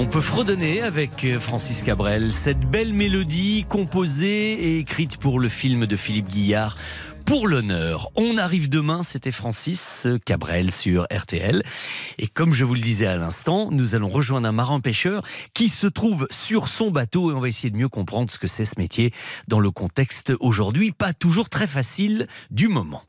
On 0.00 0.06
peut 0.06 0.20
fredonner 0.20 0.80
avec 0.80 1.24
euh, 1.24 1.40
Francis 1.40 1.82
Cabrel 1.82 2.32
cette 2.32 2.60
belle 2.60 2.92
mélodie 2.92 3.66
composée 3.68 4.52
et 4.52 4.78
écrite 4.78 5.16
pour 5.16 5.40
le 5.40 5.48
film 5.48 5.86
de 5.86 5.96
Philippe 5.96 6.28
Guillard. 6.28 6.76
Pour 7.26 7.48
l'honneur, 7.48 8.08
on 8.14 8.36
arrive 8.36 8.68
demain, 8.68 9.02
c'était 9.02 9.32
Francis 9.32 10.06
Cabrel 10.24 10.70
sur 10.70 11.08
RTL. 11.12 11.64
Et 12.18 12.28
comme 12.28 12.54
je 12.54 12.64
vous 12.64 12.74
le 12.74 12.80
disais 12.80 13.08
à 13.08 13.16
l'instant, 13.16 13.70
nous 13.72 13.96
allons 13.96 14.08
rejoindre 14.08 14.46
un 14.46 14.52
marin-pêcheur 14.52 15.22
qui 15.52 15.68
se 15.68 15.88
trouve 15.88 16.28
sur 16.30 16.68
son 16.68 16.92
bateau 16.92 17.32
et 17.32 17.34
on 17.34 17.40
va 17.40 17.48
essayer 17.48 17.70
de 17.70 17.76
mieux 17.76 17.88
comprendre 17.88 18.30
ce 18.30 18.38
que 18.38 18.46
c'est 18.46 18.66
ce 18.66 18.78
métier 18.78 19.12
dans 19.48 19.58
le 19.58 19.72
contexte 19.72 20.32
aujourd'hui, 20.38 20.92
pas 20.92 21.12
toujours 21.12 21.48
très 21.48 21.66
facile 21.66 22.28
du 22.52 22.68
moment. 22.68 23.02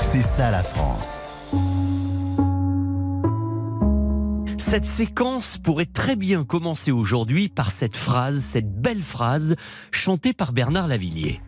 C'est 0.00 0.22
ça 0.22 0.50
la 0.50 0.64
France. 0.64 1.18
Cette 4.58 4.86
séquence 4.86 5.58
pourrait 5.58 5.86
très 5.86 6.16
bien 6.16 6.44
commencer 6.44 6.90
aujourd'hui 6.90 7.48
par 7.48 7.70
cette 7.70 7.96
phrase, 7.96 8.40
cette 8.40 8.80
belle 8.80 9.02
phrase 9.02 9.54
chantée 9.90 10.32
par 10.32 10.52
Bernard 10.52 10.88
Lavillier. 10.88 11.40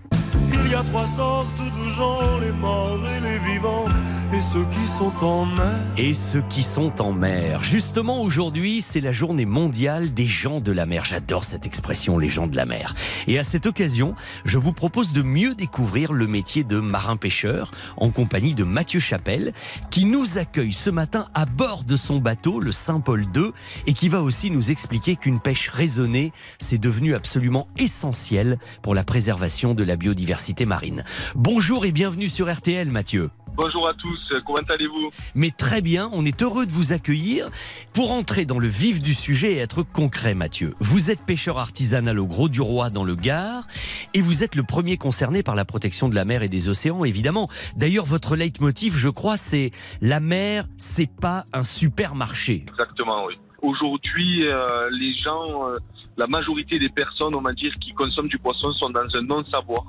Il 0.53 0.71
y 0.71 0.75
a 0.75 0.83
trois 0.83 1.07
sortes 1.07 1.47
de 1.59 1.89
gens, 1.89 2.39
les 2.39 2.53
morts 2.53 3.01
et 3.05 3.21
les 3.21 3.39
vivants, 3.39 3.87
et 4.31 4.41
ceux 4.43 4.65
qui 4.71 4.87
sont 4.87 5.25
en 5.25 5.47
mer. 5.47 5.75
Et 5.97 6.13
ceux 6.13 6.43
qui 6.51 6.63
sont 6.63 7.01
en 7.01 7.13
mer. 7.13 7.63
Justement, 7.63 8.21
aujourd'hui, 8.21 8.83
c'est 8.83 9.01
la 9.01 9.13
journée 9.13 9.47
mondiale 9.47 10.13
des 10.13 10.27
gens 10.27 10.61
de 10.61 10.71
la 10.71 10.85
mer. 10.85 11.05
J'adore 11.07 11.45
cette 11.45 11.65
expression, 11.65 12.19
les 12.19 12.29
gens 12.29 12.47
de 12.47 12.55
la 12.55 12.67
mer. 12.67 12.95
Et 13.27 13.39
à 13.39 13.43
cette 13.43 13.65
occasion, 13.65 14.15
je 14.45 14.59
vous 14.59 14.73
propose 14.73 15.15
de 15.15 15.23
mieux 15.23 15.55
découvrir 15.55 16.13
le 16.13 16.27
métier 16.27 16.63
de 16.63 16.79
marin-pêcheur 16.79 17.71
en 17.97 18.11
compagnie 18.11 18.53
de 18.53 18.65
Mathieu 18.65 19.01
Chapelle, 19.01 19.55
qui 19.91 20.05
nous 20.05 20.37
accueille 20.37 20.75
ce 20.75 20.91
matin 20.91 21.29
à 21.33 21.47
bord 21.47 21.85
de 21.85 21.97
son 21.97 22.19
bateau, 22.19 22.61
le 22.61 22.73
Saint-Paul 22.73 23.27
II, 23.35 23.53
et 23.87 23.95
qui 23.95 24.11
va 24.11 24.21
aussi 24.21 24.51
nous 24.51 24.71
expliquer 24.71 25.17
qu'une 25.17 25.41
pêche 25.41 25.71
raisonnée, 25.71 26.33
c'est 26.59 26.79
devenu 26.79 27.15
absolument 27.15 27.67
essentiel 27.79 28.59
pour 28.83 28.95
la 28.95 29.05
préservation 29.05 29.75
de 29.75 29.85
la 29.85 29.97
biodiversité 29.97 30.67
marine. 30.67 31.05
Bonjour 31.35 31.87
et 31.87 31.93
bienvenue 31.93 32.29
sur 32.29 32.53
RTL, 32.53 32.91
Mathieu. 32.91 33.31
Bonjour 33.61 33.89
à 33.89 33.95
tous, 33.95 34.33
comment 34.47 34.61
allez-vous 34.69 35.11
Mais 35.35 35.51
très 35.51 35.81
bien, 35.81 36.09
on 36.13 36.25
est 36.25 36.43
heureux 36.45 36.65
de 36.65 36.71
vous 36.71 36.93
accueillir. 36.93 37.49
Pour 37.93 38.13
entrer 38.13 38.45
dans 38.45 38.61
le 38.61 38.69
vif 38.69 39.03
du 39.03 39.15
sujet 39.15 39.55
et 39.55 39.59
être 39.59 39.83
concret, 39.83 40.35
Mathieu, 40.35 40.75
vous 40.79 41.11
êtes 41.11 41.21
pêcheur 41.27 41.59
artisanal 41.59 42.21
au 42.21 42.27
Gros 42.27 42.49
du 42.49 42.61
Roi 42.61 42.89
dans 42.89 43.03
le 43.03 43.17
Gard 43.17 43.67
et 44.15 44.21
vous 44.21 44.45
êtes 44.45 44.55
le 44.55 44.63
premier 44.63 44.97
concerné 44.97 45.43
par 45.43 45.57
la 45.57 45.65
protection 45.65 46.09
de 46.09 46.15
la 46.15 46.25
mer 46.25 46.45
et 46.45 46.49
des 46.49 46.69
océans, 46.69 47.05
évidemment. 47.05 47.49
D'ailleurs, 47.75 48.05
votre 48.05 48.37
leitmotiv, 48.37 48.97
je 48.97 49.09
crois, 49.09 49.37
c'est 49.37 49.73
la 50.01 50.21
mer, 50.21 50.65
c'est 50.77 51.11
pas 51.11 51.45
un 51.53 51.65
supermarché. 51.65 52.65
Exactement, 52.69 53.25
oui. 53.27 53.35
Aujourd'hui, 53.61 54.47
euh, 54.47 54.87
les 54.93 55.15
gens, 55.15 55.69
euh, 55.69 55.75
la 56.17 56.29
majorité 56.29 56.79
des 56.79 56.91
personnes, 56.91 57.35
on 57.35 57.43
va 57.43 57.55
dire, 57.55 57.73
qui 57.81 57.93
consomment 57.93 58.29
du 58.29 58.39
poisson 58.39 58.71
sont 58.75 58.91
dans 58.91 59.17
un 59.17 59.23
non-savoir. 59.23 59.85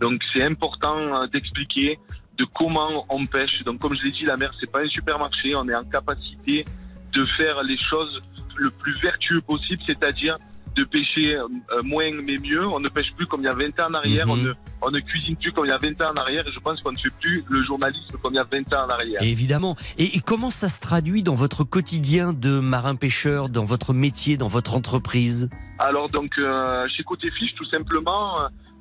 Donc 0.00 0.20
c'est 0.34 0.42
important 0.42 0.96
euh, 0.96 1.26
d'expliquer 1.28 2.00
de 2.36 2.46
comment 2.54 3.06
on 3.08 3.24
pêche. 3.24 3.62
Donc 3.64 3.80
comme 3.80 3.94
je 3.94 4.02
l'ai 4.04 4.12
dit, 4.12 4.24
la 4.24 4.36
mer 4.36 4.52
c'est 4.60 4.70
pas 4.70 4.80
un 4.80 4.88
supermarché. 4.88 5.54
On 5.54 5.68
est 5.68 5.74
en 5.74 5.84
capacité 5.84 6.64
de 7.12 7.24
faire 7.36 7.62
les 7.62 7.78
choses 7.78 8.20
le 8.56 8.70
plus 8.70 8.98
vertueux 9.00 9.40
possible, 9.40 9.82
c'est-à-dire 9.86 10.38
de 10.74 10.84
pêcher 10.84 11.36
euh, 11.36 11.46
moins 11.82 12.10
mais 12.22 12.36
mieux. 12.36 12.66
On 12.66 12.80
ne 12.80 12.88
pêche 12.88 13.12
plus 13.16 13.26
comme 13.26 13.40
il 13.40 13.44
y 13.44 13.48
a 13.48 13.54
20 13.54 13.80
ans 13.80 13.90
en 13.90 13.94
arrière. 13.94 14.26
Mhm. 14.26 14.32
On, 14.32 14.36
ne, 14.36 14.52
on 14.82 14.90
ne 14.90 15.00
cuisine 15.00 15.36
plus 15.36 15.50
comme 15.52 15.64
il 15.64 15.68
y 15.68 15.72
a 15.72 15.78
20 15.78 16.00
ans 16.02 16.12
en 16.12 16.16
arrière. 16.16 16.46
Et 16.46 16.52
je 16.52 16.60
pense 16.60 16.80
qu'on 16.82 16.92
ne 16.92 16.98
fait 16.98 17.10
plus 17.20 17.42
le 17.48 17.64
journalisme 17.64 18.18
comme 18.22 18.34
il 18.34 18.36
y 18.36 18.40
a 18.40 18.44
20 18.44 18.74
ans 18.74 18.86
en 18.86 18.90
arrière. 18.90 19.22
Et 19.22 19.30
évidemment. 19.30 19.76
Et, 19.96 20.16
et 20.16 20.20
comment 20.20 20.50
ça 20.50 20.68
se 20.68 20.80
traduit 20.80 21.22
dans 21.22 21.34
votre 21.34 21.64
quotidien 21.64 22.34
de 22.34 22.58
marin-pêcheur, 22.58 23.48
dans 23.48 23.64
votre 23.64 23.94
métier, 23.94 24.36
dans 24.36 24.48
votre 24.48 24.74
entreprise? 24.74 25.48
Alors 25.78 26.08
donc 26.08 26.32
euh, 26.38 26.86
chez 26.88 27.02
Côté 27.02 27.30
Fiche, 27.30 27.54
tout 27.54 27.68
simplement, 27.70 28.36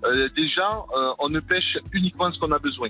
euh, 0.06 0.30
déjà, 0.36 0.70
euh, 0.96 1.14
on 1.20 1.30
ne 1.30 1.40
pêche 1.40 1.78
uniquement 1.92 2.32
ce 2.32 2.40
qu'on 2.40 2.52
a 2.52 2.60
besoin. 2.60 2.90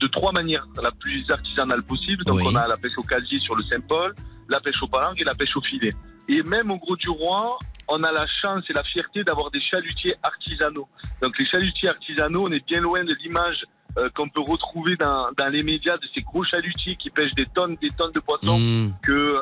De 0.00 0.06
trois 0.08 0.32
manières, 0.32 0.66
la 0.82 0.90
plus 0.90 1.24
artisanale 1.30 1.82
possible. 1.82 2.24
Donc 2.24 2.36
Oui. 2.38 2.44
on 2.46 2.54
a 2.54 2.66
la 2.66 2.76
pêche 2.76 2.96
au 2.98 3.02
casier 3.02 3.40
sur 3.40 3.54
le 3.54 3.62
Saint-Paul, 3.64 4.14
la 4.48 4.60
pêche 4.60 4.82
au 4.82 4.88
palanque 4.88 5.20
et 5.20 5.24
la 5.24 5.34
pêche 5.34 5.56
au 5.56 5.62
filet. 5.62 5.94
Et 6.28 6.42
même 6.42 6.70
au 6.70 6.76
Gros 6.78 6.96
du 6.96 7.08
Roi, 7.08 7.58
on 7.88 8.02
a 8.02 8.12
la 8.12 8.26
chance 8.42 8.64
et 8.68 8.72
la 8.72 8.82
fierté 8.84 9.24
d'avoir 9.24 9.50
des 9.50 9.60
chalutiers 9.60 10.14
artisanaux. 10.22 10.88
Donc 11.22 11.38
les 11.38 11.46
chalutiers 11.46 11.88
artisanaux, 11.88 12.46
on 12.48 12.52
est 12.52 12.64
bien 12.66 12.80
loin 12.80 13.04
de 13.04 13.14
l'image 13.14 13.64
euh, 13.96 14.10
qu'on 14.14 14.28
peut 14.28 14.42
retrouver 14.46 14.96
dans, 14.96 15.28
dans 15.38 15.48
les 15.48 15.62
médias 15.62 15.96
de 15.96 16.06
ces 16.14 16.20
gros 16.20 16.44
chalutiers 16.44 16.96
qui 16.96 17.08
pêchent 17.10 17.34
des 17.34 17.46
tonnes, 17.46 17.76
des 17.80 17.88
tonnes 17.90 18.12
de 18.12 18.20
poissons, 18.20 18.58
Mmh. 18.58 18.92
que 19.02 19.36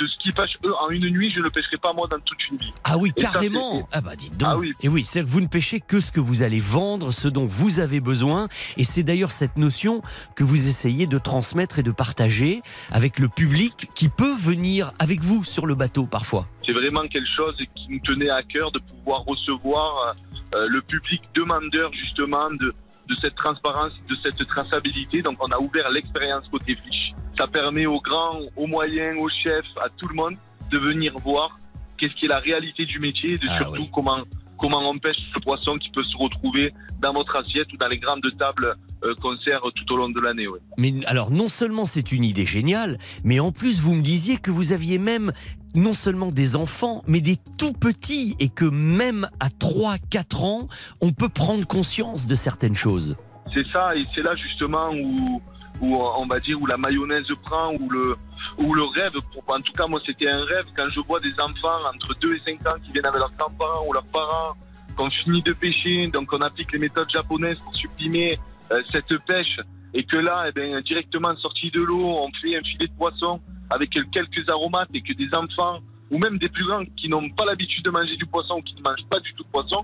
de 0.00 0.06
ce 0.06 0.18
qu'ils 0.22 0.32
pêchent 0.32 0.56
eux 0.64 0.72
en 0.80 0.88
une 0.90 1.08
nuit, 1.10 1.30
je 1.34 1.40
ne 1.40 1.48
pêcherai 1.48 1.76
pas 1.76 1.92
moi 1.92 2.06
dans 2.10 2.18
toute 2.20 2.38
une 2.50 2.56
vie. 2.56 2.72
Ah 2.84 2.96
oui, 2.96 3.12
Et 3.16 3.20
ça, 3.20 3.28
carrément. 3.30 3.74
c'est- 3.74 3.86
Ah 3.92 4.00
bah 4.00 4.16
dites 4.16 4.36
donc. 4.36 4.48
Ah 4.50 4.56
oui. 4.56 4.72
Et 4.82 4.88
oui, 4.88 5.04
c'est 5.04 5.20
que 5.22 5.28
vous 5.28 5.40
ne 5.40 5.46
pêchez 5.46 5.80
que 5.80 6.00
ce 6.00 6.10
que 6.10 6.20
vous 6.20 6.42
allez 6.42 6.60
vendre, 6.60 7.12
ce 7.12 7.28
dont 7.28 7.44
vous 7.46 7.80
avez 7.80 8.00
besoin. 8.00 8.48
Et 8.76 8.84
c'est 8.84 9.02
d'ailleurs 9.02 9.30
cette 9.32 9.56
notion 9.56 10.02
que 10.36 10.44
vous 10.44 10.68
essayez 10.68 11.06
de 11.06 11.18
transmettre 11.18 11.78
et 11.78 11.82
de 11.82 11.90
partager 11.90 12.62
avec 12.90 13.18
le 13.18 13.28
public 13.28 13.88
qui 13.94 14.08
peut 14.08 14.34
venir 14.34 14.92
avec 14.98 15.20
vous 15.20 15.42
sur 15.44 15.66
le 15.66 15.74
bateau 15.74 16.06
parfois. 16.06 16.46
C'est 16.66 16.72
vraiment 16.72 17.06
quelque 17.08 17.28
chose 17.36 17.56
qui 17.74 17.86
nous 17.90 18.00
tenait 18.00 18.30
à 18.30 18.42
cœur 18.42 18.70
de 18.72 18.78
pouvoir 18.78 19.24
recevoir 19.24 20.14
euh, 20.54 20.66
le 20.68 20.80
public 20.82 21.20
demandeur 21.34 21.92
justement 21.92 22.50
de, 22.58 22.72
de 23.10 23.16
cette 23.20 23.34
transparence, 23.34 23.92
de 24.08 24.16
cette 24.16 24.46
traçabilité. 24.46 25.20
Donc 25.22 25.36
on 25.40 25.50
a 25.50 25.58
ouvert 25.58 25.90
l'expérience 25.90 26.46
côté 26.48 26.74
fiche. 26.74 27.12
Ça 27.36 27.46
permet 27.46 27.86
aux 27.86 28.00
grands, 28.00 28.40
aux 28.56 28.66
moyens, 28.66 29.18
aux 29.20 29.28
chefs, 29.28 29.64
à 29.84 29.88
tout 29.96 30.08
le 30.08 30.14
monde 30.14 30.36
de 30.70 30.78
venir 30.78 31.12
voir 31.24 31.58
qu'est-ce 31.98 32.14
qui 32.14 32.26
est 32.26 32.28
la 32.28 32.38
réalité 32.38 32.86
du 32.86 32.98
métier 33.00 33.32
et 33.34 33.38
de 33.38 33.46
Ah 33.50 33.58
surtout 33.58 33.82
oui. 33.82 33.90
comment 33.92 34.18
comment 34.56 34.90
on 34.90 34.98
pêche 34.98 35.16
ce 35.34 35.38
poisson 35.40 35.78
qui 35.78 35.88
peut 35.90 36.02
se 36.02 36.16
retrouver 36.18 36.72
dans 37.00 37.14
votre 37.14 37.34
assiette 37.34 37.66
ou 37.72 37.78
dans 37.78 37.88
les 37.88 37.98
grandes 37.98 38.22
tables 38.38 38.76
euh, 39.04 39.14
qu'on 39.22 39.34
sert 39.38 39.62
tout 39.74 39.94
au 39.94 39.96
long 39.96 40.10
de 40.10 40.20
l'année. 40.20 40.46
ouais. 40.48 40.60
Mais 40.76 40.92
alors, 41.06 41.30
non 41.30 41.48
seulement 41.48 41.86
c'est 41.86 42.12
une 42.12 42.24
idée 42.24 42.44
géniale, 42.44 42.98
mais 43.24 43.40
en 43.40 43.52
plus, 43.52 43.80
vous 43.80 43.94
me 43.94 44.02
disiez 44.02 44.36
que 44.36 44.50
vous 44.50 44.72
aviez 44.72 44.98
même 44.98 45.32
non 45.74 45.94
seulement 45.94 46.30
des 46.30 46.56
enfants, 46.56 47.02
mais 47.06 47.20
des 47.20 47.36
tout 47.58 47.72
petits, 47.72 48.36
et 48.38 48.48
que 48.48 48.64
même 48.64 49.28
à 49.40 49.48
3-4 49.48 50.44
ans, 50.44 50.68
on 51.00 51.12
peut 51.12 51.28
prendre 51.28 51.66
conscience 51.66 52.26
de 52.26 52.34
certaines 52.34 52.76
choses. 52.76 53.16
C'est 53.52 53.66
ça, 53.72 53.96
et 53.96 54.02
c'est 54.14 54.22
là 54.22 54.34
justement 54.36 54.90
où, 54.92 55.42
où 55.80 55.96
on 55.96 56.26
va 56.26 56.38
dire 56.40 56.60
où 56.60 56.66
la 56.66 56.76
mayonnaise 56.76 57.26
prend, 57.42 57.72
où 57.74 57.88
le, 57.88 58.16
où 58.58 58.74
le 58.74 58.84
rêve, 58.84 59.12
en 59.46 59.60
tout 59.60 59.72
cas 59.72 59.86
moi 59.86 60.00
c'était 60.06 60.28
un 60.28 60.44
rêve 60.44 60.66
quand 60.76 60.86
je 60.94 61.00
vois 61.00 61.20
des 61.20 61.32
enfants 61.40 61.78
entre 61.92 62.14
2 62.20 62.36
et 62.36 62.40
5 62.44 62.66
ans 62.68 62.74
qui 62.84 62.92
viennent 62.92 63.06
avec 63.06 63.18
leurs 63.18 63.32
grands-parents 63.32 63.86
ou 63.88 63.92
leurs 63.92 64.06
parents, 64.06 64.54
qu'on 64.96 65.10
finit 65.10 65.42
de 65.42 65.52
pêcher, 65.52 66.06
donc 66.08 66.32
on 66.32 66.40
applique 66.40 66.72
les 66.72 66.78
méthodes 66.78 67.10
japonaises 67.10 67.58
pour 67.58 67.74
sublimer 67.74 68.38
euh, 68.70 68.82
cette 68.90 69.16
pêche 69.26 69.58
et 69.94 70.04
que 70.04 70.16
là, 70.16 70.46
eh 70.48 70.52
ben, 70.52 70.80
directement 70.82 71.34
sorti 71.36 71.70
de 71.70 71.80
l'eau, 71.80 72.04
on 72.04 72.30
fait 72.40 72.56
un 72.56 72.62
filet 72.62 72.86
de 72.86 72.92
poisson 72.92 73.40
avec 73.70 73.90
quelques 73.90 74.48
aromates 74.48 74.88
et 74.94 75.02
que 75.02 75.12
des 75.12 75.28
enfants 75.34 75.80
ou 76.10 76.18
même 76.18 76.38
des 76.38 76.48
plus 76.48 76.66
grands 76.66 76.84
qui 76.96 77.08
n'ont 77.08 77.28
pas 77.30 77.44
l'habitude 77.44 77.84
de 77.84 77.90
manger 77.90 78.16
du 78.16 78.26
poisson 78.26 78.56
ou 78.58 78.62
qui 78.62 78.74
ne 78.74 78.82
mangent 78.82 79.06
pas 79.08 79.20
du 79.20 79.32
tout 79.34 79.44
de 79.44 79.48
poisson. 79.48 79.80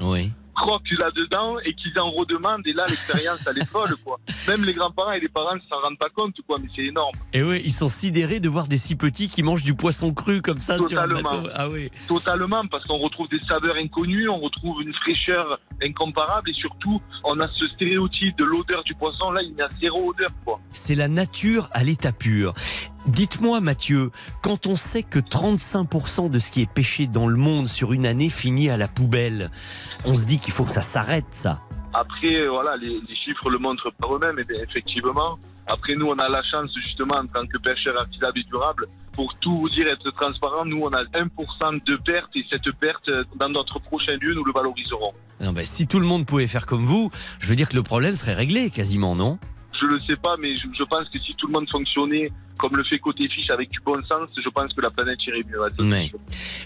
Croquent 0.56 0.96
là-dedans 0.98 1.56
et 1.64 1.74
qu'ils 1.74 1.98
en 2.00 2.10
redemandent 2.10 2.66
et 2.66 2.72
là 2.72 2.84
l'expérience 2.88 3.38
elle 3.48 3.58
est 3.62 3.68
folle 3.68 3.94
quoi. 4.04 4.18
Même 4.48 4.64
les 4.64 4.72
grands-parents 4.74 5.12
et 5.12 5.20
les 5.20 5.28
parents 5.28 5.54
ne 5.54 5.60
s'en 5.70 5.80
rendent 5.82 5.98
pas 5.98 6.10
compte 6.10 6.34
quoi 6.46 6.58
mais 6.60 6.68
c'est 6.74 6.84
énorme. 6.84 7.12
Et 7.32 7.42
oui, 7.42 7.60
ils 7.64 7.72
sont 7.72 7.88
sidérés 7.88 8.40
de 8.40 8.48
voir 8.48 8.66
des 8.66 8.78
si 8.78 8.96
petits 8.96 9.28
qui 9.28 9.42
mangent 9.42 9.62
du 9.62 9.74
poisson 9.74 10.12
cru 10.14 10.42
comme 10.42 10.60
ça 10.60 10.76
sur 10.76 10.98
un 10.98 11.06
Totalement. 11.08 11.30
bateau. 11.42 11.50
Ah 11.54 11.68
oui. 11.68 11.90
Totalement, 12.08 12.66
parce 12.66 12.84
qu'on 12.84 12.98
retrouve 12.98 13.28
des 13.28 13.40
saveurs 13.48 13.76
inconnues, 13.76 14.28
on 14.28 14.38
retrouve 14.38 14.82
une 14.82 14.94
fraîcheur 14.94 15.58
incomparable 15.82 16.50
et 16.50 16.54
surtout, 16.54 17.00
on 17.24 17.38
a 17.40 17.48
ce 17.48 17.66
stéréotype 17.68 18.36
de 18.38 18.44
l'odeur 18.44 18.82
du 18.84 18.94
poisson. 18.94 19.30
Là, 19.30 19.42
il 19.42 19.54
y 19.54 19.62
a 19.62 19.66
zéro 19.80 20.10
odeur, 20.10 20.30
quoi. 20.44 20.58
C'est 20.70 20.94
la 20.94 21.08
nature 21.08 21.68
à 21.72 21.82
l'état 21.84 22.12
pur. 22.12 22.54
Dites-moi 23.06 23.60
Mathieu, 23.60 24.10
quand 24.42 24.66
on 24.66 24.74
sait 24.74 25.04
que 25.04 25.20
35% 25.20 26.28
de 26.28 26.38
ce 26.40 26.50
qui 26.50 26.62
est 26.62 26.70
pêché 26.70 27.06
dans 27.06 27.28
le 27.28 27.36
monde 27.36 27.68
sur 27.68 27.92
une 27.92 28.04
année 28.04 28.30
finit 28.30 28.68
à 28.68 28.76
la 28.76 28.88
poubelle, 28.88 29.50
on 30.04 30.16
se 30.16 30.26
dit 30.26 30.40
qu'il 30.46 30.54
faut 30.54 30.64
que 30.64 30.70
ça 30.70 30.82
s'arrête 30.82 31.26
ça. 31.32 31.58
Après, 31.92 32.46
voilà, 32.46 32.76
les, 32.76 33.00
les 33.08 33.16
chiffres 33.16 33.50
le 33.50 33.58
montrent 33.58 33.90
par 33.98 34.14
eux-mêmes, 34.14 34.38
et 34.38 34.44
bien, 34.44 34.62
effectivement. 34.62 35.38
Après, 35.66 35.96
nous, 35.96 36.06
on 36.06 36.18
a 36.20 36.28
la 36.28 36.40
chance, 36.44 36.70
justement, 36.84 37.16
en 37.16 37.26
tant 37.26 37.44
que 37.46 37.58
pêcheur 37.58 37.98
artisanal 37.98 38.32
et 38.36 38.44
durable, 38.44 38.86
pour 39.12 39.34
tout 39.38 39.56
vous 39.56 39.68
dire, 39.68 39.88
être 39.88 40.08
transparent, 40.12 40.64
nous, 40.64 40.82
on 40.82 40.92
a 40.92 41.02
1% 41.02 41.84
de 41.84 41.96
perte, 41.96 42.30
et 42.36 42.44
cette 42.48 42.70
perte, 42.76 43.10
dans 43.34 43.48
notre 43.48 43.80
prochain 43.80 44.16
lieu, 44.20 44.34
nous 44.34 44.44
le 44.44 44.52
valoriserons. 44.52 45.12
Non, 45.40 45.52
ben, 45.52 45.64
si 45.64 45.88
tout 45.88 45.98
le 45.98 46.06
monde 46.06 46.26
pouvait 46.26 46.46
faire 46.46 46.64
comme 46.64 46.84
vous, 46.84 47.10
je 47.40 47.48
veux 47.48 47.56
dire 47.56 47.68
que 47.68 47.74
le 47.74 47.82
problème 47.82 48.14
serait 48.14 48.34
réglé 48.34 48.70
quasiment, 48.70 49.16
non? 49.16 49.40
Je 49.80 49.86
le 49.86 49.98
sais 50.02 50.16
pas, 50.16 50.36
mais 50.38 50.54
je 50.56 50.84
pense 50.84 51.08
que 51.08 51.18
si 51.18 51.34
tout 51.34 51.48
le 51.48 51.54
monde 51.54 51.68
fonctionnait 51.68 52.30
comme 52.58 52.76
le 52.76 52.84
fait 52.84 52.98
Côté 52.98 53.28
Fiche 53.28 53.50
avec 53.50 53.70
du 53.70 53.78
bon 53.84 53.98
sens, 54.08 54.30
je 54.42 54.48
pense 54.50 54.72
que 54.72 54.80
la 54.80 54.90
planète 54.90 55.18
irait 55.26 55.40
mieux. 55.48 55.60
Oui. 55.78 56.12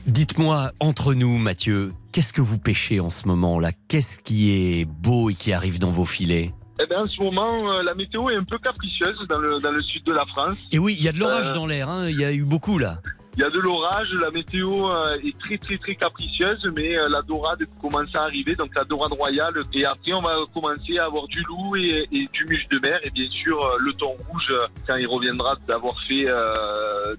Dites-moi, 0.07 0.73
entre 0.81 1.15
nous, 1.15 1.39
Mathieu, 1.39 1.93
qu'est-ce 2.13 2.33
que 2.33 2.41
vous 2.41 2.59
pêchez 2.59 3.01
en 3.01 3.11
ce 3.11 3.27
moment 3.27 3.59
là 3.59 3.71
Qu'est-ce 3.89 4.19
qui 4.19 4.51
est 4.53 4.85
beau 4.85 5.31
et 5.31 5.35
qui 5.35 5.53
arrive 5.53 5.79
dans 5.79 5.91
vos 5.91 6.05
filets? 6.05 6.53
Eh 6.83 6.87
bien, 6.87 7.03
en 7.03 7.09
ce 7.09 7.21
moment, 7.23 7.71
euh, 7.73 7.83
la 7.83 7.95
météo 7.95 8.31
est 8.31 8.37
un 8.37 8.45
peu 8.45 8.59
capricieuse 8.59 9.27
dans 9.29 9.39
le, 9.39 9.61
dans 9.61 9.71
le 9.73 9.83
sud 9.83 10.03
de 10.05 10.13
la 10.13 10.25
France. 10.27 10.57
Et 10.73 10.79
oui, 10.79 10.97
il 10.99 11.05
y 11.05 11.09
a 11.09 11.13
de 11.13 11.19
l'orage 11.19 11.51
Euh, 11.51 11.55
dans 11.55 11.67
l'air, 11.67 11.91
hein, 11.91 12.09
il 12.09 12.19
y 12.19 12.25
a 12.25 12.33
eu 12.33 12.45
beaucoup 12.45 12.79
là. 12.79 13.01
Il 13.41 13.45
y 13.45 13.47
a 13.47 13.49
de 13.49 13.59
l'orage, 13.59 14.09
la 14.21 14.31
météo 14.31 14.91
euh, 14.91 15.17
est 15.25 15.39
très 15.39 15.57
très 15.57 15.79
très 15.79 15.95
capricieuse, 15.95 16.71
mais 16.77 16.99
euh, 16.99 17.09
la 17.09 17.23
dorade 17.23 17.65
commence 17.81 18.15
à 18.15 18.25
arriver, 18.25 18.55
donc 18.55 18.75
la 18.75 18.85
dorade 18.85 19.13
royale. 19.13 19.65
Et 19.73 19.83
après, 19.87 20.13
on 20.13 20.21
va 20.21 20.37
commencer 20.53 20.99
à 20.99 21.07
avoir 21.07 21.27
du 21.27 21.41
loup 21.45 21.75
et, 21.75 22.07
et 22.13 22.29
du 22.35 22.45
muche 22.51 22.69
de 22.69 22.79
mer, 22.81 23.01
et 23.03 23.09
bien 23.09 23.31
sûr 23.31 23.59
euh, 23.65 23.79
le 23.79 23.95
thon 23.95 24.15
rouge 24.29 24.53
quand 24.87 24.97
il 24.97 25.07
reviendra 25.07 25.57
d'avoir 25.67 25.95
fait 26.03 26.27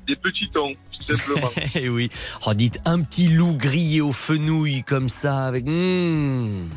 des 0.06 0.16
petits 0.16 0.48
thons, 0.54 0.76
tout 1.08 1.16
simplement. 1.16 1.50
Eh 1.74 1.90
oui. 1.90 2.12
Oh, 2.46 2.54
dites 2.54 2.80
un 2.86 3.02
petit 3.02 3.28
loup 3.28 3.56
grillé 3.58 4.02
aux 4.02 4.12
fenouilles 4.12 4.84
comme 4.84 5.10
ça 5.10 5.46
avec. 5.46 5.66
Mmh. 5.66 6.70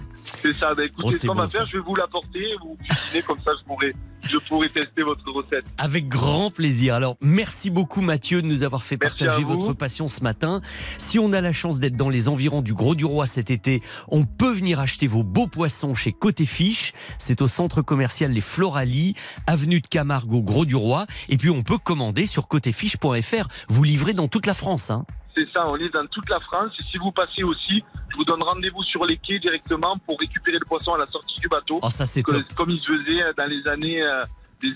C'est 0.43 0.55
ça. 0.55 0.75
Bah, 0.75 0.85
écoutez, 0.85 1.03
Oh, 1.29 1.35
faire, 1.35 1.51
ça. 1.51 1.65
je 1.71 1.77
vais 1.79 1.83
vous 1.83 1.95
l'apporter, 1.95 2.45
vous 2.63 2.77
cuisinez 2.89 3.23
comme 3.23 3.39
ça, 3.39 3.53
je 3.59 3.65
pourrai, 3.65 3.89
je 4.23 4.37
pourrai 4.39 4.69
tester 4.69 5.03
votre 5.03 5.31
recette. 5.33 5.65
Avec 5.79 6.09
grand 6.09 6.51
plaisir. 6.51 6.95
Alors, 6.95 7.17
merci 7.21 7.71
beaucoup 7.71 8.01
Mathieu 8.03 8.43
de 8.43 8.47
nous 8.47 8.63
avoir 8.63 8.83
fait 8.83 8.99
Merci 9.01 9.17
partager 9.25 9.43
votre 9.45 9.73
passion 9.73 10.09
ce 10.09 10.23
matin. 10.23 10.61
Si 10.99 11.19
on 11.19 11.33
a 11.33 11.41
la 11.41 11.53
chance 11.53 11.81
d'être 11.81 11.97
dans 11.97 12.09
les 12.11 12.29
environs 12.29 12.63
du 12.63 12.75
Gros 12.75 12.95
du 12.95 13.05
Roi 13.05 13.27
cet 13.27 13.51
été, 13.51 13.83
on 14.09 14.25
peut 14.25 14.53
venir 14.53 14.81
acheter 14.81 15.07
vos 15.07 15.23
beaux 15.23 15.47
poissons 15.47 15.95
chez 15.95 16.13
Côté 16.13 16.47
Fiche. 16.47 16.93
C'est 17.19 17.41
au 17.43 17.49
centre 17.49 17.83
commercial 17.83 18.31
Les 18.33 18.41
Floralies, 18.41 19.15
avenue 19.47 19.81
de 19.81 19.87
Camargue 19.87 20.33
au 20.33 20.43
Gros 20.43 20.65
du 20.65 20.77
Roi. 20.77 21.07
Et 21.29 21.37
puis, 21.39 21.51
on 21.51 21.63
peut 21.63 21.79
commander 21.79 22.27
sur 22.27 22.49
côtéfiche.fr. 22.49 23.49
Vous 23.69 23.85
livrez 23.85 24.13
dans 24.13 24.29
toute 24.29 24.47
la 24.47 24.55
France. 24.55 24.91
Hein. 24.91 25.05
C'est 25.35 25.51
ça, 25.53 25.67
on 25.69 25.77
est 25.77 25.93
dans 25.93 26.07
toute 26.07 26.29
la 26.31 26.41
France. 26.41 26.73
Et 26.79 26.83
si 26.91 26.99
vous 26.99 27.11
passez 27.13 27.43
aussi, 27.43 27.83
je 28.11 28.17
vous 28.17 28.25
donne 28.25 28.43
rendez-vous 28.43 28.83
sur 28.85 29.05
les 29.05 29.17
quais 29.17 29.39
directement 29.39 29.99
pour 30.07 30.19
récupérer 30.19 30.59
le 30.59 30.67
poisson 30.67 30.95
à 30.95 30.99
la 30.99 31.07
sortie 31.09 31.41
du 31.41 31.49
bateau. 31.49 31.81
Oh, 31.83 31.91
ça, 31.91 32.07
c'est 32.07 32.23
Que- 32.23 32.33
top. 32.33 32.55
Comme 32.55 32.71
il 32.71 32.81
se 32.81 32.87
faisait 32.93 33.23
euh, 33.23 33.33
dans 33.37 33.47
les 33.47 33.67
années, 33.67 34.03
euh, 34.03 34.23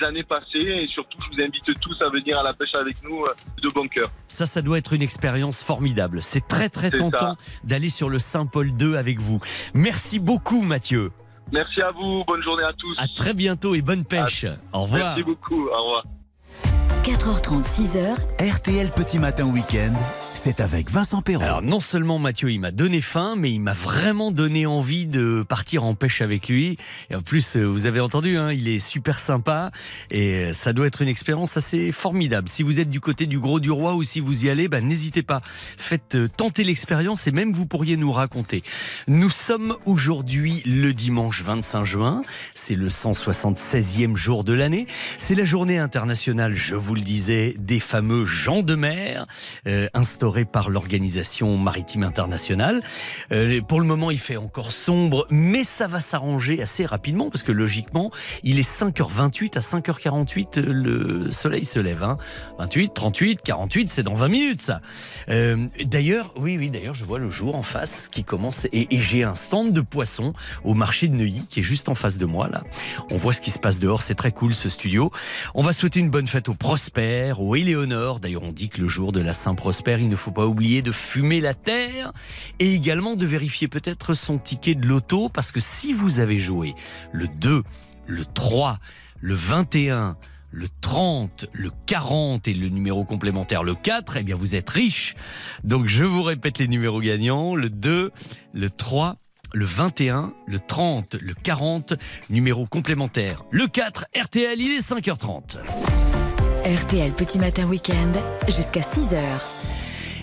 années 0.02 0.22
passées. 0.22 0.58
Et 0.58 0.86
surtout, 0.88 1.18
je 1.22 1.36
vous 1.36 1.42
invite 1.42 1.64
tous 1.80 1.96
à 2.02 2.10
venir 2.10 2.38
à 2.38 2.42
la 2.42 2.52
pêche 2.52 2.74
avec 2.74 3.02
nous 3.02 3.24
euh, 3.24 3.32
de 3.62 3.68
bon 3.68 3.88
cœur. 3.88 4.10
Ça, 4.26 4.46
ça 4.46 4.62
doit 4.62 4.78
être 4.78 4.92
une 4.92 5.02
expérience 5.02 5.62
formidable. 5.62 6.22
C'est 6.22 6.46
très, 6.46 6.68
très 6.68 6.90
tentant 6.90 7.36
d'aller 7.64 7.88
sur 7.88 8.08
le 8.08 8.18
Saint-Paul 8.18 8.72
2 8.76 8.96
avec 8.96 9.20
vous. 9.20 9.40
Merci 9.74 10.18
beaucoup, 10.18 10.62
Mathieu. 10.62 11.12
Merci 11.52 11.80
à 11.80 11.90
vous, 11.92 12.24
bonne 12.24 12.42
journée 12.42 12.64
à 12.64 12.72
tous. 12.74 12.94
À 12.98 13.06
très 13.08 13.32
bientôt 13.32 13.74
et 13.74 13.80
bonne 13.80 14.04
pêche. 14.04 14.44
Au 14.72 14.82
revoir. 14.82 15.16
Merci 15.16 15.22
beaucoup, 15.22 15.68
au 15.68 15.82
revoir. 15.82 16.97
4h30, 17.08 17.64
6h, 17.64 18.52
RTL 18.52 18.90
Petit 18.90 19.18
Matin 19.18 19.46
Week-end, 19.46 19.94
c'est 20.34 20.60
avec 20.60 20.90
Vincent 20.90 21.22
Perrault. 21.22 21.42
Alors 21.42 21.62
non 21.62 21.80
seulement 21.80 22.18
Mathieu 22.18 22.52
il 22.52 22.60
m'a 22.60 22.70
donné 22.70 23.00
faim, 23.00 23.34
mais 23.34 23.50
il 23.50 23.60
m'a 23.60 23.72
vraiment 23.72 24.30
donné 24.30 24.66
envie 24.66 25.06
de 25.06 25.42
partir 25.48 25.84
en 25.84 25.94
pêche 25.94 26.20
avec 26.20 26.48
lui. 26.48 26.76
Et 27.08 27.14
en 27.14 27.22
plus, 27.22 27.56
euh, 27.56 27.64
vous 27.64 27.86
avez 27.86 28.00
entendu, 28.00 28.36
hein, 28.36 28.52
il 28.52 28.68
est 28.68 28.78
super 28.78 29.20
sympa 29.20 29.70
et 30.10 30.34
euh, 30.34 30.52
ça 30.52 30.74
doit 30.74 30.86
être 30.86 31.00
une 31.00 31.08
expérience 31.08 31.56
assez 31.56 31.92
formidable. 31.92 32.50
Si 32.50 32.62
vous 32.62 32.78
êtes 32.78 32.90
du 32.90 33.00
côté 33.00 33.24
du 33.24 33.38
Gros 33.38 33.58
du 33.58 33.70
Roi 33.70 33.94
ou 33.94 34.02
si 34.02 34.20
vous 34.20 34.44
y 34.44 34.50
allez, 34.50 34.68
bah, 34.68 34.82
n'hésitez 34.82 35.22
pas. 35.22 35.40
Faites 35.78 36.14
euh, 36.14 36.28
tenter 36.28 36.62
l'expérience 36.62 37.26
et 37.26 37.32
même 37.32 37.52
vous 37.52 37.64
pourriez 37.64 37.96
nous 37.96 38.12
raconter. 38.12 38.62
Nous 39.06 39.30
sommes 39.30 39.76
aujourd'hui 39.86 40.62
le 40.66 40.92
dimanche 40.92 41.42
25 41.42 41.84
juin. 41.84 42.22
C'est 42.52 42.76
le 42.76 42.88
176e 42.88 44.14
jour 44.14 44.44
de 44.44 44.52
l'année. 44.52 44.86
C'est 45.16 45.34
la 45.34 45.46
journée 45.46 45.78
internationale, 45.78 46.54
je 46.54 46.74
vous 46.74 46.97
le 46.98 47.04
disais, 47.04 47.54
des 47.58 47.80
fameux 47.80 48.26
gens 48.26 48.62
de 48.62 48.74
mer, 48.74 49.26
euh, 49.66 49.88
instaurés 49.94 50.44
par 50.44 50.68
l'Organisation 50.68 51.56
maritime 51.56 52.02
internationale. 52.02 52.82
Euh, 53.32 53.60
pour 53.62 53.80
le 53.80 53.86
moment, 53.86 54.10
il 54.10 54.18
fait 54.18 54.36
encore 54.36 54.72
sombre, 54.72 55.26
mais 55.30 55.64
ça 55.64 55.86
va 55.86 56.00
s'arranger 56.00 56.60
assez 56.60 56.84
rapidement, 56.84 57.30
parce 57.30 57.42
que 57.42 57.52
logiquement, 57.52 58.10
il 58.42 58.58
est 58.58 58.68
5h28 58.68 59.56
à 59.56 59.60
5h48, 59.60 60.58
euh, 60.58 60.72
le 60.72 61.32
soleil 61.32 61.64
se 61.64 61.78
lève. 61.78 62.02
Hein. 62.02 62.18
28, 62.58 62.92
38, 62.94 63.42
48, 63.42 63.88
c'est 63.88 64.02
dans 64.02 64.14
20 64.14 64.28
minutes 64.28 64.62
ça. 64.62 64.80
D'ailleurs, 65.28 66.32
oui, 66.36 66.56
oui, 66.58 66.70
d'ailleurs, 66.70 66.94
je 66.94 67.04
vois 67.04 67.18
le 67.18 67.30
jour 67.30 67.54
en 67.54 67.62
face 67.62 68.08
qui 68.08 68.24
commence, 68.24 68.66
et, 68.72 68.88
j'ai 68.90 69.22
un 69.22 69.34
stand 69.34 69.72
de 69.72 69.80
poissons 69.80 70.32
au 70.64 70.74
marché 70.74 71.08
de 71.08 71.14
Neuilly, 71.14 71.46
qui 71.48 71.60
est 71.60 71.62
juste 71.62 71.88
en 71.88 71.94
face 71.94 72.18
de 72.18 72.26
moi, 72.26 72.48
là. 72.48 72.62
On 73.10 73.16
voit 73.16 73.32
ce 73.32 73.40
qui 73.40 73.50
se 73.50 73.58
passe 73.58 73.78
dehors, 73.78 74.02
c'est 74.02 74.16
très 74.16 74.32
cool 74.32 74.54
ce 74.54 74.68
studio. 74.68 75.10
On 75.54 75.62
va 75.62 75.72
souhaiter 75.72 76.00
une 76.00 76.10
bonne 76.10 76.26
fête 76.26 76.48
au 76.48 76.54
Prosper, 76.88 77.34
au 77.38 77.54
Éléonore. 77.54 78.18
D'ailleurs, 78.18 78.44
on 78.44 78.52
dit 78.52 78.70
que 78.70 78.80
le 78.80 78.88
jour 78.88 79.12
de 79.12 79.20
la 79.20 79.34
Saint-Prosper, 79.34 79.98
il 80.00 80.08
ne 80.08 80.16
faut 80.16 80.30
pas 80.30 80.46
oublier 80.46 80.80
de 80.80 80.90
fumer 80.90 81.42
la 81.42 81.52
terre 81.52 82.12
et 82.60 82.74
également 82.74 83.14
de 83.14 83.26
vérifier 83.26 83.68
peut-être 83.68 84.14
son 84.14 84.38
ticket 84.38 84.74
de 84.74 84.86
loto 84.86 85.28
parce 85.28 85.52
que 85.52 85.60
si 85.60 85.92
vous 85.92 86.18
avez 86.18 86.38
joué 86.38 86.74
le 87.12 87.28
2, 87.28 87.62
le 88.06 88.24
3, 88.24 88.78
le 89.20 89.34
21, 89.34 90.16
le 90.50 90.66
30, 90.80 91.46
le 91.52 91.70
40 91.84 92.48
et 92.48 92.54
le 92.54 92.70
numéro 92.70 93.04
complémentaire 93.04 93.64
le 93.64 93.74
4, 93.74 94.16
eh 94.16 94.22
bien 94.22 94.36
vous 94.36 94.54
êtes 94.54 94.70
riche. 94.70 95.14
Donc 95.64 95.88
je 95.88 96.06
vous 96.06 96.22
répète 96.22 96.58
les 96.58 96.68
numéros 96.68 97.00
gagnants, 97.00 97.54
le 97.54 97.68
2, 97.68 98.12
le 98.54 98.70
3, 98.70 99.16
le 99.52 99.66
21, 99.66 100.32
le 100.46 100.58
30, 100.58 101.16
le 101.20 101.34
40, 101.34 101.94
numéro 102.30 102.64
complémentaire. 102.64 103.44
Le 103.50 103.66
4, 103.66 104.06
RTL, 104.18 104.58
il 104.58 104.70
est 104.72 104.88
5h30. 104.90 105.58
RTL 106.68 107.12
Petit 107.12 107.38
Matin 107.38 107.64
Week-end, 107.64 108.12
jusqu'à 108.46 108.82
6h. 108.82 109.57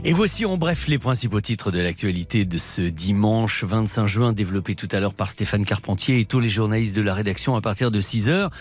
Et 0.08 0.14
voici 0.14 0.45
en 0.45 0.56
bref 0.56 0.88
les 0.88 0.99
principaux 0.99 1.41
titres 1.41 1.72
de 1.72 1.80
l'actualité 1.80 2.45
de 2.45 2.60
ce 2.60 2.84
dimanche 2.84 3.64
25 3.64 4.06
juin, 4.06 4.34
développé 4.34 4.76
tout 4.76 4.88
à 4.91 4.99
l'heure 4.99 5.16
par 5.16 5.28
Stéphane 5.28 5.66
Carpentier 5.66 6.20
et 6.20 6.26
tous 6.26 6.39
les 6.39 6.51
journalistes 6.51 6.95
de 6.95 7.01
la 7.01 7.16
rédaction 7.16 7.56
à 7.56 7.62
partir 7.62 7.89
de 7.89 7.99
6 7.99 8.30
heures. 8.30 8.51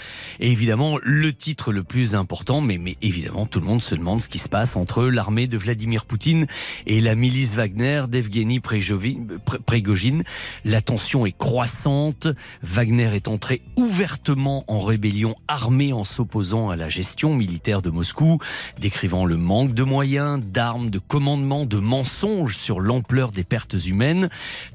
Et 0.41 0.51
évidemment, 0.51 0.99
le 1.03 1.35
titre 1.35 1.71
le 1.71 1.85
plus 1.85 2.15
important, 2.15 2.63
mais, 2.63 2.81
évidemment, 3.03 3.45
tout 3.45 3.61
le 3.61 3.67
monde 3.67 3.83
se 3.83 3.95
demande 3.95 4.23
ce 4.23 4.29
qui 4.31 4.39
se 4.39 4.49
passe 4.49 4.75
entre 4.75 5.05
l'armée 5.05 5.47
de 5.47 5.59
Vladimir 5.59 6.07
Poutine 6.07 6.47
et 6.87 7.03
la 7.03 7.15
milice 7.15 7.55
Wagner 7.55 8.05
d'Evgeny 8.09 8.61
Prégogine. 8.61 10.25
La 10.65 10.81
tension 10.81 11.27
est 11.27 11.37
croissante. 11.37 12.27
Wagner 12.63 13.11
est 13.15 13.29
entré 13.29 13.61
ouvertement 13.77 14.65
en 14.67 14.81
rébellion 14.81 15.35
armée 15.47 15.93
en 15.93 16.05
s'opposant 16.05 16.71
à 16.71 16.77
la 16.77 16.89
gestion 16.89 17.35
militaire 17.35 17.83
de 17.83 17.91
Moscou, 17.91 18.39
décrivant 18.81 19.27
le 19.27 19.37
manque 19.37 19.75
de 19.75 19.83
moyens, 19.83 20.43
d'armes, 20.43 20.89
de 20.89 20.99
commandement 20.99 21.34
de 21.35 21.79
mensonges 21.81 22.57
sur 22.57 22.81
l'ampleur 22.81 23.33
des 23.33 23.45
pertes 23.45 23.75
humaines, 23.87 24.29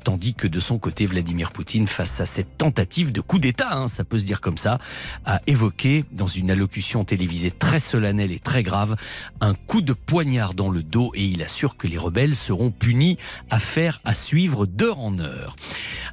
tandis 0.03 0.33
que 0.33 0.47
de 0.47 0.59
son 0.59 0.77
côté, 0.77 1.05
Vladimir 1.05 1.51
Poutine, 1.51 1.87
face 1.87 2.19
à 2.19 2.25
cette 2.25 2.57
tentative 2.57 3.11
de 3.11 3.21
coup 3.21 3.39
d'État, 3.39 3.73
hein, 3.73 3.87
ça 3.87 4.03
peut 4.03 4.19
se 4.19 4.25
dire 4.25 4.41
comme 4.41 4.57
ça, 4.57 4.79
a 5.25 5.39
évoqué 5.47 6.03
dans 6.11 6.27
une 6.27 6.51
allocution 6.51 7.05
télévisée 7.05 7.51
très 7.51 7.79
solennelle 7.79 8.31
et 8.31 8.39
très 8.39 8.63
grave 8.63 8.97
un 9.39 9.53
coup 9.53 9.81
de 9.81 9.93
poignard 9.93 10.53
dans 10.53 10.69
le 10.69 10.83
dos 10.83 11.11
et 11.15 11.23
il 11.23 11.43
assure 11.43 11.77
que 11.77 11.87
les 11.87 11.97
rebelles 11.97 12.35
seront 12.35 12.71
punis 12.71 13.17
à 13.49 13.59
faire 13.59 14.01
à 14.03 14.13
suivre 14.13 14.65
d'heure 14.65 14.99
en 14.99 15.19
heure. 15.19 15.55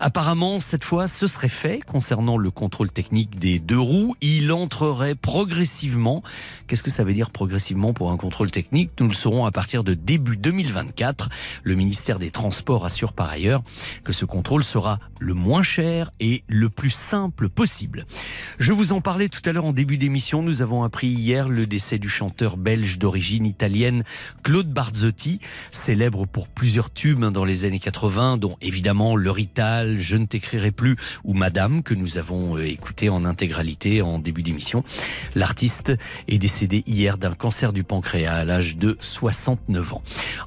Apparemment, 0.01 0.61
cette 0.61 0.85
fois, 0.85 1.09
ce 1.09 1.27
serait 1.27 1.49
fait 1.49 1.81
concernant 1.87 2.37
le 2.37 2.51
contrôle 2.51 2.91
technique 2.91 3.39
des 3.39 3.59
deux 3.59 3.79
roues. 3.79 4.15
Il 4.21 4.53
entrerait 4.53 5.15
progressivement. 5.15 6.23
Qu'est-ce 6.67 6.83
que 6.83 6.91
ça 6.91 7.05
veut 7.05 7.15
dire 7.15 7.31
progressivement 7.31 7.93
pour 7.93 8.11
un 8.11 8.17
contrôle 8.17 8.51
technique? 8.51 8.91
Nous 9.01 9.09
le 9.09 9.15
saurons 9.15 9.45
à 9.47 9.51
partir 9.51 9.85
de 9.85 9.95
début 9.95 10.26
2024. 10.35 11.29
Le 11.63 11.75
ministère 11.75 12.19
des 12.19 12.31
Transports 12.31 12.85
assure 12.85 13.13
par 13.13 13.31
ailleurs 13.31 13.63
que 14.05 14.13
ce 14.13 14.25
contrôle 14.25 14.65
sera 14.65 14.99
le 15.21 15.35
moins 15.35 15.63
cher 15.63 16.11
et 16.21 16.43
le 16.49 16.69
plus 16.71 16.91
simple 16.91 17.49
possible. 17.49 18.07
Je 18.59 18.73
vous 18.73 18.93
en 18.93 19.01
parlais 19.01 19.29
tout 19.29 19.43
à 19.45 19.53
l'heure 19.53 19.67
en 19.67 19.73
début 19.73 19.99
d'émission. 19.99 20.43
Nous 20.43 20.63
avons 20.63 20.83
appris 20.83 21.09
hier 21.09 21.49
le 21.49 21.67
décès 21.67 21.99
du 21.99 22.09
chanteur 22.09 22.57
belge 22.57 22.99
d'origine 22.99 23.47
italienne 23.47 24.05
Claude 24.43 24.73
Barzotti, 24.73 25.41
célèbre 25.71 26.27
pour 26.27 26.49
plusieurs 26.49 26.93
tubes 26.93 27.17
dans 27.21 27.45
les 27.45 27.65
années 27.65 27.79
80, 27.79 28.37
dont 28.37 28.57
évidemment 28.61 29.17
Le 29.17 29.31
Rital, 29.31 29.99
Je 29.99 30.17
ne 30.17 30.27
t'écrirai 30.27 30.71
plus 30.71 30.97
ou 31.25 31.35
Madame, 31.35 31.83
que 31.83 31.95
nous 31.95 32.19
avons 32.19 32.57
euh, 32.57 32.67
écouté 32.67 33.09
en 33.09 33.25
intégralité 33.25 34.03
en 34.03 34.19
début 34.19 34.43
d'émission. 34.43 34.85
L'artiste 35.35 35.93
est 36.29 36.39
décédé 36.39 36.83
hier 36.87 37.19
d'un 37.19 37.35
cancer 37.35 37.73
du 37.73 37.85
pancréas 37.85 38.35
à 38.35 38.45
l'âge 38.45 38.77
de 38.77 38.97
69 39.01 39.95
ans. 39.95 40.03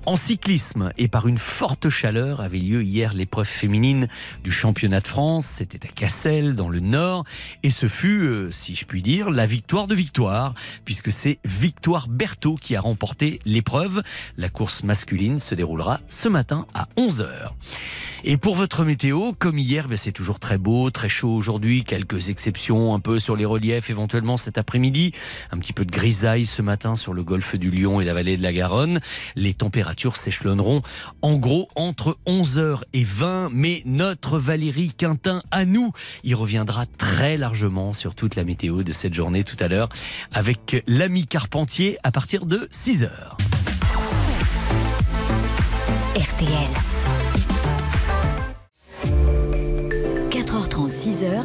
En 0.06 0.16
cyclisme 0.16 0.92
et 0.98 1.08
par 1.08 1.28
une 1.28 1.38
forte 1.38 1.90
chaleur 1.90 2.42
avait 2.42 2.60
lieu 2.60 2.84
hier 2.84 3.14
l'épreuve 3.14 3.48
féminine 3.48 4.08
du 4.44 4.52
championnat 4.52 5.02
de 5.02 5.08
France. 5.08 5.46
C'était 5.46 5.86
à 5.86 5.92
Cassel, 5.92 6.56
dans 6.56 6.70
le 6.70 6.80
Nord, 6.80 7.26
et 7.64 7.70
ce 7.70 7.88
fut, 7.88 8.22
euh, 8.22 8.52
si 8.52 8.76
je 8.76 8.86
puis 8.86 9.02
dire, 9.02 9.30
la 9.30 9.46
victoire 9.46 9.88
de 9.88 9.96
victoire, 9.96 10.54
puisque 10.86 11.12
c'est 11.12 11.40
Victoire 11.44 12.08
Berthaud 12.08 12.56
qui 12.56 12.76
a 12.76 12.82
remporté 12.82 13.40
l'épreuve. 13.46 14.02
La 14.38 14.50
course 14.50 14.84
masculine 14.84 15.40
se 15.40 15.56
déroulera 15.56 16.00
ce 16.08 16.30
matin 16.30 16.66
à 16.74 16.88
11h. 16.98 17.52
Et 18.26 18.36
pour 18.36 18.56
votre 18.56 18.84
météo, 18.84 19.32
comme 19.38 19.58
hier, 19.58 19.88
ben, 19.88 19.96
c'est 19.96 20.12
toujours 20.12 20.40
très 20.40 20.58
beau, 20.58 20.90
très 20.90 21.08
chaud 21.08 21.34
aujourd'hui, 21.34 21.86
quelques 21.86 22.30
exceptions 22.30 22.94
un 22.94 23.00
peu 23.00 23.18
sur 23.18 23.38
les 23.38 23.46
reliefs 23.46 23.90
éventuellement 23.90 24.36
cet 24.36 24.58
après-midi, 24.58 25.14
un 25.52 25.58
petit 25.58 25.72
peu 25.72 25.86
de 25.86 25.92
grisaille 25.92 26.46
ce 26.46 26.62
matin 26.62 26.96
sur 26.96 27.14
le 27.14 27.24
golfe 27.24 27.56
du 27.56 27.72
Lion 27.72 28.02
et 28.02 28.06
la 28.06 28.14
vallée 28.14 28.36
de 28.36 28.44
la 28.44 28.52
Garonne. 28.52 29.00
Les 29.36 29.54
températures 29.60 30.16
s'échelonneront 30.16 30.82
en 31.22 31.36
gros 31.38 31.68
entre 31.76 32.18
11h 32.26 32.82
et 32.94 33.04
20, 33.04 33.50
mais 33.54 33.84
notre 33.86 34.40
Valérie 34.40 34.92
Quintin 34.98 35.44
à 35.52 35.66
nous, 35.66 35.92
il 36.24 36.34
reviendra 36.34 36.88
très 36.88 37.38
largement 37.38 37.94
sur 37.94 38.16
toute 38.16 38.36
la 38.36 38.44
météo 38.44 38.82
de 38.82 38.94
cette 38.94 39.14
journée 39.14 39.44
tout 39.44 39.58
à 39.60 39.68
l'heure 39.68 39.90
avec 40.34 40.84
l'ami 40.88 41.28
Carpentier 41.28 42.00
à 42.04 42.12
partir 42.12 42.48
de 42.48 42.68
6h. 42.72 43.10
RTL. 46.16 46.50
4h30, 50.32 50.92
6h. 50.92 51.44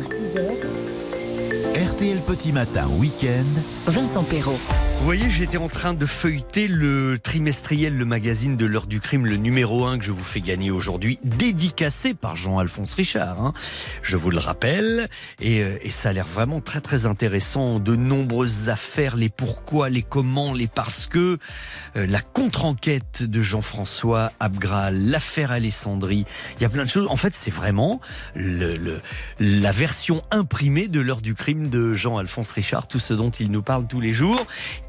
RTL 1.75 2.19
Petit 2.21 2.53
Matin 2.53 2.87
Week-end. 2.99 3.91
Vincent 3.91 4.23
Perrault. 4.23 4.59
Vous 5.05 5.09
voyez, 5.11 5.29
j'étais 5.29 5.59
en 5.59 5.69
train 5.69 5.93
de 5.93 6.07
feuilleter 6.07 6.67
le 6.67 7.19
trimestriel, 7.23 7.95
le 7.95 8.07
magazine 8.07 8.57
de 8.57 8.65
l'heure 8.65 8.87
du 8.87 9.01
crime, 9.01 9.27
le 9.27 9.37
numéro 9.37 9.85
1 9.85 9.99
que 9.99 10.05
je 10.05 10.13
vous 10.13 10.25
fais 10.25 10.41
gagner 10.41 10.71
aujourd'hui, 10.71 11.19
dédicacé 11.25 12.15
par 12.15 12.37
Jean-Alphonse 12.37 12.95
Richard. 12.95 13.39
hein. 13.39 13.53
Je 14.03 14.17
vous 14.17 14.31
le 14.31 14.39
rappelle. 14.39 15.11
Et, 15.43 15.63
euh, 15.63 15.77
et 15.83 15.91
ça 15.91 16.09
a 16.09 16.13
l'air 16.15 16.27
vraiment 16.27 16.63
très 16.63 16.81
très 16.81 17.05
intéressant. 17.05 17.81
De 17.81 17.97
nombreuses 17.97 18.71
affaires, 18.71 19.15
les 19.17 19.29
pourquoi, 19.29 19.91
les 19.91 20.01
comment, 20.03 20.55
les 20.55 20.69
parce 20.69 21.07
que. 21.07 21.39
euh, 21.97 22.07
la 22.07 22.23
contre-enquête 22.23 23.25
de 23.25 23.43
Jean-François 23.43 24.33
Abgral, 24.41 25.11
l'affaire 25.11 25.53
Alessandrie. 25.53 26.25
Il 26.57 26.63
y 26.63 26.65
a 26.65 26.71
plein 26.71 26.85
de 26.85 26.89
choses. 26.89 27.09
En 27.11 27.17
fait, 27.17 27.35
c'est 27.35 27.51
vraiment 27.53 28.01
le, 28.35 28.73
le- 28.75 29.03
la 29.39 29.71
version 29.71 30.23
imprimée 30.31 30.89
de 30.89 31.01
l'heure 31.01 31.21
du 31.21 31.35
crime 31.35 31.69
de 31.69 31.93
Jean-Alphonse 31.93 32.53
Richard, 32.53 32.89
tout 32.89 32.99
ce 33.01 33.13
dont 33.13 33.31
il 33.31 33.51
nous 33.51 33.63
parle 33.63 33.87
tous 33.87 34.01
les 34.01 34.15
jours. 34.15 34.47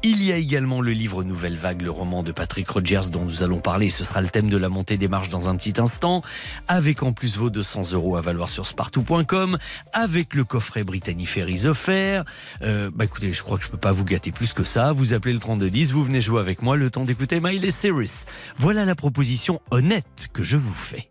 Il 0.08 0.22
y 0.22 0.30
a 0.30 0.36
également 0.36 0.82
le 0.82 0.92
livre 0.92 1.24
Nouvelle 1.24 1.56
Vague, 1.56 1.82
le 1.82 1.90
roman 1.90 2.22
de 2.22 2.30
Patrick 2.30 2.70
Rogers 2.70 3.10
dont 3.10 3.24
nous 3.24 3.42
allons 3.42 3.58
parler. 3.58 3.90
Ce 3.90 4.04
sera 4.04 4.20
le 4.20 4.28
thème 4.28 4.48
de 4.48 4.56
la 4.56 4.68
montée 4.68 4.96
des 4.96 5.08
marches 5.08 5.30
dans 5.30 5.48
un 5.48 5.56
petit 5.56 5.80
instant. 5.80 6.22
Avec 6.68 7.02
en 7.02 7.12
plus 7.12 7.36
vos 7.36 7.50
200 7.50 7.90
euros 7.90 8.16
à 8.16 8.20
valoir 8.20 8.48
sur 8.48 8.68
spartou.com. 8.68 9.58
Avec 9.92 10.36
le 10.36 10.44
coffret 10.44 10.84
Brittany 10.84 11.26
Ferries 11.26 11.66
offert. 11.66 12.24
Euh, 12.62 12.88
bah 12.94 13.06
écoutez, 13.06 13.32
je 13.32 13.42
crois 13.42 13.58
que 13.58 13.64
je 13.64 13.68
peux 13.68 13.78
pas 13.78 13.90
vous 13.90 14.04
gâter 14.04 14.30
plus 14.30 14.52
que 14.52 14.62
ça. 14.62 14.92
Vous 14.92 15.12
appelez 15.12 15.34
le 15.34 15.40
3210, 15.40 15.90
vous 15.90 16.04
venez 16.04 16.20
jouer 16.20 16.38
avec 16.38 16.62
moi 16.62 16.76
le 16.76 16.88
temps 16.88 17.04
d'écouter 17.04 17.40
Miley 17.40 17.72
Cyrus. 17.72 18.26
Voilà 18.58 18.84
la 18.84 18.94
proposition 18.94 19.60
honnête 19.72 20.28
que 20.32 20.44
je 20.44 20.56
vous 20.56 20.72
fais. 20.72 21.10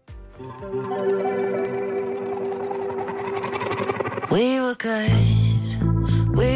We 4.32 4.62
were 4.62 4.76
good, 4.78 5.12
we. 6.38 6.56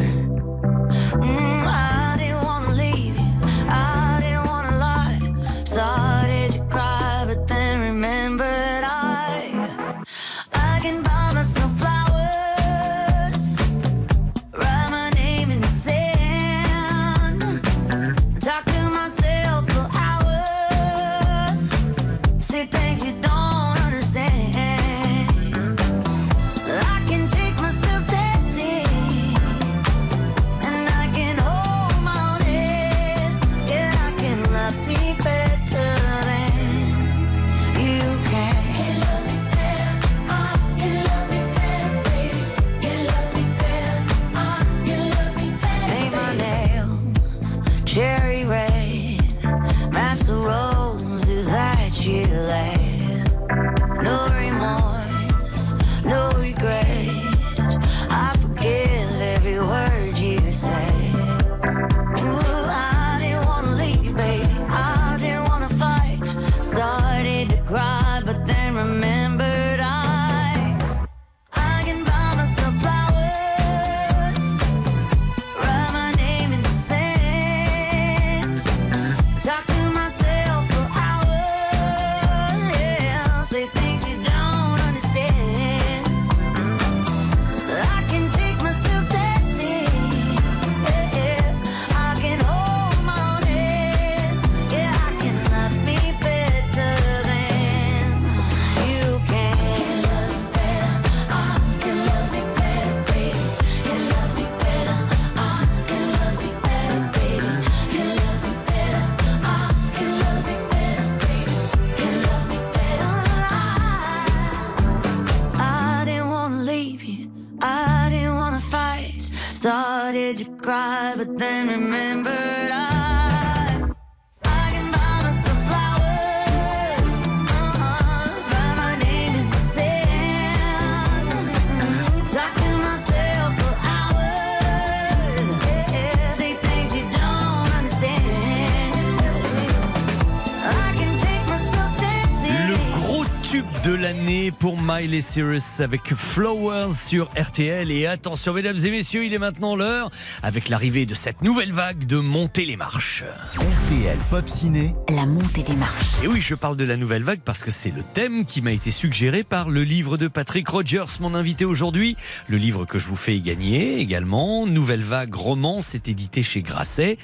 Cyrus 145.31 145.79
avec 145.79 146.13
Flowers 146.13 146.91
sur 146.91 147.29
RTL. 147.39 147.89
Et 147.89 148.05
attention, 148.05 148.51
mesdames 148.51 148.75
et 148.75 148.91
messieurs, 148.91 149.23
il 149.23 149.33
est 149.33 149.39
maintenant 149.39 149.77
l'heure 149.77 150.11
avec 150.43 150.67
l'arrivée 150.67 151.05
de 151.05 151.15
cette 151.15 151.41
nouvelle 151.41 151.71
vague 151.71 152.05
de 152.05 152.17
monter 152.17 152.65
les 152.65 152.75
marches. 152.75 153.23
RTL 153.55 154.17
Pop 154.29 154.49
Ciné, 154.49 154.93
La 155.07 155.25
montée 155.25 155.63
des 155.63 155.75
marches. 155.75 156.21
Et 156.21 156.27
oui, 156.27 156.41
je 156.41 156.53
parle 156.53 156.75
de 156.75 156.83
la 156.83 156.97
nouvelle 156.97 157.23
vague 157.23 157.39
parce 157.45 157.63
que 157.63 157.71
c'est 157.71 157.91
le 157.91 158.03
thème 158.03 158.45
qui 158.45 158.61
m'a 158.61 158.73
été 158.73 158.91
suggéré 158.91 159.43
par 159.45 159.69
le 159.69 159.85
livre 159.85 160.17
de 160.17 160.27
Patrick 160.27 160.67
Rogers, 160.67 161.21
mon 161.21 161.33
invité 161.33 161.63
aujourd'hui. 161.63 162.17
Le 162.49 162.57
livre 162.57 162.83
que 162.83 162.99
je 162.99 163.07
vous 163.07 163.15
fais 163.15 163.39
gagner 163.39 163.99
également. 163.99 164.67
Nouvelle 164.67 165.03
vague 165.03 165.33
roman, 165.33 165.81
c'est 165.81 166.09
édité 166.09 166.43
chez 166.43 166.61
Grasset. 166.61 167.17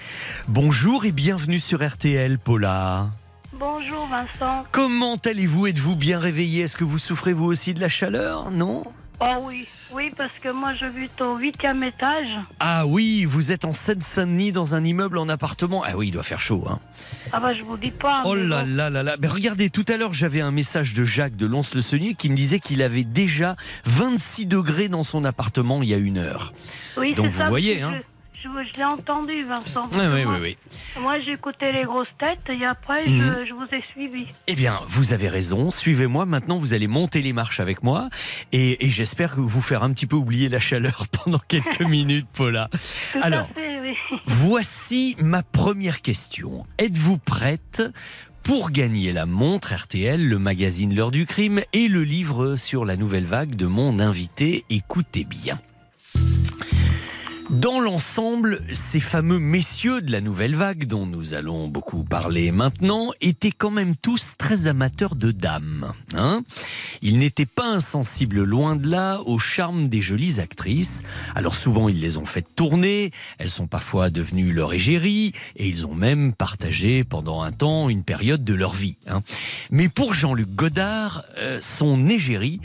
Bonjour 0.47 1.03
et 1.03 1.11
bienvenue 1.11 1.59
sur 1.59 1.85
RTL, 1.85 2.39
Paula. 2.39 3.09
Bonjour 3.59 4.07
Vincent. 4.07 4.65
Comment 4.71 5.15
allez-vous? 5.25 5.67
Êtes-vous 5.67 5.95
bien 5.95 6.19
réveillé? 6.19 6.63
Est-ce 6.63 6.77
que 6.77 6.83
vous 6.83 6.99
souffrez 6.99 7.33
vous 7.33 7.45
aussi 7.45 7.73
de 7.73 7.79
la 7.79 7.89
chaleur? 7.89 8.51
Non? 8.51 8.83
Oh 9.19 9.25
oui, 9.45 9.67
oui, 9.91 10.11
parce 10.15 10.33
que 10.43 10.49
moi 10.49 10.75
je 10.75 10.85
vis 10.85 11.09
au 11.21 11.37
huitième 11.37 11.81
étage. 11.83 12.27
Ah 12.59 12.85
oui, 12.85 13.25
vous 13.25 13.51
êtes 13.51 13.65
en 13.65 13.73
Seine-Saint-Denis 13.73 14.51
dans 14.51 14.75
un 14.75 14.83
immeuble 14.83 15.17
en 15.17 15.27
appartement. 15.27 15.83
Ah 15.83 15.97
oui, 15.97 16.09
il 16.09 16.11
doit 16.11 16.21
faire 16.21 16.39
chaud. 16.39 16.65
Hein. 16.69 16.77
Ah 17.33 17.39
bah 17.39 17.51
je 17.55 17.63
vous 17.63 17.77
dis 17.77 17.89
pas. 17.89 18.21
Oh 18.25 18.35
là 18.35 18.63
bon. 18.63 18.75
là 18.75 18.91
là 18.91 19.01
là. 19.01 19.15
Mais 19.19 19.27
regardez, 19.27 19.71
tout 19.71 19.85
à 19.87 19.97
l'heure, 19.97 20.13
j'avais 20.13 20.41
un 20.41 20.51
message 20.51 20.93
de 20.93 21.03
Jacques 21.03 21.35
de 21.35 21.47
Lons-le-Saunier 21.47 22.13
qui 22.13 22.29
me 22.29 22.35
disait 22.35 22.59
qu'il 22.59 22.83
avait 22.83 23.05
déjà 23.05 23.55
26 23.85 24.45
degrés 24.45 24.87
dans 24.87 25.01
son 25.03 25.25
appartement 25.25 25.81
il 25.81 25.89
y 25.89 25.95
a 25.95 25.97
une 25.97 26.19
heure. 26.19 26.53
Oui, 26.95 27.15
Donc 27.15 27.31
vous 27.31 27.39
ça, 27.39 27.49
voyez, 27.49 27.81
hein. 27.81 27.95
Je, 27.95 28.16
je- 28.43 28.47
je 28.73 28.77
l'ai 28.77 28.83
entendu 28.85 29.43
Vincent. 29.43 29.89
Oui, 29.93 29.99
oui, 30.13 30.23
moi, 30.25 30.35
oui, 30.39 30.57
oui. 30.95 31.01
Moi 31.01 31.17
écouté 31.19 31.71
les 31.71 31.83
grosses 31.83 32.07
têtes 32.19 32.39
et 32.49 32.65
après 32.65 33.07
Mhm. 33.07 33.35
je, 33.41 33.45
je 33.49 33.53
vous 33.53 33.65
ai 33.71 33.83
suivi. 33.91 34.25
Eh 34.47 34.55
bien, 34.55 34.79
vous 34.87 35.13
avez 35.13 35.27
raison. 35.29 35.71
Suivez-moi. 35.71 36.25
Maintenant, 36.25 36.57
vous 36.57 36.73
allez 36.73 36.87
monter 36.87 37.21
les 37.21 37.33
marches 37.33 37.59
avec 37.59 37.83
moi. 37.83 38.09
Et, 38.51 38.85
et 38.85 38.89
j'espère 38.89 39.35
vous 39.37 39.61
faire 39.61 39.83
un 39.83 39.91
petit 39.91 40.07
peu 40.07 40.15
oublier 40.15 40.49
la 40.49 40.59
chaleur 40.59 41.05
pendant 41.23 41.39
quelques 41.47 41.81
minutes, 41.87 42.27
Paula. 42.33 42.69
Tout 43.13 43.19
Alors, 43.21 43.41
à 43.41 43.53
fait, 43.53 43.79
oui. 43.81 43.95
Voici 44.25 45.15
ma 45.19 45.43
première 45.43 46.01
question. 46.01 46.65
Êtes-vous 46.77 47.17
prête 47.17 47.83
pour 48.43 48.71
gagner 48.71 49.11
la 49.11 49.25
montre 49.25 49.73
RTL, 49.75 50.25
le 50.25 50.39
magazine 50.39 50.95
L'heure 50.95 51.11
du 51.11 51.25
crime 51.25 51.61
et 51.73 51.87
le 51.89 52.03
livre 52.03 52.55
sur 52.55 52.85
la 52.85 52.95
nouvelle 52.95 53.25
vague 53.25 53.55
de 53.55 53.65
mon 53.65 53.99
invité? 53.99 54.63
Écoutez 54.69 55.25
bien. 55.25 55.59
Dans 57.49 57.79
l'ensemble, 57.79 58.61
ces 58.73 58.99
fameux 58.99 59.39
messieurs 59.39 60.01
de 60.01 60.11
la 60.11 60.19
nouvelle 60.19 60.53
vague 60.53 60.85
dont 60.85 61.05
nous 61.05 61.33
allons 61.33 61.69
beaucoup 61.69 62.03
parler 62.03 62.51
maintenant 62.51 63.11
étaient 63.21 63.53
quand 63.57 63.71
même 63.71 63.95
tous 63.95 64.33
très 64.37 64.67
amateurs 64.67 65.15
de 65.15 65.31
dames. 65.31 65.87
Hein 66.13 66.43
ils 67.01 67.17
n'étaient 67.17 67.45
pas 67.45 67.67
insensibles 67.69 68.43
loin 68.43 68.75
de 68.75 68.89
là 68.89 69.21
au 69.25 69.37
charme 69.37 69.87
des 69.87 70.01
jolies 70.01 70.41
actrices. 70.41 71.03
Alors 71.35 71.55
souvent 71.55 71.87
ils 71.87 72.01
les 72.01 72.17
ont 72.17 72.25
faites 72.25 72.53
tourner, 72.53 73.11
elles 73.39 73.49
sont 73.49 73.67
parfois 73.67 74.09
devenues 74.09 74.51
leur 74.51 74.73
égérie 74.73 75.31
et 75.55 75.69
ils 75.69 75.87
ont 75.87 75.95
même 75.95 76.33
partagé 76.33 77.05
pendant 77.05 77.43
un 77.43 77.53
temps 77.53 77.87
une 77.87 78.03
période 78.03 78.43
de 78.43 78.53
leur 78.55 78.73
vie. 78.73 78.97
hein. 79.07 79.19
Mais 79.71 79.87
pour 79.87 80.13
Jean-Luc 80.13 80.49
Godard, 80.49 81.23
euh, 81.37 81.59
son 81.61 82.09
égérie 82.09 82.59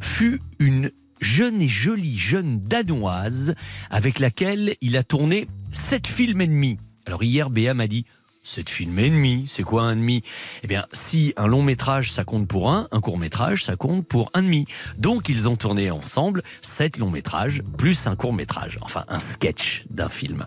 fut 0.00 0.40
une 0.58 0.90
jeune 1.20 1.62
et 1.62 1.68
jolie 1.68 2.16
jeune 2.16 2.60
danoise 2.60 3.54
avec 3.90 4.18
laquelle 4.18 4.74
il 4.80 4.96
a 4.96 5.02
tourné 5.02 5.46
sept 5.72 6.06
films 6.06 6.40
et 6.40 6.46
demi. 6.46 6.76
Alors 7.06 7.22
hier, 7.22 7.50
Béa 7.50 7.74
m'a 7.74 7.86
dit 7.86 8.04
Sept 8.42 8.70
films 8.70 8.98
et 9.00 9.10
demi, 9.10 9.46
c'est 9.48 9.64
quoi 9.64 9.82
un 9.82 9.96
demi? 9.96 10.22
Eh 10.62 10.68
bien, 10.68 10.86
si 10.92 11.34
un 11.36 11.48
long 11.48 11.64
métrage 11.64 12.12
ça 12.12 12.22
compte 12.22 12.46
pour 12.46 12.70
un, 12.70 12.86
un 12.92 13.00
court 13.00 13.18
métrage 13.18 13.64
ça 13.64 13.74
compte 13.74 14.06
pour 14.06 14.28
un 14.34 14.42
demi. 14.42 14.66
Donc 14.98 15.28
ils 15.28 15.48
ont 15.48 15.56
tourné 15.56 15.90
ensemble 15.90 16.44
sept 16.62 16.96
longs 16.96 17.10
métrages 17.10 17.60
plus 17.76 18.06
un 18.06 18.14
court 18.14 18.32
métrage, 18.32 18.76
enfin 18.82 19.04
un 19.08 19.18
sketch 19.18 19.84
d'un 19.90 20.08
film. 20.08 20.46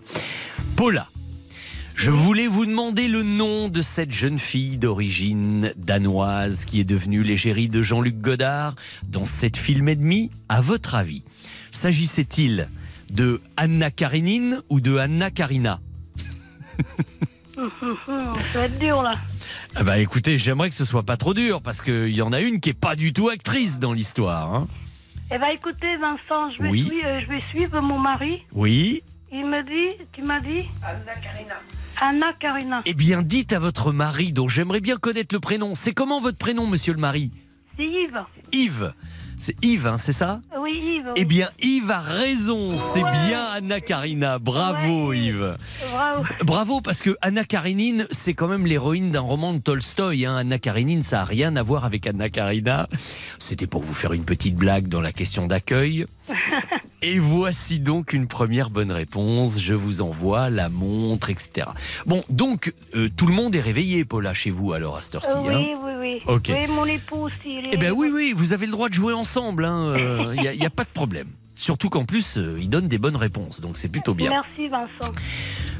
Paula, 0.76 1.08
je 2.00 2.10
voulais 2.10 2.46
vous 2.46 2.64
demander 2.64 3.08
le 3.08 3.22
nom 3.22 3.68
de 3.68 3.82
cette 3.82 4.10
jeune 4.10 4.38
fille 4.38 4.78
d'origine 4.78 5.74
danoise 5.76 6.64
qui 6.64 6.80
est 6.80 6.84
devenue 6.84 7.22
l'égérie 7.22 7.68
de 7.68 7.82
Jean-Luc 7.82 8.16
Godard 8.22 8.74
dans 9.06 9.26
sept 9.26 9.58
films 9.58 9.88
et 9.90 9.96
demi. 9.96 10.30
À 10.48 10.62
votre 10.62 10.94
avis, 10.94 11.24
s'agissait-il 11.72 12.68
de 13.10 13.42
Anna 13.58 13.90
Karenine 13.90 14.62
ou 14.70 14.80
de 14.80 14.96
Anna 14.96 15.30
Karina 15.30 15.80
ça 17.54 17.62
va 18.54 18.64
être 18.64 18.78
dur 18.78 19.02
là. 19.02 19.12
Ah 19.74 19.82
bah 19.82 19.98
écoutez, 19.98 20.38
j'aimerais 20.38 20.70
que 20.70 20.76
ce 20.76 20.86
soit 20.86 21.02
pas 21.02 21.18
trop 21.18 21.34
dur 21.34 21.60
parce 21.60 21.82
qu'il 21.82 22.08
y 22.08 22.22
en 22.22 22.32
a 22.32 22.40
une 22.40 22.60
qui 22.60 22.70
est 22.70 22.74
pas 22.74 22.96
du 22.96 23.12
tout 23.12 23.28
actrice 23.28 23.78
dans 23.78 23.92
l'histoire. 23.92 24.54
hein. 24.54 24.68
Eh 25.30 25.36
ben 25.38 25.48
écoutez 25.52 25.96
Vincent, 25.98 26.48
je 26.56 26.62
vais, 26.62 26.70
Oui. 26.70 26.86
suivre, 26.86 27.18
je 27.20 27.26
vais 27.26 27.40
suivre 27.54 27.80
mon 27.82 27.98
mari. 27.98 28.42
Oui. 28.54 29.02
Il 29.32 29.46
me 29.46 29.62
dit, 29.62 29.96
tu 30.12 30.24
m'as 30.24 30.40
dit 30.40 30.68
Anna 30.82 31.12
Karina. 31.22 31.54
Anna 32.00 32.32
Karina. 32.38 32.80
Eh 32.84 32.94
bien, 32.94 33.22
dites 33.22 33.52
à 33.52 33.58
votre 33.58 33.92
mari, 33.92 34.32
dont 34.32 34.48
j'aimerais 34.48 34.80
bien 34.80 34.96
connaître 34.96 35.34
le 35.34 35.40
prénom. 35.40 35.74
C'est 35.74 35.92
comment 35.92 36.20
votre 36.20 36.38
prénom, 36.38 36.66
monsieur 36.66 36.92
le 36.92 36.98
mari? 36.98 37.30
C'est 37.76 37.84
Yves. 37.84 38.22
Yves. 38.52 38.92
C'est 39.38 39.54
Yves, 39.64 39.86
hein, 39.86 39.96
c'est 39.96 40.12
ça? 40.12 40.40
Oui, 40.58 40.72
Yves. 40.98 41.12
Eh 41.16 41.24
bien, 41.24 41.48
Yves 41.62 41.90
a 41.90 42.00
raison. 42.00 42.72
C'est 42.92 43.02
bien 43.28 43.42
Anna 43.54 43.80
Karina. 43.80 44.38
Bravo, 44.38 45.12
Yves. 45.14 45.54
Bravo. 45.92 46.24
Bravo, 46.44 46.80
parce 46.82 47.00
que 47.00 47.16
Anna 47.22 47.44
Karenine, 47.44 48.06
c'est 48.10 48.34
quand 48.34 48.48
même 48.48 48.66
l'héroïne 48.66 49.10
d'un 49.12 49.20
roman 49.20 49.54
de 49.54 49.58
Tolstoï. 49.60 50.26
hein. 50.26 50.36
Anna 50.36 50.58
Karenine, 50.58 51.02
ça 51.02 51.18
n'a 51.18 51.24
rien 51.24 51.56
à 51.56 51.62
voir 51.62 51.84
avec 51.86 52.06
Anna 52.06 52.28
Karina. 52.28 52.86
C'était 53.38 53.66
pour 53.66 53.82
vous 53.82 53.94
faire 53.94 54.12
une 54.12 54.24
petite 54.24 54.56
blague 54.56 54.88
dans 54.88 55.00
la 55.00 55.12
question 55.12 55.46
d'accueil. 55.46 56.04
Et 57.02 57.18
voici 57.18 57.78
donc 57.78 58.12
une 58.12 58.26
première 58.26 58.68
bonne 58.68 58.92
réponse. 58.92 59.58
Je 59.58 59.72
vous 59.72 60.02
envoie 60.02 60.50
la 60.50 60.68
montre, 60.68 61.30
etc. 61.30 61.68
Bon, 62.06 62.20
donc, 62.28 62.74
euh, 62.94 63.08
tout 63.16 63.26
le 63.26 63.32
monde 63.32 63.54
est 63.54 63.60
réveillé, 63.60 64.04
Paula, 64.04 64.34
chez 64.34 64.50
vous, 64.50 64.72
alors, 64.74 64.98
à 64.98 65.02
cette 65.02 65.14
heure-ci. 65.14 65.32
Euh, 65.34 65.50
hein 65.50 65.62
oui, 65.64 65.74
oui, 65.82 65.92
oui. 66.00 66.22
Ok. 66.26 66.50
Oui, 66.50 66.66
mon 66.68 66.84
époux 66.84 67.22
aussi. 67.26 67.60
eh 67.70 67.76
bien 67.78 67.92
oui, 67.92 68.10
oui, 68.12 68.34
vous 68.36 68.52
avez 68.52 68.66
le 68.66 68.72
droit 68.72 68.88
de 68.90 68.94
jouer 68.94 69.14
ensemble. 69.14 69.64
Il 70.34 70.40
n'y 70.42 70.48
a, 70.48 70.52
y 70.52 70.66
a 70.66 70.70
pas 70.70 70.84
de 70.84 70.90
problème. 70.90 71.28
Surtout 71.54 71.90
qu'en 71.90 72.04
plus, 72.06 72.38
euh, 72.38 72.56
il 72.58 72.70
donne 72.70 72.88
des 72.88 72.96
bonnes 72.96 73.16
réponses, 73.16 73.60
donc 73.60 73.76
c'est 73.76 73.88
plutôt 73.90 74.14
bien. 74.14 74.30
Merci 74.30 74.68
Vincent. 74.68 75.12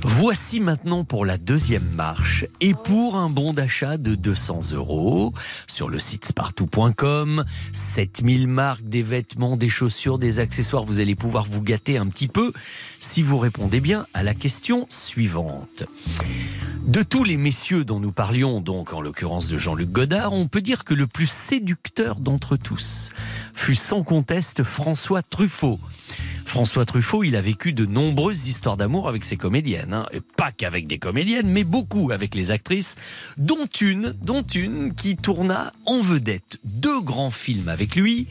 Voici 0.02 0.60
maintenant 0.60 1.04
pour 1.04 1.26
la 1.26 1.36
deuxième 1.36 1.88
marche 1.94 2.46
et 2.60 2.72
pour 2.72 3.16
un 3.16 3.28
bon 3.28 3.52
d'achat 3.52 3.98
de 3.98 4.14
200 4.14 4.72
euros 4.72 5.34
sur 5.66 5.90
le 5.90 5.98
site 5.98 6.24
spartou.com. 6.24 7.44
7000 7.74 8.48
marques, 8.48 8.82
des 8.82 9.02
vêtements, 9.02 9.56
des 9.56 9.68
chaussures, 9.68 10.18
des 10.18 10.38
accessoires. 10.38 10.84
Vous 10.84 11.00
allez 11.00 11.14
pouvoir 11.14 11.44
vous 11.44 11.62
gâter 11.62 11.98
un 11.98 12.06
petit 12.06 12.28
peu 12.28 12.52
si 13.00 13.22
vous 13.22 13.38
répondez 13.38 13.80
bien 13.80 14.06
à 14.14 14.22
la 14.22 14.34
question 14.34 14.86
suivante. 14.88 15.84
De 16.86 17.02
tous 17.02 17.24
les 17.24 17.36
messieurs 17.36 17.84
dont 17.84 18.00
nous 18.00 18.12
parlions, 18.12 18.60
donc 18.60 18.94
en 18.94 19.02
l'occurrence 19.02 19.48
de 19.48 19.58
Jean-Luc 19.58 19.90
Godard, 19.90 20.32
on 20.32 20.48
peut 20.48 20.62
dire 20.62 20.84
que 20.84 20.94
le 20.94 21.06
plus 21.06 21.30
séducteur 21.30 22.20
d'entre 22.20 22.56
tous 22.56 23.10
fut 23.54 23.74
sans 23.74 24.02
conteste 24.02 24.64
François 24.64 25.22
Truffaut. 25.22 25.78
François 26.50 26.84
Truffaut, 26.84 27.22
il 27.22 27.36
a 27.36 27.40
vécu 27.40 27.72
de 27.72 27.86
nombreuses 27.86 28.48
histoires 28.48 28.76
d'amour 28.76 29.08
avec 29.08 29.22
ses 29.22 29.36
comédiennes. 29.36 29.94
hein. 29.94 30.06
Pas 30.36 30.50
qu'avec 30.50 30.88
des 30.88 30.98
comédiennes, 30.98 31.48
mais 31.48 31.62
beaucoup 31.62 32.10
avec 32.10 32.34
les 32.34 32.50
actrices, 32.50 32.96
dont 33.36 33.68
une, 33.80 34.16
dont 34.20 34.42
une 34.42 34.92
qui 34.92 35.14
tourna 35.14 35.70
en 35.86 36.00
vedette 36.00 36.58
deux 36.64 37.00
grands 37.02 37.30
films 37.30 37.68
avec 37.68 37.94
lui, 37.94 38.26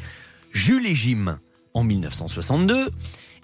Jules 0.51 0.85
et 0.85 0.95
Jim 0.95 1.37
en 1.73 1.85
1962 1.85 2.89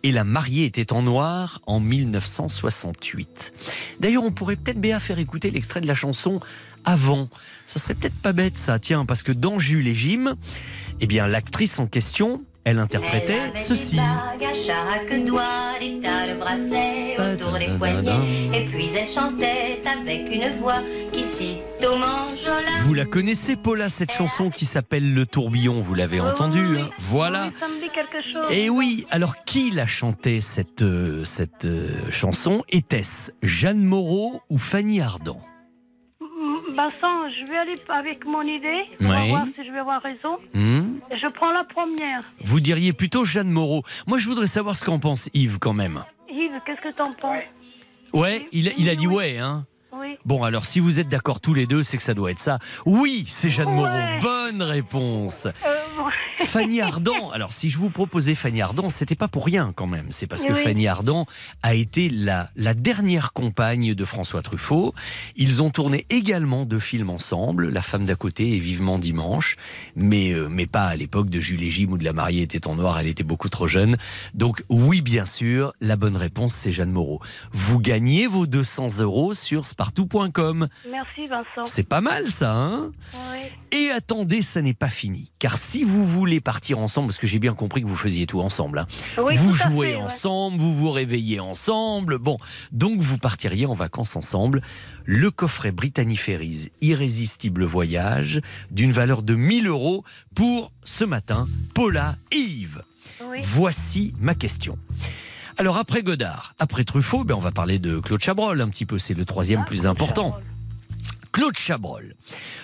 et 0.03 0.11
La 0.11 0.26
mariée 0.26 0.65
était 0.65 0.91
en 0.91 1.03
noir 1.03 1.61
en 1.68 1.80
1968. 1.80 3.53
D'ailleurs, 4.02 4.26
on 4.26 4.31
pourrait 4.31 4.57
peut-être 4.57 4.81
Béa 4.81 4.99
faire 4.99 5.19
écouter 5.19 5.52
l'extrait 5.52 5.80
de 5.80 5.88
la 5.88 5.95
chanson 5.95 6.41
avant. 6.84 7.30
Ça 7.65 7.80
serait 7.80 7.95
peut-être 7.95 8.22
pas 8.22 8.34
bête 8.34 8.57
ça, 8.57 8.77
tiens, 8.77 9.06
parce 9.06 9.23
que 9.23 9.31
dans 9.31 9.57
Jules 9.57 9.88
et 9.88 9.95
Jim, 9.95 10.35
eh 10.99 11.07
bien 11.07 11.27
l'actrice 11.27 11.80
en 11.80 11.88
question, 11.88 12.43
Elle 12.68 12.80
interprétait 12.80 13.56
ceci. 13.56 13.98
Bague 13.98 14.44
à 14.44 14.54
chaque 14.54 15.24
doigt, 15.24 15.78
des 15.80 16.00
tas 16.02 16.34
de 16.34 16.40
bracelets 16.40 17.16
autour 17.20 17.60
des 17.60 17.78
poignets. 17.78 18.56
Et 18.56 18.66
puis 18.66 18.90
elle 19.00 19.08
chantait 19.08 19.84
avec 19.86 20.34
une 20.34 20.58
voix 20.60 20.80
qui 21.14 21.22
sitôt 21.22 21.96
m'enjola. 21.96 22.66
Vous 22.86 22.96
la 22.96 23.06
connaissez, 23.06 23.56
Paula, 23.56 23.88
cette 23.90 24.12
chanson 24.12 24.50
qui 24.50 24.66
s'appelle 24.66 25.14
Le 25.14 25.28
Tourbillon, 25.28 25.80
vous 25.82 25.94
l'avez 25.94 26.20
entendue. 26.20 26.80
hein 26.80 26.90
voilà. 26.98 27.52
Et 28.50 28.72
oui, 28.72 29.06
alors 29.12 29.44
qui 29.46 29.70
l'a 29.70 29.86
chanté 29.86 30.42
cette, 30.42 30.82
euh, 30.82 31.24
cette 31.24 31.66
euh, 31.66 31.90
chanson? 32.10 32.64
Était-ce 32.70 33.32
Jeanne 33.44 33.84
Moreau 33.84 34.42
ou 34.50 34.58
Fanny 34.58 35.02
Ardant? 35.02 35.40
Vincent, 36.76 37.30
je 37.30 37.50
vais 37.50 37.58
aller 37.58 37.76
avec 37.90 38.26
mon 38.26 38.42
idée. 38.42 38.84
On 39.00 39.08
va 39.08 39.26
voir 39.28 39.46
si 39.56 39.66
je 39.66 39.72
vais 39.72 39.80
avoir 39.80 40.02
raison. 40.02 40.40
Hmm 40.54 40.85
Je 41.15 41.27
prends 41.27 41.51
la 41.51 41.63
première. 41.63 42.23
Vous 42.41 42.59
diriez 42.59 42.93
plutôt 42.93 43.23
Jeanne 43.26 43.49
Moreau. 43.49 43.84
Moi, 44.07 44.17
je 44.19 44.27
voudrais 44.27 44.47
savoir 44.47 44.76
ce 44.76 44.84
qu'en 44.85 44.99
pense 44.99 45.30
Yves 45.34 45.59
quand 45.59 45.73
même. 45.73 46.03
Yves, 46.30 46.59
qu'est-ce 46.65 46.81
que 46.81 46.93
t'en 46.95 47.11
penses? 47.13 47.43
Ouais, 48.13 48.47
il, 48.51 48.69
a- 48.69 48.72
il 48.77 48.89
a 48.89 48.95
dit 48.95 49.07
ouais, 49.07 49.38
hein 49.38 49.65
Oui. 49.97 50.17
Bon, 50.26 50.43
alors 50.43 50.65
si 50.65 50.80
vous 50.80 50.99
êtes 50.99 51.07
d'accord 51.09 51.39
tous 51.39 51.53
les 51.53 51.67
deux, 51.67 51.84
c'est 51.84 51.97
que 51.97 52.03
ça 52.03 52.13
doit 52.13 52.31
être 52.31 52.39
ça. 52.39 52.59
Oui, 52.85 53.26
c'est 53.27 53.49
Jeanne 53.49 53.73
Moreau. 53.73 54.19
Bonne 54.22 54.61
réponse. 54.61 55.45
Euh, 55.45 55.76
bon. 55.97 56.05
Fanny 56.45 56.81
Ardant. 56.81 57.31
Alors, 57.31 57.53
si 57.53 57.69
je 57.69 57.77
vous 57.77 57.89
proposais 57.89 58.35
Fanny 58.35 58.61
Ardant, 58.61 58.89
c'était 58.89 59.15
pas 59.15 59.27
pour 59.27 59.45
rien 59.45 59.72
quand 59.76 59.88
même. 59.88 60.07
C'est 60.09 60.27
parce 60.27 60.43
que 60.43 60.51
Oui. 60.53 60.63
Fanny 60.63 60.88
Ardant 60.88 61.26
a 61.63 61.76
été 61.76 62.09
la, 62.09 62.49
la 62.55 62.73
dernière 62.73 63.31
compagne 63.34 63.93
de 63.93 64.05
François 64.05 64.41
Truffaut. 64.41 64.93
Ils 65.38 65.61
ont 65.61 65.69
tourné 65.69 66.05
également 66.09 66.65
deux 66.65 66.80
films 66.80 67.09
ensemble, 67.09 67.69
La 67.69 67.81
femme 67.81 68.05
d'à 68.05 68.15
côté 68.15 68.55
et 68.55 68.59
Vivement 68.59 68.99
dimanche, 68.99 69.55
mais, 69.95 70.34
euh, 70.34 70.47
mais 70.49 70.65
pas 70.65 70.85
à 70.88 70.95
l'époque 70.95 71.30
de 71.30 71.39
Jules 71.39 71.63
et 71.63 71.69
Jim 71.69 71.88
où 71.91 71.97
de 71.97 72.03
la 72.03 72.13
mariée 72.13 72.41
était 72.41 72.67
en 72.67 72.76
noir, 72.76 72.99
elle 72.99 73.07
était 73.07 73.23
beaucoup 73.23 73.49
trop 73.49 73.67
jeune. 73.67 73.97
Donc, 74.34 74.63
oui, 74.69 75.01
bien 75.01 75.26
sûr, 75.26 75.72
la 75.81 75.95
bonne 75.95 76.17
réponse, 76.17 76.53
c'est 76.53 76.72
Jeanne 76.72 76.91
Moreau. 76.91 77.22
Vous 77.51 77.80
gagnez 77.80 78.27
vos 78.27 78.45
200 78.47 78.99
euros 78.99 79.34
sur 79.34 79.65
Merci 80.90 81.28
Vincent. 81.28 81.66
C'est 81.66 81.84
pas 81.84 82.02
mal 82.02 82.32
ça, 82.32 82.53
hein 82.53 82.91
et 83.72 83.90
attendez, 83.91 84.41
ça 84.41 84.62
n'est 84.62 84.74
pas 84.74 84.90
fini. 84.90 85.32
Car 85.40 85.57
si 85.57 85.84
vous 85.84 86.06
voulez 86.06 86.40
partir 86.40 86.80
ensemble, 86.80 87.07
parce 87.07 87.18
que 87.18 87.28
j'ai 87.28 87.40
bien 87.40 87.53
compris 87.53 87.82
que 87.82 87.88
vous 87.88 87.95
faisiez 87.95 88.26
tout 88.26 88.40
ensemble, 88.41 88.80
hein, 88.80 88.88
Oui, 89.22 89.36
vous 89.36 89.49
tout 89.52 89.53
jouez 89.53 89.88
fait, 89.91 89.95
ouais. 89.98 90.02
ensemble, 90.02 90.60
vous 90.60 90.74
vous 90.74 90.91
réveillez 90.91 91.40
ensemble, 91.40 92.18
bon, 92.18 92.38
donc 92.72 93.02
vous 93.02 93.18
partiriez 93.18 93.66
en 93.66 93.74
vacances 93.74 94.16
ensemble. 94.16 94.62
Le 95.03 95.30
coffret 95.32 95.72
Brittany 95.72 96.16
Ferries, 96.16 96.72
Irrésistible 96.82 97.66
Voyage, 97.66 98.40
d'une 98.72 98.91
valeur 98.91 99.22
de 99.24 99.36
1000 99.36 99.68
euros 99.68 100.03
pour 100.36 100.72
ce 100.84 101.03
matin, 101.03 101.48
Paula 101.74 102.16
et 102.32 102.38
Yves. 102.38 102.82
Oui. 103.30 103.40
Voici 103.44 104.14
ma 104.20 104.34
question. 104.36 104.78
Alors 105.57 105.77
après 105.77 106.02
Godard, 106.02 106.53
après 106.60 106.84
Truffaut, 106.84 107.23
ben 107.23 107.36
on 107.36 107.40
va 107.40 107.52
parler 107.52 107.80
de 107.80 107.99
Claude 107.99 108.22
Chabrol 108.22 108.60
un 108.60 108.68
petit 108.68 108.86
peu, 108.86 108.99
c'est 108.99 109.14
le 109.14 109.23
troisième 109.23 109.64
plus 109.64 109.86
important. 109.88 110.32
Claude 111.32 111.57
Chabrol. 111.57 112.15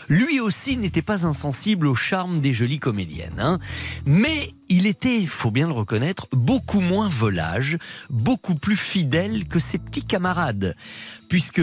Lui 0.09 0.41
aussi 0.41 0.75
n'était 0.75 1.01
pas 1.01 1.25
insensible 1.25 1.87
au 1.87 1.95
charme 1.95 2.41
des 2.41 2.53
jolies 2.53 2.79
comédiennes, 2.79 3.39
hein. 3.39 3.59
mais 4.05 4.53
il 4.67 4.87
était, 4.87 5.25
faut 5.25 5.51
bien 5.51 5.67
le 5.67 5.73
reconnaître, 5.73 6.27
beaucoup 6.33 6.81
moins 6.81 7.07
volage, 7.07 7.77
beaucoup 8.09 8.55
plus 8.55 8.77
fidèle 8.77 9.45
que 9.45 9.59
ses 9.59 9.77
petits 9.77 10.03
camarades, 10.03 10.75
puisque 11.29 11.61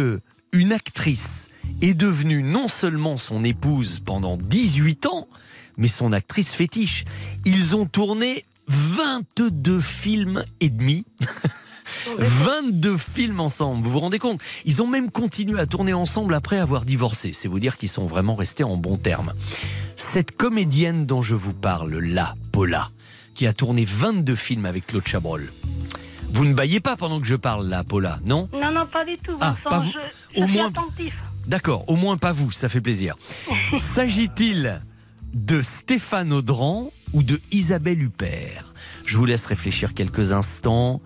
une 0.52 0.72
actrice 0.72 1.50
est 1.82 1.94
devenue 1.94 2.42
non 2.42 2.68
seulement 2.68 3.18
son 3.18 3.44
épouse 3.44 4.00
pendant 4.00 4.38
18 4.38 5.06
ans, 5.06 5.28
mais 5.76 5.88
son 5.88 6.12
actrice 6.12 6.54
fétiche. 6.54 7.04
Ils 7.44 7.76
ont 7.76 7.86
tourné 7.86 8.44
22 8.68 9.80
films 9.80 10.44
et 10.60 10.70
demi. 10.70 11.04
22 12.18 12.96
films 12.98 13.40
ensemble, 13.40 13.82
vous 13.82 13.90
vous 13.92 13.98
rendez 14.00 14.18
compte? 14.18 14.40
Ils 14.64 14.82
ont 14.82 14.86
même 14.86 15.10
continué 15.10 15.58
à 15.60 15.66
tourner 15.66 15.94
ensemble 15.94 16.34
après 16.34 16.58
avoir 16.58 16.84
divorcé. 16.84 17.32
C'est 17.32 17.48
vous 17.48 17.60
dire 17.60 17.76
qu'ils 17.76 17.88
sont 17.88 18.06
vraiment 18.06 18.34
restés 18.34 18.64
en 18.64 18.76
bons 18.76 18.98
termes. 18.98 19.32
Cette 19.96 20.32
comédienne 20.32 21.06
dont 21.06 21.22
je 21.22 21.34
vous 21.34 21.54
parle 21.54 21.96
là, 21.98 22.34
Paula, 22.52 22.88
qui 23.34 23.46
a 23.46 23.52
tourné 23.52 23.84
22 23.86 24.36
films 24.36 24.66
avec 24.66 24.86
Claude 24.86 25.06
Chabrol. 25.06 25.50
Vous 26.30 26.44
ne 26.44 26.52
baillez 26.52 26.80
pas 26.80 26.94
pendant 26.96 27.20
que 27.20 27.26
je 27.26 27.36
parle 27.36 27.66
là, 27.68 27.84
Paula, 27.84 28.18
non? 28.26 28.42
Non, 28.52 28.70
non, 28.70 28.84
pas 28.86 29.04
du 29.04 29.16
tout, 29.16 29.34
Ah, 29.40 29.54
Vincent. 29.54 29.70
pas 29.70 29.78
vous. 29.80 29.90
Je, 29.92 30.36
je 30.36 30.42
Au 30.42 30.46
suis 30.46 30.56
moins-. 30.58 30.70
D'accord, 31.46 31.88
au 31.88 31.96
moins 31.96 32.18
pas 32.18 32.32
vous, 32.32 32.50
ça 32.50 32.68
fait 32.68 32.82
plaisir. 32.82 33.16
S'agit-il 33.76 34.78
de 35.34 35.62
Stéphane 35.62 36.32
Audran 36.32 36.90
ou 37.12 37.22
de 37.22 37.40
Isabelle 37.52 38.02
Huppert. 38.02 38.72
Je 39.06 39.16
vous 39.16 39.24
laisse 39.24 39.46
réfléchir 39.46 39.94
quelques 39.94 40.32
instants. 40.32 41.00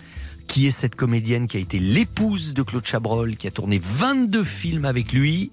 Qui 0.49 0.66
est 0.66 0.73
cette 0.73 0.97
comédienne 0.97 1.47
qui 1.47 1.57
a 1.57 1.61
été 1.61 1.78
l'épouse 1.78 2.53
de 2.53 2.62
Claude 2.62 2.85
Chabrol, 2.85 3.36
qui 3.36 3.47
a 3.47 3.51
tourné 3.51 3.81
22 3.82 4.44
films 4.44 4.85
avec 4.85 5.12
lui? 5.12 5.51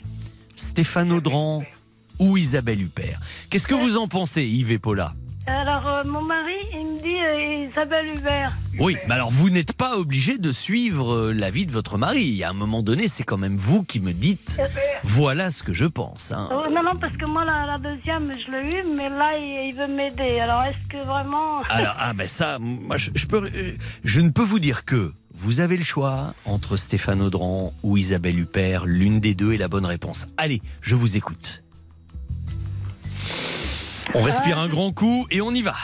Stéphane 0.57 1.11
Audran 1.13 1.63
ou 2.17 2.35
Isabelle 2.35 2.81
Huppert? 2.81 3.19
Qu'est-ce 3.49 3.67
que 3.67 3.75
vous 3.75 3.97
en 3.97 4.09
pensez, 4.09 4.43
Yves 4.43 4.71
et 4.71 4.79
Paula? 4.79 5.13
Alors, 5.49 5.87
euh, 5.87 6.03
mon 6.05 6.23
mari, 6.23 6.53
il 6.73 6.85
me 6.85 6.97
dit 7.01 7.19
euh, 7.19 7.67
Isabelle 7.69 8.05
Hubert. 8.15 8.51
Oui, 8.79 8.97
mais 9.07 9.15
alors 9.15 9.29
vous 9.31 9.49
n'êtes 9.49 9.73
pas 9.73 9.97
obligé 9.97 10.37
de 10.37 10.51
suivre 10.51 11.13
euh, 11.13 11.33
l'avis 11.33 11.65
de 11.65 11.71
votre 11.71 11.97
mari. 11.97 12.43
À 12.43 12.49
un 12.49 12.53
moment 12.53 12.81
donné, 12.83 13.07
c'est 13.07 13.23
quand 13.23 13.37
même 13.37 13.55
vous 13.55 13.83
qui 13.83 13.99
me 13.99 14.13
dites 14.13 14.61
voilà 15.03 15.49
ce 15.51 15.63
que 15.63 15.73
je 15.73 15.85
pense. 15.85 16.31
hein. 16.31 16.47
Euh, 16.51 16.69
non, 16.73 16.83
non, 16.83 16.95
parce 16.99 17.13
que 17.17 17.25
moi, 17.25 17.43
la, 17.45 17.65
la 17.65 17.77
deuxième, 17.77 18.31
je 18.39 18.51
l'ai 18.51 18.77
eu, 18.79 18.83
mais 18.95 19.09
là, 19.09 19.31
il, 19.37 19.69
il 19.71 19.75
veut 19.75 19.93
m'aider. 19.93 20.39
Alors, 20.39 20.63
est-ce 20.63 20.87
que 20.87 21.05
vraiment. 21.05 21.57
Alors, 21.69 21.95
ah 21.97 22.13
ben 22.13 22.27
ça, 22.27 22.57
moi, 22.59 22.97
je, 22.97 23.09
je 23.15 23.25
peux, 23.25 23.43
euh, 23.43 23.73
je 24.05 24.21
ne 24.21 24.29
peux 24.29 24.43
vous 24.43 24.59
dire 24.59 24.85
que 24.85 25.11
vous 25.33 25.59
avez 25.61 25.77
le 25.77 25.83
choix 25.83 26.27
entre 26.45 26.77
Stéphane 26.77 27.21
Audran 27.21 27.73
ou 27.83 27.97
Isabelle 27.97 28.39
Huppert. 28.39 28.85
L'une 28.85 29.19
des 29.19 29.33
deux 29.33 29.53
est 29.53 29.57
la 29.57 29.67
bonne 29.67 29.85
réponse. 29.85 30.25
Allez, 30.37 30.61
je 30.81 30.95
vous 30.95 31.17
écoute. 31.17 31.63
On 34.15 34.23
respire 34.23 34.57
un 34.57 34.67
grand 34.67 34.91
coup 34.91 35.27
et 35.31 35.41
on 35.41 35.51
y 35.53 35.61
va. 35.61 35.75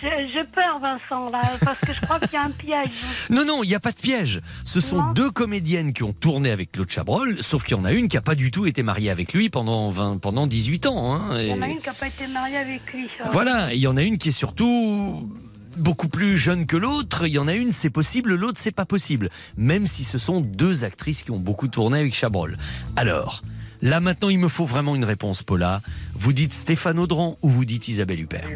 J'ai 0.00 0.44
peur, 0.44 0.78
Vincent, 0.80 1.28
là, 1.32 1.42
parce 1.64 1.80
que 1.80 1.92
je 1.92 2.00
crois 2.02 2.20
qu'il 2.20 2.32
y 2.34 2.36
a 2.36 2.44
un 2.44 2.50
piège. 2.50 2.90
Non, 3.30 3.44
non, 3.44 3.64
il 3.64 3.68
n'y 3.68 3.74
a 3.74 3.80
pas 3.80 3.90
de 3.90 3.96
piège. 3.96 4.40
Ce 4.62 4.80
sont 4.80 5.12
deux 5.12 5.30
comédiennes 5.32 5.92
qui 5.92 6.04
ont 6.04 6.12
tourné 6.12 6.52
avec 6.52 6.70
Claude 6.70 6.88
Chabrol, 6.88 7.42
sauf 7.42 7.64
qu'il 7.64 7.76
y 7.76 7.80
en 7.80 7.84
a 7.84 7.90
une 7.92 8.06
qui 8.08 8.14
n'a 8.16 8.20
pas 8.22 8.36
du 8.36 8.52
tout 8.52 8.66
été 8.66 8.84
mariée 8.84 9.10
avec 9.10 9.32
lui 9.32 9.50
pendant, 9.50 9.90
20, 9.90 10.18
pendant 10.18 10.46
18 10.46 10.86
ans. 10.86 11.14
hein, 11.14 11.40
Il 11.40 11.48
y 11.48 11.52
en 11.52 11.62
a 11.62 11.66
une 11.68 11.78
qui 11.78 11.86
n'a 11.86 11.94
pas 11.94 12.06
été 12.06 12.28
mariée 12.28 12.58
avec 12.58 12.92
lui. 12.92 13.08
ça. 13.18 13.24
Voilà, 13.32 13.74
il 13.74 13.80
y 13.80 13.88
en 13.88 13.96
a 13.96 14.02
une 14.02 14.18
qui 14.18 14.28
est 14.28 14.32
surtout 14.32 15.28
beaucoup 15.76 16.08
plus 16.08 16.36
jeune 16.36 16.64
que 16.66 16.76
l'autre. 16.76 17.26
Il 17.26 17.32
y 17.32 17.38
en 17.38 17.48
a 17.48 17.54
une, 17.54 17.72
c'est 17.72 17.90
possible, 17.90 18.36
l'autre, 18.36 18.58
c'est 18.60 18.70
pas 18.70 18.86
possible. 18.86 19.30
Même 19.56 19.88
si 19.88 20.04
ce 20.04 20.18
sont 20.18 20.40
deux 20.40 20.84
actrices 20.84 21.24
qui 21.24 21.32
ont 21.32 21.40
beaucoup 21.40 21.66
tourné 21.66 21.98
avec 21.98 22.14
Chabrol. 22.14 22.56
Alors, 22.94 23.40
là 23.82 23.98
maintenant, 23.98 24.28
il 24.28 24.38
me 24.38 24.48
faut 24.48 24.64
vraiment 24.64 24.94
une 24.94 25.04
réponse, 25.04 25.42
Paula. 25.42 25.80
Vous 26.18 26.32
dites 26.32 26.52
Stéphane 26.52 26.98
Audran 26.98 27.36
ou 27.42 27.48
vous 27.48 27.64
dites 27.64 27.88
Isabelle 27.88 28.20
Huppert 28.20 28.46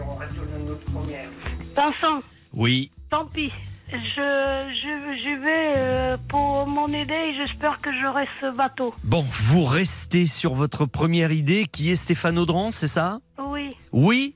Vincent, 1.76 2.22
Oui. 2.54 2.90
tant 3.10 3.26
pis. 3.26 3.52
Je, 3.92 3.98
je, 3.98 5.22
je 5.22 5.42
vais 5.42 5.72
euh, 5.76 6.16
pour 6.28 6.66
mon 6.66 6.88
idée 6.88 7.12
et 7.12 7.34
j'espère 7.34 7.76
que 7.78 7.90
j'aurai 8.00 8.26
ce 8.40 8.54
bateau. 8.56 8.90
Bon, 9.04 9.22
vous 9.22 9.64
restez 9.66 10.26
sur 10.26 10.54
votre 10.54 10.86
première 10.86 11.30
idée, 11.30 11.66
qui 11.70 11.90
est 11.90 11.94
Stéphane 11.96 12.38
Audran, 12.38 12.70
c'est 12.70 12.88
ça? 12.88 13.18
Oui. 13.38 13.76
Oui? 13.92 14.34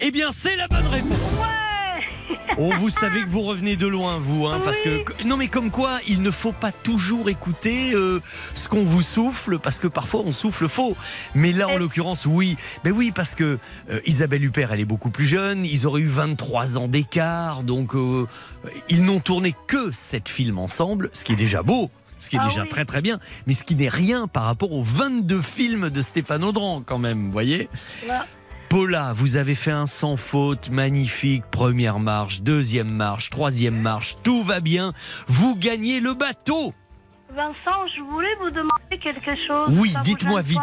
Eh 0.00 0.10
bien, 0.10 0.30
c'est 0.30 0.56
la 0.56 0.68
bonne 0.68 0.86
réponse 0.88 1.42
Oh, 2.58 2.72
vous 2.78 2.90
savez 2.90 3.22
que 3.22 3.28
vous 3.28 3.42
revenez 3.42 3.76
de 3.76 3.86
loin, 3.86 4.18
vous, 4.18 4.46
hein, 4.46 4.60
parce 4.64 4.80
que 4.82 5.02
non, 5.24 5.36
mais 5.36 5.48
comme 5.48 5.70
quoi, 5.70 6.00
il 6.08 6.22
ne 6.22 6.30
faut 6.30 6.52
pas 6.52 6.72
toujours 6.72 7.28
écouter 7.28 7.92
euh, 7.94 8.20
ce 8.54 8.68
qu'on 8.68 8.84
vous 8.84 9.02
souffle, 9.02 9.58
parce 9.58 9.78
que 9.78 9.86
parfois 9.86 10.22
on 10.24 10.32
souffle 10.32 10.68
faux. 10.68 10.96
Mais 11.34 11.52
là, 11.52 11.68
en 11.68 11.76
l'occurrence, 11.78 12.26
oui, 12.26 12.56
ben 12.84 12.92
oui, 12.92 13.12
parce 13.12 13.34
que 13.34 13.58
euh, 13.90 14.00
Isabelle 14.06 14.44
Huppert, 14.44 14.72
elle 14.72 14.80
est 14.80 14.84
beaucoup 14.84 15.10
plus 15.10 15.26
jeune. 15.26 15.64
Ils 15.64 15.86
auraient 15.86 16.02
eu 16.02 16.08
23 16.08 16.78
ans 16.78 16.88
d'écart, 16.88 17.62
donc 17.62 17.94
euh, 17.94 18.26
ils 18.88 19.04
n'ont 19.04 19.20
tourné 19.20 19.54
que 19.66 19.92
sept 19.92 20.28
films 20.28 20.58
ensemble, 20.58 21.10
ce 21.12 21.24
qui 21.24 21.32
est 21.32 21.36
déjà 21.36 21.62
beau. 21.62 21.90
Ce 22.20 22.28
qui 22.30 22.34
est 22.36 22.40
Ah 22.42 22.48
déjà 22.48 22.62
oui. 22.62 22.68
très 22.68 22.84
très 22.84 23.00
bien, 23.00 23.20
mais 23.46 23.52
ce 23.52 23.62
qui 23.62 23.76
n'est 23.76 23.88
rien 23.88 24.26
par 24.26 24.42
rapport 24.42 24.72
aux 24.72 24.82
22 24.82 25.40
films 25.40 25.88
de 25.88 26.02
Stéphane 26.02 26.42
Audran 26.42 26.82
quand 26.84 26.98
même, 26.98 27.26
vous 27.26 27.30
voyez 27.30 27.68
Paula, 28.68 29.12
vous 29.14 29.36
avez 29.36 29.54
fait 29.54 29.70
un 29.70 29.86
sans 29.86 30.16
faute 30.16 30.68
magnifique. 30.68 31.44
Première 31.50 31.98
marche, 31.98 32.42
deuxième 32.42 32.90
marche, 32.90 33.30
troisième 33.30 33.80
marche, 33.80 34.16
tout 34.22 34.42
va 34.42 34.60
bien. 34.60 34.92
Vous 35.26 35.56
gagnez 35.56 36.00
le 36.00 36.12
bateau. 36.14 36.74
Vincent, 37.34 37.86
je 37.96 38.02
voulais 38.02 38.34
vous 38.40 38.50
demander 38.50 38.98
quelque 39.02 39.34
chose. 39.46 39.68
Oui, 39.70 39.94
dites-moi 40.04 40.42
vite. 40.42 40.60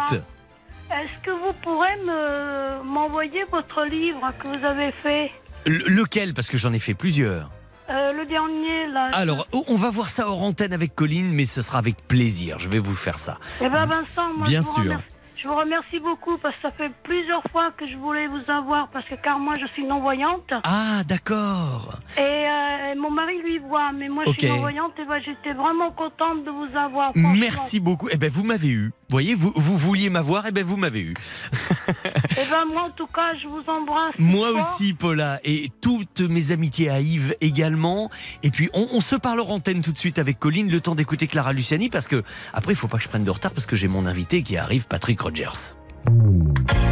Est-ce 0.90 1.24
que 1.24 1.30
vous 1.32 1.52
pourrez 1.62 1.96
me 2.06 2.84
m'envoyer 2.84 3.44
votre 3.50 3.82
livre 3.84 4.32
que 4.38 4.48
vous 4.56 4.64
avez 4.64 4.92
fait 4.92 5.32
Le- 5.66 5.88
lequel? 5.88 6.32
Parce 6.32 6.48
que 6.48 6.56
j'en 6.58 6.72
ai 6.72 6.78
fait 6.78 6.94
plusieurs. 6.94 7.50
Euh, 7.90 8.12
Le 8.12 8.24
dernier, 8.26 8.86
là. 8.92 9.10
Alors, 9.14 9.46
oh, 9.52 9.64
on 9.68 9.74
va 9.76 9.90
voir 9.90 10.06
ça 10.08 10.28
hors 10.28 10.42
antenne 10.42 10.72
avec 10.72 10.94
Colline, 10.94 11.32
mais 11.32 11.44
ce 11.44 11.60
sera 11.62 11.78
avec 11.78 11.96
plaisir. 12.06 12.58
Je 12.60 12.68
vais 12.68 12.78
vous 12.78 12.94
faire 12.94 13.18
ça. 13.18 13.38
Eh 13.60 13.68
ben 13.68 13.86
Vincent, 13.86 14.32
moi, 14.36 14.46
Bien 14.46 14.60
je 14.60 14.66
vous 14.66 14.74
sûr. 14.74 14.82
remercie. 14.82 15.04
Je 15.46 15.50
vous 15.52 15.58
remercie 15.58 16.00
beaucoup 16.00 16.38
parce 16.38 16.56
que 16.56 16.62
ça 16.62 16.72
fait 16.72 16.90
plusieurs 17.04 17.44
fois 17.52 17.70
que 17.70 17.86
je 17.86 17.96
voulais 17.98 18.26
vous 18.26 18.50
avoir 18.50 18.88
parce 18.88 19.06
que 19.06 19.14
car 19.14 19.38
moi 19.38 19.54
je 19.60 19.66
suis 19.74 19.84
non-voyante. 19.84 20.50
Ah, 20.64 21.04
d'accord. 21.06 22.00
Et 22.18 22.20
euh, 22.20 23.00
mon 23.00 23.12
mari 23.12 23.40
lui 23.42 23.58
voit, 23.58 23.92
mais 23.92 24.08
moi 24.08 24.24
je 24.26 24.32
suis 24.32 24.48
non-voyante 24.48 24.94
et 24.98 25.04
ben, 25.04 25.20
j'étais 25.24 25.52
vraiment 25.52 25.92
contente 25.92 26.44
de 26.44 26.50
vous 26.50 26.76
avoir. 26.76 27.12
Merci 27.14 27.78
beaucoup. 27.78 28.08
Eh 28.10 28.16
ben, 28.16 28.28
vous 28.28 28.42
m'avez 28.42 28.70
eu. 28.70 28.90
Voyez, 29.08 29.36
vous, 29.36 29.52
vous 29.54 29.76
vouliez 29.76 30.10
m'avoir, 30.10 30.46
eh 30.48 30.50
ben, 30.50 30.64
vous 30.64 30.76
m'avez 30.76 31.00
eu. 31.00 31.14
Et 31.94 32.50
ben 32.50 32.64
moi 32.72 32.82
en 32.82 32.90
tout 32.90 33.06
cas 33.06 33.34
je 33.40 33.46
vous 33.46 33.62
embrasse. 33.68 34.14
Moi 34.18 34.48
fort. 34.48 34.56
aussi, 34.56 34.94
Paula, 34.94 35.38
et 35.44 35.70
toutes 35.80 36.22
mes 36.22 36.50
amitiés 36.50 36.90
à 36.90 36.98
Yves 36.98 37.36
également. 37.40 38.10
Et 38.42 38.50
puis, 38.50 38.68
on, 38.74 38.88
on 38.90 39.00
se 39.00 39.14
parle 39.14 39.40
en 39.40 39.48
antenne 39.48 39.80
tout 39.80 39.92
de 39.92 39.98
suite 39.98 40.18
avec 40.18 40.40
Colline, 40.40 40.68
le 40.72 40.80
temps 40.80 40.96
d'écouter 40.96 41.28
Clara 41.28 41.52
Luciani, 41.52 41.88
parce 41.88 42.08
que 42.08 42.24
après, 42.52 42.72
il 42.72 42.76
faut 42.76 42.88
pas 42.88 42.96
que 42.96 43.04
je 43.04 43.08
prenne 43.08 43.22
de 43.22 43.30
retard, 43.30 43.52
parce 43.52 43.66
que 43.66 43.76
j'ai 43.76 43.86
mon 43.86 44.06
invité 44.06 44.42
qui 44.42 44.56
arrive, 44.56 44.88
Patrick 44.88 45.20
Rogers. 45.20 45.35
Tout 45.36 46.85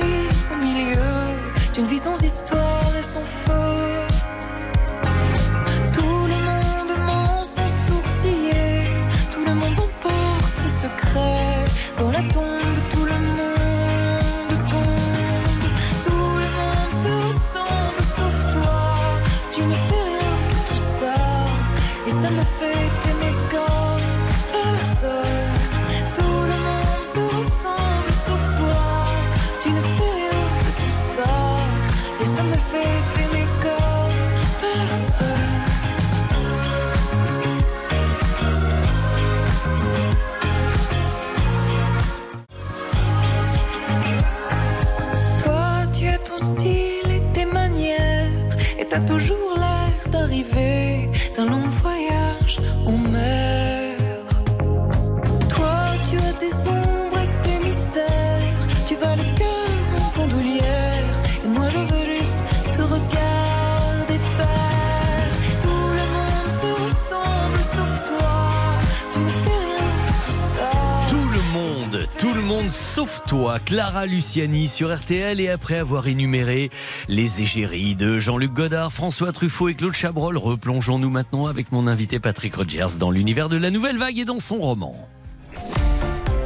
au 0.00 0.56
milieu 0.56 0.96
d'une 1.74 1.86
vie 1.86 1.98
sans 1.98 2.20
histoire 2.22 2.96
et 2.98 3.02
sans 3.02 3.20
feu. 3.20 4.06
Tout 5.92 6.26
le 6.26 6.36
monde 6.36 6.96
ment 7.06 7.44
sans 7.44 7.68
sourciller. 7.68 8.88
Tout 9.30 9.44
le 9.44 9.54
monde 9.54 9.78
emporte 9.78 10.54
ses 10.54 10.86
secrets. 10.86 11.64
Dans 11.98 12.10
la 12.10 12.22
tombe, 12.32 12.51
t'as 48.92 49.00
toujours 49.00 49.54
l'air 49.56 50.06
d'arriver 50.10 50.71
sauf 73.02 73.20
toi, 73.26 73.58
Clara 73.58 74.06
Luciani 74.06 74.68
sur 74.68 74.94
RTL. 74.94 75.40
Et 75.40 75.48
après 75.48 75.76
avoir 75.78 76.06
énuméré 76.06 76.70
les 77.08 77.42
égéries 77.42 77.96
de 77.96 78.20
Jean-Luc 78.20 78.52
Godard, 78.52 78.92
François 78.92 79.32
Truffaut 79.32 79.68
et 79.68 79.74
Claude 79.74 79.92
Chabrol, 79.92 80.36
replongeons-nous 80.36 81.10
maintenant 81.10 81.46
avec 81.46 81.72
mon 81.72 81.88
invité 81.88 82.20
Patrick 82.20 82.54
Rogers 82.54 82.98
dans 83.00 83.10
l'univers 83.10 83.48
de 83.48 83.56
la 83.56 83.72
nouvelle 83.72 83.98
vague 83.98 84.18
et 84.20 84.24
dans 84.24 84.38
son 84.38 84.58
roman. 84.58 84.94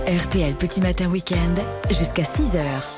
RTL 0.07 0.55
Petit 0.55 0.81
Matin 0.81 1.09
Week-end 1.09 1.63
jusqu'à 1.91 2.23
6h. 2.23 2.96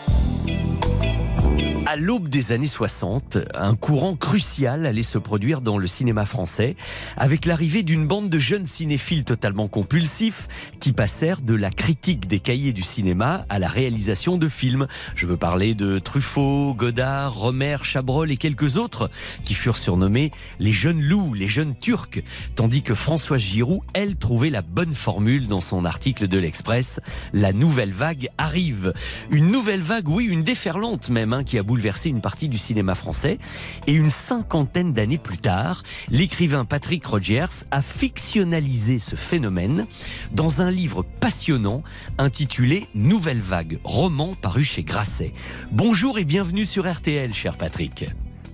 À 1.91 1.97
l'aube 1.97 2.29
des 2.29 2.53
années 2.53 2.67
60, 2.67 3.39
un 3.55 3.75
courant 3.75 4.15
crucial 4.15 4.85
allait 4.85 5.03
se 5.03 5.17
produire 5.17 5.63
dans 5.63 5.79
le 5.79 5.87
cinéma 5.87 6.27
français 6.27 6.77
avec 7.17 7.47
l'arrivée 7.47 7.83
d'une 7.83 8.07
bande 8.07 8.29
de 8.29 8.39
jeunes 8.39 8.67
cinéphiles 8.67 9.25
totalement 9.25 9.69
compulsifs 9.69 10.49
qui 10.81 10.93
passèrent 10.93 11.41
de 11.41 11.55
la 11.55 11.71
critique 11.71 12.29
des 12.29 12.41
cahiers 12.41 12.75
du 12.75 12.83
cinéma 12.83 13.47
à 13.49 13.59
la 13.59 13.69
réalisation 13.69 14.37
de 14.37 14.51
films. 14.51 14.87
Je 15.15 15.25
veux 15.25 15.39
parler 15.39 15.75
de 15.75 15.99
Truffaut, 15.99 16.75
Godard, 16.75 17.33
Romer, 17.33 17.79
Chabrol 17.85 18.31
et 18.31 18.37
quelques 18.37 18.77
autres 18.77 19.11
qui 19.43 19.55
furent 19.55 19.79
surnommés 19.79 20.31
les 20.59 20.73
jeunes 20.73 21.01
loups, 21.01 21.33
les 21.33 21.49
jeunes 21.49 21.75
turcs, 21.75 22.23
tandis 22.55 22.83
que 22.83 22.95
Françoise 22.95 23.41
Giroud, 23.41 23.81
elle, 23.95 24.17
trouvait 24.17 24.51
la 24.51 24.61
bonne 24.61 24.95
formule 24.95 25.49
dans 25.49 25.63
son 25.63 25.87
article 25.87 26.29
de 26.29 26.39
l'Express. 26.39 27.01
La 27.33 27.55
nouvelle 27.55 27.93
vague 27.93 28.29
arrive. 28.37 28.93
Une 29.31 29.51
nouvelle 29.51 29.81
vague, 29.81 30.11
oui, 30.11 30.27
une 30.27 30.43
déferlante 30.43 31.09
même, 31.09 31.33
hein, 31.33 31.45
qui 31.45 31.57
a 31.57 31.63
une 32.07 32.21
partie 32.21 32.49
du 32.49 32.59
cinéma 32.59 32.95
français. 32.95 33.39
Et 33.87 33.93
une 33.93 34.11
cinquantaine 34.11 34.93
d'années 34.93 35.19
plus 35.19 35.39
tard, 35.39 35.83
l'écrivain 36.09 36.65
Patrick 36.65 37.05
Rogers 37.05 37.65
a 37.71 37.83
fictionnalisé 37.83 38.99
ce 38.99 39.17
phénomène 39.17 39.87
dans 40.33 40.63
un 40.63 40.71
livre 40.71 41.05
passionnant 41.21 41.83
intitulé 42.19 42.87
Nouvelle 42.95 43.41
vague, 43.41 43.79
roman 43.85 44.35
paru 44.35 44.65
chez 44.65 44.83
Grasset. 44.83 45.33
Bonjour 45.73 46.19
et 46.19 46.25
bienvenue 46.25 46.67
sur 46.67 46.91
RTL, 46.91 47.33
cher 47.33 47.57
Patrick. 47.57 48.07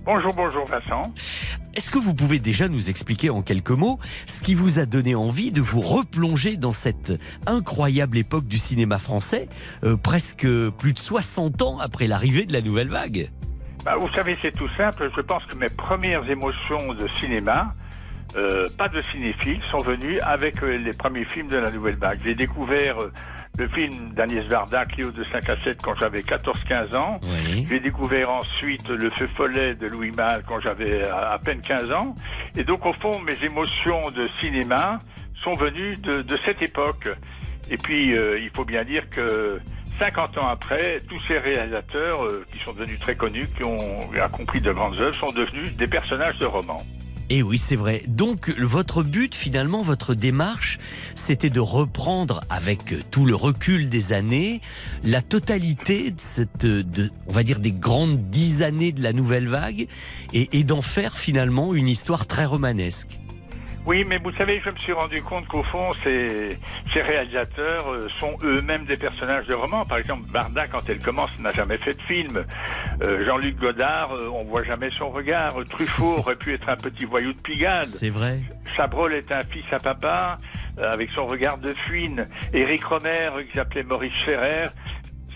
Bonjour, 0.05 0.35
bonjour 0.35 0.65
Vincent. 0.65 1.01
Est-ce 1.75 1.89
que 1.89 1.97
vous 1.97 2.13
pouvez 2.13 2.37
déjà 2.37 2.67
nous 2.67 2.91
expliquer 2.91 3.31
en 3.31 3.41
quelques 3.41 3.71
mots 3.71 3.97
ce 4.27 4.43
qui 4.43 4.53
vous 4.53 4.77
a 4.77 4.85
donné 4.85 5.15
envie 5.15 5.51
de 5.51 5.61
vous 5.61 5.81
replonger 5.81 6.57
dans 6.57 6.71
cette 6.71 7.13
incroyable 7.47 8.19
époque 8.19 8.45
du 8.45 8.59
cinéma 8.59 8.99
français, 8.99 9.49
euh, 9.83 9.97
presque 9.97 10.47
plus 10.77 10.93
de 10.93 10.99
60 10.99 11.63
ans 11.63 11.79
après 11.79 12.05
l'arrivée 12.05 12.45
de 12.45 12.53
la 12.53 12.61
nouvelle 12.61 12.89
vague? 12.89 13.31
Bah, 13.83 13.95
vous 13.99 14.09
savez, 14.13 14.37
c'est 14.43 14.55
tout 14.55 14.69
simple. 14.77 15.09
Je 15.15 15.21
pense 15.21 15.43
que 15.45 15.55
mes 15.55 15.69
premières 15.69 16.29
émotions 16.29 16.93
de 16.93 17.07
cinéma, 17.15 17.73
euh, 18.35 18.67
pas 18.77 18.89
de 18.89 19.01
cinéphile, 19.01 19.59
sont 19.71 19.79
venues 19.79 20.19
avec 20.19 20.61
euh, 20.61 20.77
les 20.77 20.93
premiers 20.93 21.25
films 21.25 21.47
de 21.47 21.57
la 21.57 21.71
nouvelle 21.71 21.97
vague. 21.97 22.19
J'ai 22.23 22.35
découvert 22.35 22.97
le 23.57 23.67
film 23.69 24.13
d'Agnès 24.13 24.45
Varda, 24.45 24.83
Cléo 24.85 25.11
de 25.11 25.23
5 25.23 25.49
à 25.49 25.63
7, 25.63 25.81
quand 25.81 25.95
j'avais 25.95 26.21
14-15 26.21 26.95
ans. 26.95 27.19
J'ai 27.69 27.79
découvert 27.79 28.29
ensuite 28.31 28.87
Le 28.89 29.09
Feu 29.11 29.29
Follet 29.35 29.75
de 29.75 29.87
Louis 29.87 30.11
Malle 30.11 30.43
quand 30.47 30.59
j'avais 30.59 31.07
à, 31.07 31.31
à 31.31 31.39
peine 31.39 31.61
15 31.61 31.91
ans. 31.91 32.15
Et 32.57 32.63
donc, 32.63 32.85
au 32.85 32.93
fond, 32.93 33.19
mes 33.21 33.43
émotions 33.45 34.01
de 34.11 34.27
cinéma 34.41 34.99
sont 35.43 35.53
venues 35.53 35.95
de, 35.97 36.21
de 36.21 36.39
cette 36.45 36.61
époque. 36.61 37.09
Et 37.69 37.77
puis, 37.77 38.17
euh, 38.17 38.39
il 38.39 38.49
faut 38.49 38.65
bien 38.65 38.83
dire 38.83 39.09
que 39.09 39.59
50 39.99 40.37
ans 40.39 40.49
après, 40.49 40.99
tous 41.07 41.19
ces 41.27 41.37
réalisateurs 41.37 42.25
euh, 42.25 42.45
qui 42.51 42.59
sont 42.65 42.73
devenus 42.73 42.99
très 42.99 43.15
connus, 43.15 43.47
qui 43.57 43.65
ont 43.65 44.11
accompli 44.21 44.59
de 44.59 44.71
grandes 44.71 44.95
œuvres, 44.99 45.15
sont 45.15 45.31
devenus 45.33 45.75
des 45.75 45.87
personnages 45.87 46.37
de 46.39 46.45
romans. 46.45 46.81
Et 47.29 47.37
Eh 47.37 47.43
oui, 47.43 47.57
c'est 47.57 47.75
vrai. 47.75 48.03
Donc, 48.07 48.53
votre 48.59 49.01
but, 49.01 49.33
finalement, 49.33 49.81
votre 49.81 50.13
démarche, 50.13 50.77
c'était 51.15 51.49
de 51.49 51.59
reprendre, 51.59 52.41
avec 52.49 53.09
tout 53.09 53.25
le 53.25 53.33
recul 53.33 53.89
des 53.89 54.13
années, 54.13 54.61
la 55.03 55.21
totalité 55.21 56.11
de 56.11 56.19
cette, 56.19 56.65
de, 56.65 57.11
on 57.27 57.33
va 57.33 57.43
dire, 57.43 57.59
des 57.59 57.71
grandes 57.71 58.29
dix 58.29 58.61
années 58.61 58.91
de 58.91 59.01
la 59.01 59.11
nouvelle 59.11 59.47
vague, 59.47 59.87
et, 60.33 60.49
et 60.51 60.63
d'en 60.63 60.83
faire 60.83 61.17
finalement 61.17 61.73
une 61.73 61.87
histoire 61.87 62.27
très 62.27 62.45
romanesque. 62.45 63.17
Oui, 63.85 64.03
mais 64.07 64.17
vous 64.17 64.31
savez, 64.31 64.59
je 64.63 64.69
me 64.71 64.77
suis 64.77 64.93
rendu 64.93 65.21
compte 65.21 65.47
qu'au 65.47 65.63
fond, 65.63 65.91
ces, 66.03 66.49
ces 66.91 67.01
réalisateurs 67.01 67.91
euh, 67.91 68.07
sont 68.17 68.35
eux-mêmes 68.43 68.85
des 68.85 68.97
personnages 68.97 69.45
de 69.45 69.53
romans. 69.53 69.85
Par 69.85 69.99
exemple, 69.99 70.23
Barda, 70.31 70.67
quand 70.67 70.89
elle 70.89 70.99
commence, 70.99 71.29
n'a 71.39 71.51
jamais 71.51 71.77
fait 71.77 71.93
de 71.93 72.01
film. 72.01 72.43
Euh, 73.03 73.25
Jean-Luc 73.25 73.57
Godard, 73.57 74.11
euh, 74.13 74.29
on 74.33 74.43
voit 74.45 74.63
jamais 74.63 74.89
son 74.89 75.09
regard. 75.09 75.51
Truffaut 75.69 76.17
aurait 76.17 76.35
pu 76.35 76.53
être 76.53 76.67
un 76.67 76.77
petit 76.77 77.05
voyou 77.05 77.33
de 77.33 77.41
Pigade. 77.41 77.85
C'est 77.85 78.09
vrai. 78.09 78.39
Chabrol 78.75 79.13
est 79.13 79.31
un 79.31 79.43
fils 79.43 79.65
à 79.71 79.77
papa, 79.77 80.37
euh, 80.79 80.91
avec 80.91 81.09
son 81.11 81.25
regard 81.27 81.57
de 81.59 81.73
fouine. 81.85 82.27
Éric 82.53 82.83
Romer, 82.83 83.29
qui 83.47 83.55
s'appelait 83.55 83.83
Maurice 83.83 84.13
Ferrer, 84.25 84.65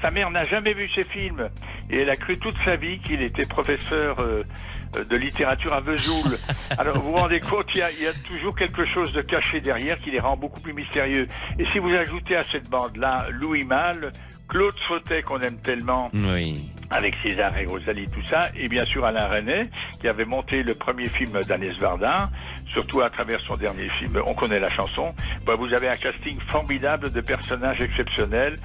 sa 0.01 0.11
mère 0.11 0.29
n'a 0.31 0.43
jamais 0.43 0.73
vu 0.73 0.89
ses 0.89 1.03
films. 1.03 1.49
Et 1.89 1.99
elle 1.99 2.09
a 2.09 2.15
cru 2.15 2.37
toute 2.37 2.55
sa 2.65 2.75
vie 2.75 2.99
qu'il 2.99 3.21
était 3.21 3.47
professeur 3.47 4.19
euh, 4.19 4.43
de 4.93 5.17
littérature 5.17 5.73
à 5.73 5.79
Vesoul. 5.81 6.37
Alors 6.77 6.97
vous 6.99 7.11
vous 7.11 7.17
rendez 7.17 7.39
compte, 7.39 7.65
il 7.73 7.79
y, 7.79 7.81
a, 7.81 7.91
il 7.91 8.01
y 8.01 8.07
a 8.07 8.13
toujours 8.13 8.55
quelque 8.55 8.85
chose 8.85 9.13
de 9.13 9.21
caché 9.21 9.61
derrière 9.61 9.99
qui 9.99 10.11
les 10.11 10.19
rend 10.19 10.35
beaucoup 10.37 10.59
plus 10.61 10.73
mystérieux. 10.73 11.27
Et 11.57 11.67
si 11.67 11.79
vous 11.79 11.89
ajoutez 11.89 12.35
à 12.35 12.43
cette 12.43 12.69
bande-là 12.69 13.27
Louis 13.31 13.63
Malle, 13.63 14.11
Claude 14.47 14.75
Sautet 14.87 15.21
qu'on 15.21 15.39
aime 15.41 15.57
tellement, 15.57 16.09
Oui. 16.13 16.71
Avec 16.89 17.15
César 17.23 17.57
et 17.57 17.65
Rosalie, 17.65 18.07
tout 18.09 18.25
ça, 18.27 18.43
et 18.55 18.67
bien 18.67 18.85
sûr 18.85 19.05
Alain 19.05 19.27
René, 19.27 19.69
qui 19.99 20.07
avait 20.07 20.25
monté 20.25 20.63
le 20.63 20.73
premier 20.73 21.07
film 21.07 21.39
d'Agnès 21.47 21.77
Varda, 21.77 22.29
surtout 22.73 23.01
à 23.01 23.09
travers 23.09 23.39
son 23.41 23.57
dernier 23.57 23.89
film, 23.89 24.21
on 24.25 24.33
connaît 24.33 24.59
la 24.59 24.69
chanson. 24.71 25.13
Bah, 25.45 25.55
vous 25.55 25.73
avez 25.73 25.87
un 25.87 25.95
casting 25.95 26.37
formidable 26.47 27.11
de 27.11 27.21
personnages 27.21 27.81
exceptionnels 27.81 28.55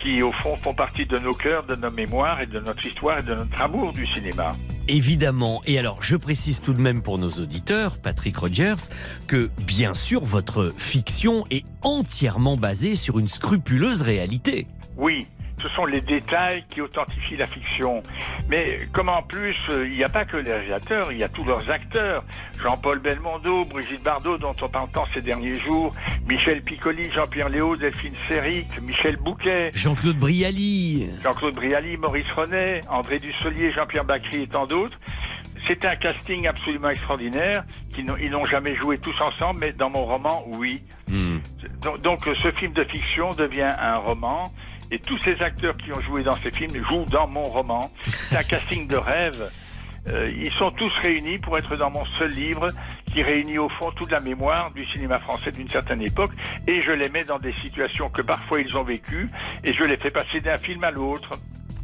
qui, 0.00 0.22
au 0.22 0.32
fond, 0.32 0.56
font 0.56 0.74
partie 0.74 1.06
de 1.06 1.18
nos 1.18 1.32
cœurs, 1.32 1.64
de 1.64 1.74
nos 1.74 1.90
mémoires 1.90 2.40
et 2.40 2.46
de 2.46 2.60
notre 2.60 2.84
histoire 2.86 3.18
et 3.18 3.22
de 3.22 3.34
notre 3.34 3.60
amour 3.60 3.92
du 3.92 4.06
cinéma. 4.14 4.52
Évidemment. 4.88 5.60
Et 5.66 5.78
alors, 5.78 6.02
je 6.02 6.16
précise 6.16 6.62
tout 6.62 6.72
de 6.72 6.80
même 6.80 7.02
pour 7.02 7.18
nos 7.18 7.30
auditeurs, 7.30 7.98
Patrick 7.98 8.36
Rogers, 8.36 8.90
que 9.26 9.48
bien 9.58 9.94
sûr, 9.94 10.24
votre 10.24 10.72
fiction 10.76 11.44
est 11.50 11.64
entièrement 11.82 12.56
basée 12.56 12.96
sur 12.96 13.18
une 13.18 13.28
scrupuleuse 13.28 14.02
réalité. 14.02 14.66
Oui, 14.96 15.26
ce 15.60 15.68
sont 15.70 15.86
les 15.86 16.00
détails 16.00 16.64
qui 16.68 16.80
authentifient 16.80 17.36
la 17.36 17.46
fiction. 17.46 18.02
Mais 18.48 18.88
comme 18.92 19.08
en 19.08 19.22
plus, 19.22 19.56
euh, 19.70 19.86
il 19.86 19.96
n'y 19.96 20.04
a 20.04 20.08
pas 20.08 20.24
que 20.24 20.36
les 20.36 20.52
réalisateurs, 20.52 21.12
il 21.12 21.18
y 21.18 21.24
a 21.24 21.28
tous 21.28 21.44
leurs 21.44 21.68
acteurs. 21.70 22.24
Jean-Paul 22.62 22.98
Belmondo, 23.00 23.64
Brigitte 23.64 24.02
Bardot, 24.02 24.38
dont 24.38 24.54
on 24.62 24.68
parle 24.68 24.90
tant 24.90 25.06
ces 25.14 25.20
derniers 25.20 25.54
jours, 25.54 25.92
Michel 26.26 26.62
Piccoli, 26.62 27.10
Jean-Pierre 27.12 27.48
Léo, 27.48 27.76
Delphine 27.76 28.14
Séric, 28.28 28.80
Michel 28.82 29.16
Bouquet, 29.16 29.70
Jean-Claude 29.74 30.18
Brialy. 30.18 31.08
Jean-Claude 31.22 31.54
Brialy, 31.54 31.96
Maurice 31.96 32.30
Renet, 32.36 32.80
André 32.90 33.18
Dussolier, 33.18 33.72
Jean-Pierre 33.72 34.04
Bacry 34.04 34.42
et 34.42 34.48
tant 34.48 34.66
d'autres. 34.66 34.98
C'est 35.66 35.84
un 35.84 35.96
casting 35.96 36.46
absolument 36.46 36.88
extraordinaire. 36.88 37.64
Ils 37.98 38.30
n'ont 38.30 38.44
jamais 38.44 38.74
joué 38.76 38.98
tous 38.98 39.14
ensemble, 39.20 39.60
mais 39.60 39.72
dans 39.72 39.90
mon 39.90 40.06
roman, 40.06 40.44
oui. 40.56 40.82
Donc, 41.82 42.00
donc, 42.00 42.20
ce 42.24 42.50
film 42.52 42.72
de 42.72 42.84
fiction 42.84 43.30
devient 43.30 43.68
un 43.78 43.96
roman. 43.96 44.44
Et 44.90 44.98
tous 44.98 45.18
ces 45.18 45.42
acteurs 45.42 45.76
qui 45.76 45.92
ont 45.92 46.00
joué 46.00 46.22
dans 46.22 46.32
ces 46.32 46.50
films 46.50 46.82
jouent 46.84 47.04
dans 47.10 47.26
mon 47.26 47.44
roman. 47.44 47.90
C'est 48.02 48.36
un 48.36 48.42
casting 48.42 48.86
de 48.86 48.96
rêve. 48.96 49.50
Euh, 50.08 50.30
ils 50.30 50.50
sont 50.52 50.70
tous 50.70 50.92
réunis 51.02 51.38
pour 51.38 51.58
être 51.58 51.76
dans 51.76 51.90
mon 51.90 52.04
seul 52.18 52.30
livre 52.30 52.68
qui 53.12 53.22
réunit 53.22 53.58
au 53.58 53.68
fond 53.68 53.90
toute 53.90 54.10
la 54.10 54.20
mémoire 54.20 54.70
du 54.70 54.86
cinéma 54.86 55.18
français 55.18 55.50
d'une 55.50 55.68
certaine 55.68 56.00
époque 56.00 56.30
et 56.66 56.80
je 56.80 56.92
les 56.92 57.08
mets 57.10 57.24
dans 57.24 57.38
des 57.38 57.52
situations 57.54 58.08
que 58.08 58.22
parfois 58.22 58.60
ils 58.60 58.76
ont 58.76 58.84
vécues 58.84 59.28
et 59.64 59.72
je 59.72 59.84
les 59.84 59.96
fais 59.98 60.10
passer 60.10 60.40
d'un 60.40 60.56
film 60.56 60.82
à 60.84 60.90
l'autre. 60.90 61.30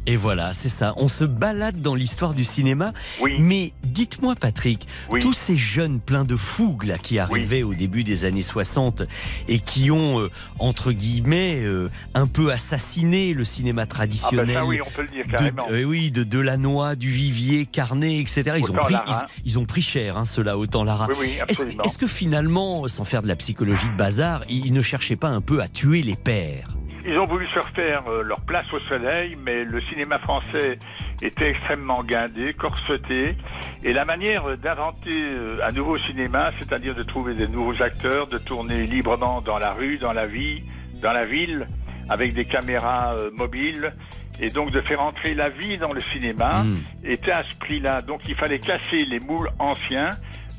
Et 0.07 0.17
voilà, 0.17 0.53
c'est 0.53 0.69
ça. 0.69 0.93
On 0.97 1.07
se 1.07 1.23
balade 1.25 1.81
dans 1.81 1.95
l'histoire 1.95 2.33
du 2.33 2.45
cinéma. 2.45 2.93
Mais 3.39 3.73
dites-moi, 3.83 4.35
Patrick, 4.35 4.87
tous 5.21 5.33
ces 5.33 5.57
jeunes 5.57 5.99
pleins 5.99 6.25
de 6.25 6.35
fougue 6.35 6.83
là, 6.83 6.97
qui 6.97 7.17
arrivaient 7.19 7.63
au 7.63 7.73
début 7.73 8.03
des 8.03 8.25
années 8.25 8.41
60 8.43 9.03
et 9.47 9.59
qui 9.59 9.89
ont, 9.89 10.19
euh, 10.19 10.29
entre 10.59 10.91
guillemets, 10.91 11.59
euh, 11.63 11.89
un 12.13 12.27
peu 12.27 12.51
assassiné 12.51 13.33
le 13.33 13.43
cinéma 13.45 13.85
traditionnel. 13.87 14.57
Ah 14.57 14.59
ben 14.59 14.59
ça, 14.61 14.65
oui, 14.65 14.79
on 14.85 14.91
peut 14.91 15.01
le 15.01 15.07
dire 15.07 15.25
de, 15.25 15.31
carrément. 15.31 15.65
euh, 15.71 15.83
oui, 15.83 16.11
de 16.11 16.23
Delannoy, 16.23 16.95
du 16.95 17.09
Vivier, 17.09 17.65
Carnet, 17.65 18.19
etc. 18.19 18.43
Ils 18.59 18.69
ont, 18.69 18.73
pris, 18.75 18.93
Lara. 18.93 19.25
ils, 19.43 19.51
ils 19.53 19.59
ont 19.59 19.65
pris 19.65 19.81
cher, 19.81 20.17
hein, 20.17 20.25
ceux-là, 20.25 20.57
autant 20.57 20.83
Lara. 20.83 21.07
Oui, 21.09 21.15
oui, 21.19 21.37
est-ce 21.83 21.97
que 21.97 22.07
finalement, 22.07 22.87
sans 22.87 23.05
faire 23.05 23.23
de 23.23 23.27
la 23.27 23.35
psychologie 23.35 23.89
de 23.89 23.97
bazar, 23.97 24.43
ils 24.49 24.73
ne 24.73 24.81
cherchaient 24.81 25.15
pas 25.15 25.29
un 25.29 25.41
peu 25.41 25.61
à 25.61 25.67
tuer 25.67 26.01
les 26.03 26.15
pères? 26.15 26.75
Ils 27.07 27.19
ont 27.19 27.25
voulu 27.25 27.45
se 27.47 27.59
refaire 27.59 28.07
euh, 28.07 28.23
leur 28.23 28.41
place 28.41 28.65
au 28.73 28.79
soleil, 28.81 29.37
mais 29.39 29.63
le 29.63 29.79
cinéma 29.81 30.17
français 30.17 30.79
était 31.21 31.49
extrêmement 31.51 32.03
guindé, 32.03 32.53
corseté, 32.53 33.35
et 33.83 33.93
la 33.93 34.05
manière 34.05 34.57
d'inventer 34.57 35.11
euh, 35.13 35.59
un 35.63 35.71
nouveau 35.71 35.99
cinéma, 35.99 36.51
c'est-à-dire 36.59 36.95
de 36.95 37.03
trouver 37.03 37.35
des 37.35 37.47
nouveaux 37.47 37.79
acteurs, 37.81 38.27
de 38.27 38.39
tourner 38.39 38.87
librement 38.87 39.41
dans 39.41 39.59
la 39.59 39.73
rue, 39.73 39.97
dans 39.97 40.13
la 40.13 40.25
vie, 40.25 40.63
dans 41.01 41.11
la 41.11 41.25
ville, 41.25 41.67
avec 42.09 42.33
des 42.33 42.45
caméras 42.45 43.15
euh, 43.19 43.29
mobiles, 43.33 43.93
et 44.41 44.49
donc 44.49 44.71
de 44.71 44.81
faire 44.81 45.01
entrer 45.01 45.35
la 45.35 45.49
vie 45.49 45.77
dans 45.77 45.93
le 45.93 46.01
cinéma, 46.01 46.65
était 47.03 47.31
à 47.31 47.43
ce 47.43 47.57
prix-là. 47.59 48.01
Donc 48.01 48.21
il 48.27 48.35
fallait 48.35 48.59
casser 48.59 48.97
les 48.97 49.19
moules 49.19 49.49
anciens 49.59 50.09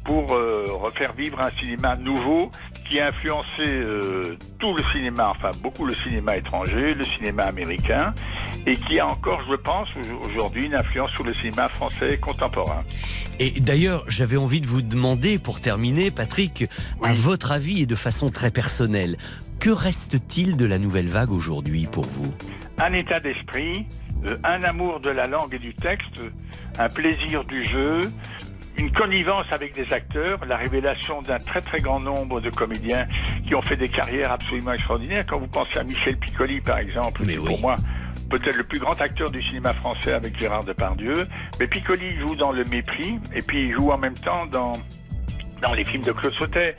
pour 0.05 0.33
euh, 0.33 0.65
refaire 0.69 1.13
vivre 1.13 1.41
un 1.41 1.51
cinéma 1.51 1.97
nouveau 1.97 2.51
qui 2.89 3.01
a 3.01 3.09
influencé 3.09 3.63
euh, 3.67 4.37
tout 4.61 4.75
le 4.75 4.83
cinéma, 4.93 5.33
enfin 5.35 5.51
beaucoup 5.63 5.85
le 5.87 5.95
cinéma 5.95 6.37
étranger, 6.37 6.95
le 6.95 7.05
cinéma 7.05 7.45
américain, 7.45 8.15
et 8.67 8.77
qui 8.77 9.01
a 9.01 9.07
encore, 9.07 9.41
je 9.51 9.57
pense, 9.57 9.89
au- 9.97 10.29
aujourd'hui 10.29 10.67
une 10.67 10.75
influence 10.75 11.11
sur 11.13 11.25
le 11.25 11.35
cinéma 11.35 11.69
français 11.71 12.19
contemporain. 12.19 12.85
Et 13.39 13.61
d'ailleurs, 13.61 14.05
j'avais 14.09 14.37
envie 14.37 14.61
de 14.61 14.67
vous 14.67 14.83
demander, 14.83 15.39
pour 15.39 15.61
terminer, 15.61 16.11
Patrick, 16.11 16.67
à 17.03 17.13
votre 17.13 17.53
avis 17.53 17.83
et 17.83 17.87
de 17.87 17.97
façon 17.97 18.31
très 18.31 18.51
personnelle, 18.51 19.17
que 19.61 19.71
reste-t-il 19.71 20.57
de 20.57 20.67
la 20.67 20.79
nouvelle 20.79 21.09
vague 21.09 21.31
aujourd'hui 21.33 21.87
pour 21.91 22.05
vous? 22.05 22.35
Un 22.79 22.93
état 22.93 23.21
d'esprit, 23.21 23.87
euh, 24.27 24.37
un 24.45 24.63
amour 24.65 25.01
de 25.01 25.11
la 25.11 25.25
langue 25.27 25.55
et 25.55 25.59
du 25.59 25.75
texte, 25.75 26.21
un 26.79 26.89
plaisir 26.89 27.45
du 27.45 27.65
jeu, 27.65 28.01
une 28.79 28.93
connivence 28.93 29.47
avec 29.51 29.75
des 29.75 29.91
acteurs, 29.93 30.45
la 30.47 30.57
révélation 30.57 31.23
d'un 31.23 31.39
très 31.39 31.61
très 31.61 31.81
grand 31.81 32.01
nombre 32.01 32.41
de 32.41 32.51
comédiens 32.51 33.07
qui 33.47 33.55
ont 33.55 33.63
fait 33.63 33.77
des 33.77 33.89
carrières 33.89 34.33
absolument 34.33 34.73
extraordinaires. 34.73 35.25
Quand 35.27 35.39
vous 35.39 35.47
pensez 35.47 35.79
à 35.79 35.85
Michel 35.85 36.17
Piccoli, 36.17 36.61
par 36.61 36.79
exemple, 36.79 37.23
qui 37.23 37.37
pour 37.37 37.61
moi 37.61 37.77
peut-être 38.31 38.57
le 38.57 38.65
plus 38.65 38.81
grand 38.81 39.01
acteur 39.01 39.31
du 39.31 39.43
cinéma 39.43 39.73
français 39.75 40.13
avec 40.13 40.39
Gérard 40.39 40.65
Depardieu, 40.65 41.29
mais 41.61 41.67
Piccoli 41.67 42.11
joue 42.19 42.35
dans 42.35 42.53
Le 42.53 42.65
Mépris 42.65 43.19
et 43.35 43.43
puis 43.43 43.67
il 43.67 43.73
joue 43.73 43.91
en 43.91 43.99
même 43.99 44.15
temps 44.15 44.47
dans 44.47 44.73
dans 45.63 45.75
les 45.75 45.85
films 45.85 46.03
de 46.03 46.13
Claude 46.13 46.35
Sautet. 46.35 46.77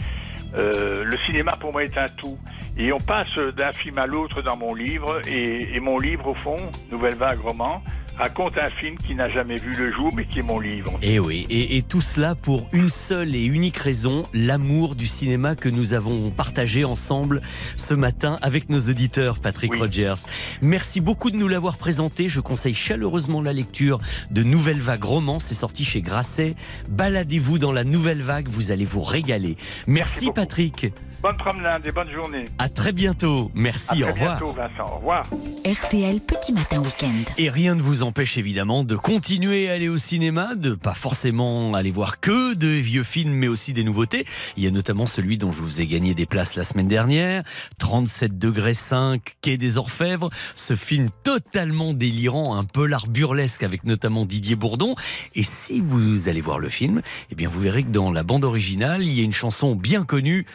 Euh, 0.55 1.03
le 1.03 1.17
cinéma 1.25 1.57
pour 1.59 1.71
moi 1.71 1.83
est 1.83 1.97
un 1.97 2.07
tout. 2.07 2.37
Et 2.77 2.93
on 2.93 2.99
passe 2.99 3.35
d'un 3.55 3.73
film 3.73 3.97
à 3.97 4.05
l'autre 4.05 4.43
dans 4.43 4.55
mon 4.55 4.75
livre, 4.75 5.19
et, 5.27 5.75
et 5.75 5.79
mon 5.79 5.97
livre, 5.97 6.27
au 6.27 6.35
fond, 6.35 6.57
Nouvelle 6.91 7.15
Vague 7.15 7.39
Roman, 7.39 7.81
raconte 8.18 8.57
un 8.57 8.69
film 8.69 8.98
qui 8.98 9.15
n'a 9.15 9.30
jamais 9.30 9.57
vu 9.57 9.73
le 9.73 9.91
jour, 9.91 10.11
mais 10.15 10.26
qui 10.26 10.39
est 10.39 10.44
mon 10.44 10.60
livre. 10.60 10.98
Et 11.02 11.15
Eh 11.15 11.19
oui, 11.19 11.45
et, 11.49 11.77
et 11.77 11.81
tout 11.81 12.02
cela 12.02 12.35
pour 12.35 12.68
une 12.73 12.89
seule 12.89 13.35
et 13.35 13.45
unique 13.45 13.77
raison, 13.77 14.23
l'amour 14.34 14.95
du 14.95 15.07
cinéma 15.07 15.56
que 15.56 15.69
nous 15.69 15.94
avons 15.94 16.31
partagé 16.31 16.84
ensemble 16.85 17.41
ce 17.76 17.94
matin 17.94 18.38
avec 18.41 18.69
nos 18.69 18.80
auditeurs, 18.80 19.39
Patrick 19.39 19.73
Rogers. 19.76 20.26
Merci 20.61 21.02
beaucoup 21.02 21.31
de 21.31 21.38
nous 21.38 21.48
l'avoir 21.48 21.77
présenté. 21.77 22.30
Je 22.30 22.41
conseille 22.41 22.73
chaleureusement 22.73 23.41
la 23.41 23.53
lecture 23.53 23.99
de 24.31 24.44
Nouvelle 24.44 24.80
Vague 24.81 25.03
Roman. 25.03 25.39
C'est 25.39 25.56
sorti 25.56 25.85
chez 25.85 26.02
Grasset. 26.02 26.56
Baladez-vous 26.89 27.60
dans 27.60 27.72
la 27.72 27.84
Nouvelle 27.84 28.22
Vague, 28.22 28.48
vous 28.48 28.72
allez 28.72 28.85
vous 28.85 29.02
régaler. 29.02 29.57
Merci, 29.88 30.31
Patrick. 30.34 30.88
Bonne 31.19 31.38
promenade 31.38 31.84
et 31.84 31.91
bonne 31.91 32.11
journée. 32.11 32.45
À 32.60 32.69
très 32.69 32.91
bientôt. 32.91 33.52
Merci, 33.56 34.03
à 34.03 34.10
au 34.10 34.11
revoir. 34.11 34.38
bientôt, 34.39 34.53
Vincent. 34.53 34.94
Au 34.94 34.98
revoir. 34.98 35.26
RTL 35.65 36.22
Petit 36.22 36.53
Matin 36.53 36.80
Week-end. 36.80 37.34
Et 37.39 37.49
rien 37.49 37.73
ne 37.73 37.81
vous 37.81 38.03
empêche 38.03 38.38
évidemment 38.38 38.84
de 38.84 38.95
continuer 38.95 39.68
à 39.68 39.73
aller 39.73 39.89
au 39.89 39.98
cinéma, 39.98 40.53
de 40.53 40.76
pas 40.76 40.94
forcément 40.94 41.73
aller 41.73 41.89
voir 41.89 42.19
que 42.19 42.53
de 42.53 42.68
vieux 42.68 43.03
films, 43.03 43.34
mais 43.34 43.48
aussi 43.48 43.73
des 43.73 43.84
nouveautés. 43.84 44.26
Il 44.57 44.64
y 44.64 44.68
a 44.68 44.72
notamment 44.72 45.07
celui 45.07 45.39
dont 45.39 45.52
je 45.52 45.61
vous 45.61 45.81
ai 45.81 45.88
gagné 45.88 46.14
des 46.14 46.27
places 46.27 46.56
la 46.56 46.64
semaine 46.64 46.88
dernière, 46.88 47.44
37 47.80 48.38
degrés 48.38 48.76
5, 48.76 49.38
Quai 49.41 49.57
des 49.57 49.80
Orfèvres, 49.80 50.30
ce 50.53 50.76
film 50.76 51.10
totalement 51.23 51.94
délirant, 51.94 52.56
un 52.56 52.64
peu 52.64 52.85
l'art 52.85 53.07
burlesque 53.07 53.64
avec 53.64 53.85
notamment 53.85 54.26
Didier 54.26 54.56
Bourdon. 54.56 54.95
Et 55.34 55.44
si 55.44 55.81
vous 55.81 56.30
allez 56.30 56.41
voir 56.41 56.60
le 56.60 56.69
film, 56.69 57.02
eh 57.31 57.35
bien 57.35 57.49
vous 57.49 57.60
verrez 57.60 57.81
que 57.84 57.89
dans 57.89 58.11
la 58.11 58.22
bande 58.22 58.45
originale, 58.45 59.02
il 59.02 59.14
y 59.14 59.22
a 59.22 59.23
une 59.23 59.34
chanson 59.34 59.76
bien 59.76 60.06
connue, 60.06 60.45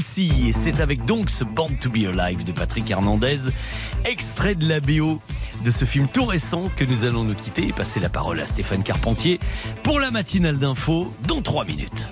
et 0.00 0.52
c'est 0.52 0.80
avec 0.80 1.04
donc 1.04 1.28
ce 1.28 1.44
Born 1.44 1.76
to 1.76 1.90
be 1.90 2.06
Alive 2.06 2.42
de 2.42 2.52
Patrick 2.52 2.90
Hernandez, 2.90 3.50
extrait 4.06 4.54
de 4.54 4.66
la 4.66 4.80
BO 4.80 5.20
de 5.62 5.70
ce 5.70 5.84
film 5.84 6.08
tout 6.08 6.24
récent 6.24 6.70
que 6.74 6.84
nous 6.84 7.04
allons 7.04 7.22
nous 7.22 7.34
quitter 7.34 7.68
et 7.68 7.72
passer 7.72 8.00
la 8.00 8.08
parole 8.08 8.40
à 8.40 8.46
Stéphane 8.46 8.82
Carpentier 8.82 9.38
pour 9.82 10.00
la 10.00 10.10
matinale 10.10 10.58
d'info 10.58 11.12
dans 11.26 11.42
3 11.42 11.66
minutes. 11.66 12.08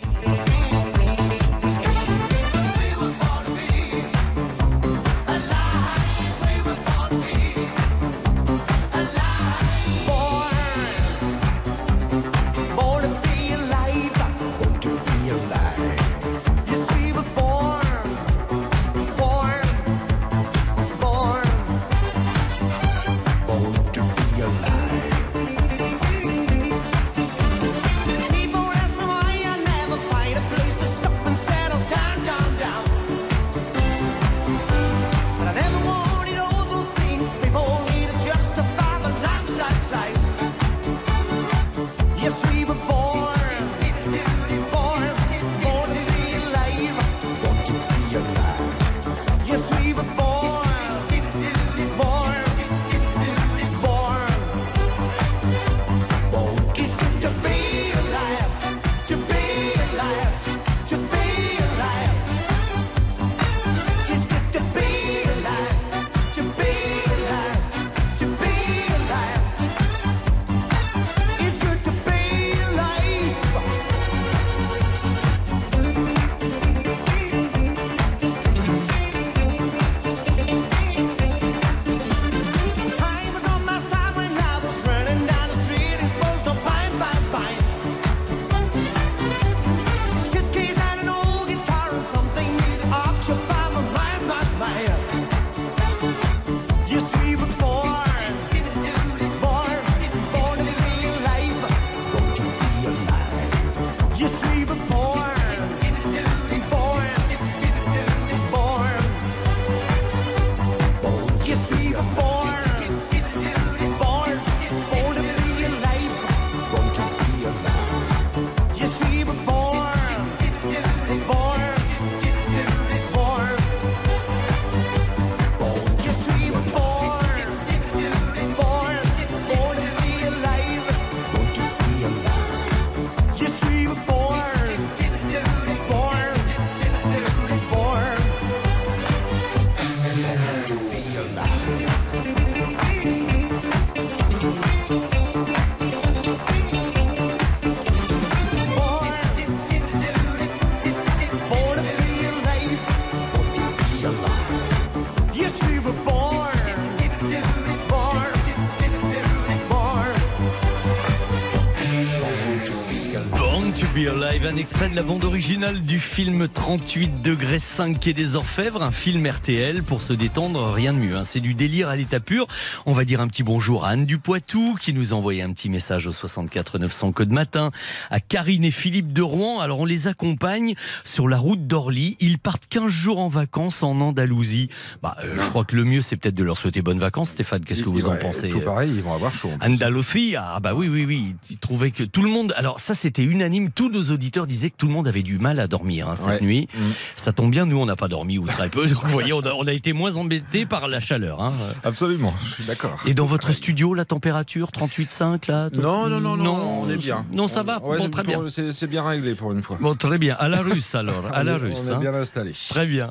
Live, 164.39 164.47
un 164.47 164.56
extrait 164.56 164.68
de 164.68 164.68
la 164.99 165.05
bande 165.05 165.23
originale 165.23 165.83
du 165.83 166.01
film 166.01 166.49
38 166.49 167.23
degrés 167.23 167.61
5 167.61 168.05
et 168.09 168.12
des 168.15 168.35
Orfèvres, 168.35 168.83
un 168.83 168.91
film 168.91 169.25
RTL 169.25 169.85
pour 169.85 170.03
se 170.03 170.12
détendre, 170.12 170.73
rien 170.73 170.93
de 170.93 170.99
mieux. 170.99 171.15
hein. 171.15 171.23
C'est 171.23 171.39
du 171.39 171.55
délire 171.55 171.89
à 171.89 171.95
l'état 171.95 172.19
pur. 172.19 172.49
On 172.85 172.95
va 172.95 173.05
dire 173.05 173.20
un 173.20 173.29
petit 173.29 173.45
bonjour 173.45 173.85
à 173.85 173.91
Anne 173.91 174.07
du 174.07 174.19
Poitou 174.19 174.77
qui 174.81 174.93
nous 174.93 175.12
a 175.12 175.16
envoyé 175.16 175.43
un 175.43 175.53
petit 175.53 175.69
message 175.69 176.09
au 176.09 176.11
64 176.11 176.81
900 176.81 177.12
code 177.12 177.31
matin, 177.31 177.70
à 178.11 178.19
Karine 178.19 178.65
et 178.65 178.73
Philippe 178.73 179.12
de 179.12 179.23
Rouen. 179.23 179.61
Alors 179.61 179.79
on 179.79 179.85
les 179.85 180.09
accompagne 180.09 180.75
sur 181.05 181.29
la 181.29 181.39
route 181.39 181.69
d'Orly. 181.69 182.16
Ils 182.19 182.41
partent 182.41 182.66
15 182.66 182.89
jours 182.89 183.20
en 183.20 183.29
vacances 183.29 183.85
en 183.85 184.01
Andalousie. 184.01 184.69
Bah, 185.01 185.16
euh, 185.23 185.41
je 185.41 185.49
crois 185.49 185.65
que 185.65 185.77
le 185.77 185.85
mieux 185.85 186.01
c'est 186.01 186.16
peut-être 186.16 186.35
de 186.35 186.43
leur 186.43 186.57
souhaiter 186.57 186.83
bonnes 186.83 186.99
vacances. 186.99 187.31
Stéphane, 187.31 187.65
qu'est-ce 187.65 187.85
que 187.85 187.89
vous 187.89 188.09
en 188.09 188.16
pensez 188.16 188.49
Tout 188.49 188.62
pareil, 188.62 188.91
ils 188.93 189.03
vont 189.03 189.15
avoir 189.15 189.33
chaud. 189.33 189.51
Andalousie, 189.61 190.35
ah 190.37 190.59
bah 190.61 190.75
oui, 190.75 190.89
oui, 190.89 191.05
oui. 191.05 191.37
Ils 191.51 191.59
trouvaient 191.59 191.93
que 191.93 192.03
tout 192.03 192.23
le 192.23 192.31
monde. 192.31 192.53
Alors 192.57 192.81
ça, 192.81 192.97
c'était 192.97 193.23
unanime. 193.23 193.70
Tous 193.70 193.91
nos 193.91 194.11
auditeurs 194.11 194.49
disaient 194.49 194.70
que 194.70 194.77
tout 194.77 194.88
le 194.89 194.93
monde 194.93 195.06
avait 195.06 195.23
du 195.23 195.39
mal 195.39 195.60
à 195.60 195.66
dormir 195.69 196.09
hein, 196.09 196.16
cette 196.16 196.27
Ouais. 196.27 196.40
nuit. 196.40 196.69
Mm. 196.74 196.81
Ça 197.16 197.32
tombe 197.32 197.51
bien, 197.51 197.65
nous 197.66 197.78
on 197.78 197.86
n'a 197.86 197.94
pas 197.97 198.09
dormi 198.09 198.39
ou 198.39 198.47
très 198.47 198.69
peu. 198.69 198.86
Donc 198.89 199.05
vous 199.05 199.10
voyez, 199.12 199.32
on 199.32 199.40
a, 199.40 199.52
on 199.52 199.66
a 199.66 199.73
été 199.73 199.93
moins 199.93 200.16
embêtés 200.16 200.66
par 200.66 200.89
la 200.89 200.98
chaleur. 201.01 201.40
hein. 201.43 201.52
Absolument, 201.85 202.35
je 202.43 202.48
suis 202.55 202.65
d'accord. 202.65 202.98
Et 203.06 203.15
dans 203.15 203.27
votre 203.27 203.52
studio, 203.52 203.94
la 203.94 204.05
température 204.05 204.70
38,5 204.73 205.48
là 205.51 205.70
tout- 205.70 205.81
Non, 205.81 206.09
non, 206.09 206.20
non, 206.20 206.36
non, 206.36 206.82
on 206.82 206.90
est 206.90 206.97
bien. 206.97 207.24
Non, 207.32 207.47
ça 207.48 207.62
va. 207.62 207.81
Ouais, 207.85 207.98
bon, 207.98 208.09
très 208.10 208.23
bien. 208.24 208.40
C'est 208.48 208.86
bien 208.89 209.06
réglé 209.06 209.35
pour 209.35 209.52
une 209.52 209.62
fois. 209.62 209.77
Bon, 209.81 209.94
très 209.94 210.19
bien. 210.19 210.36
À 210.39 210.48
la 210.48 210.60
russe 210.60 210.94
alors. 210.94 211.27
À 211.32 211.44
la 211.44 211.56
russe. 211.59 211.89
On 211.93 211.97
est 211.98 212.01
bien 212.01 212.15
installé. 212.15 212.52
Très 212.70 212.86
bien. 212.86 213.09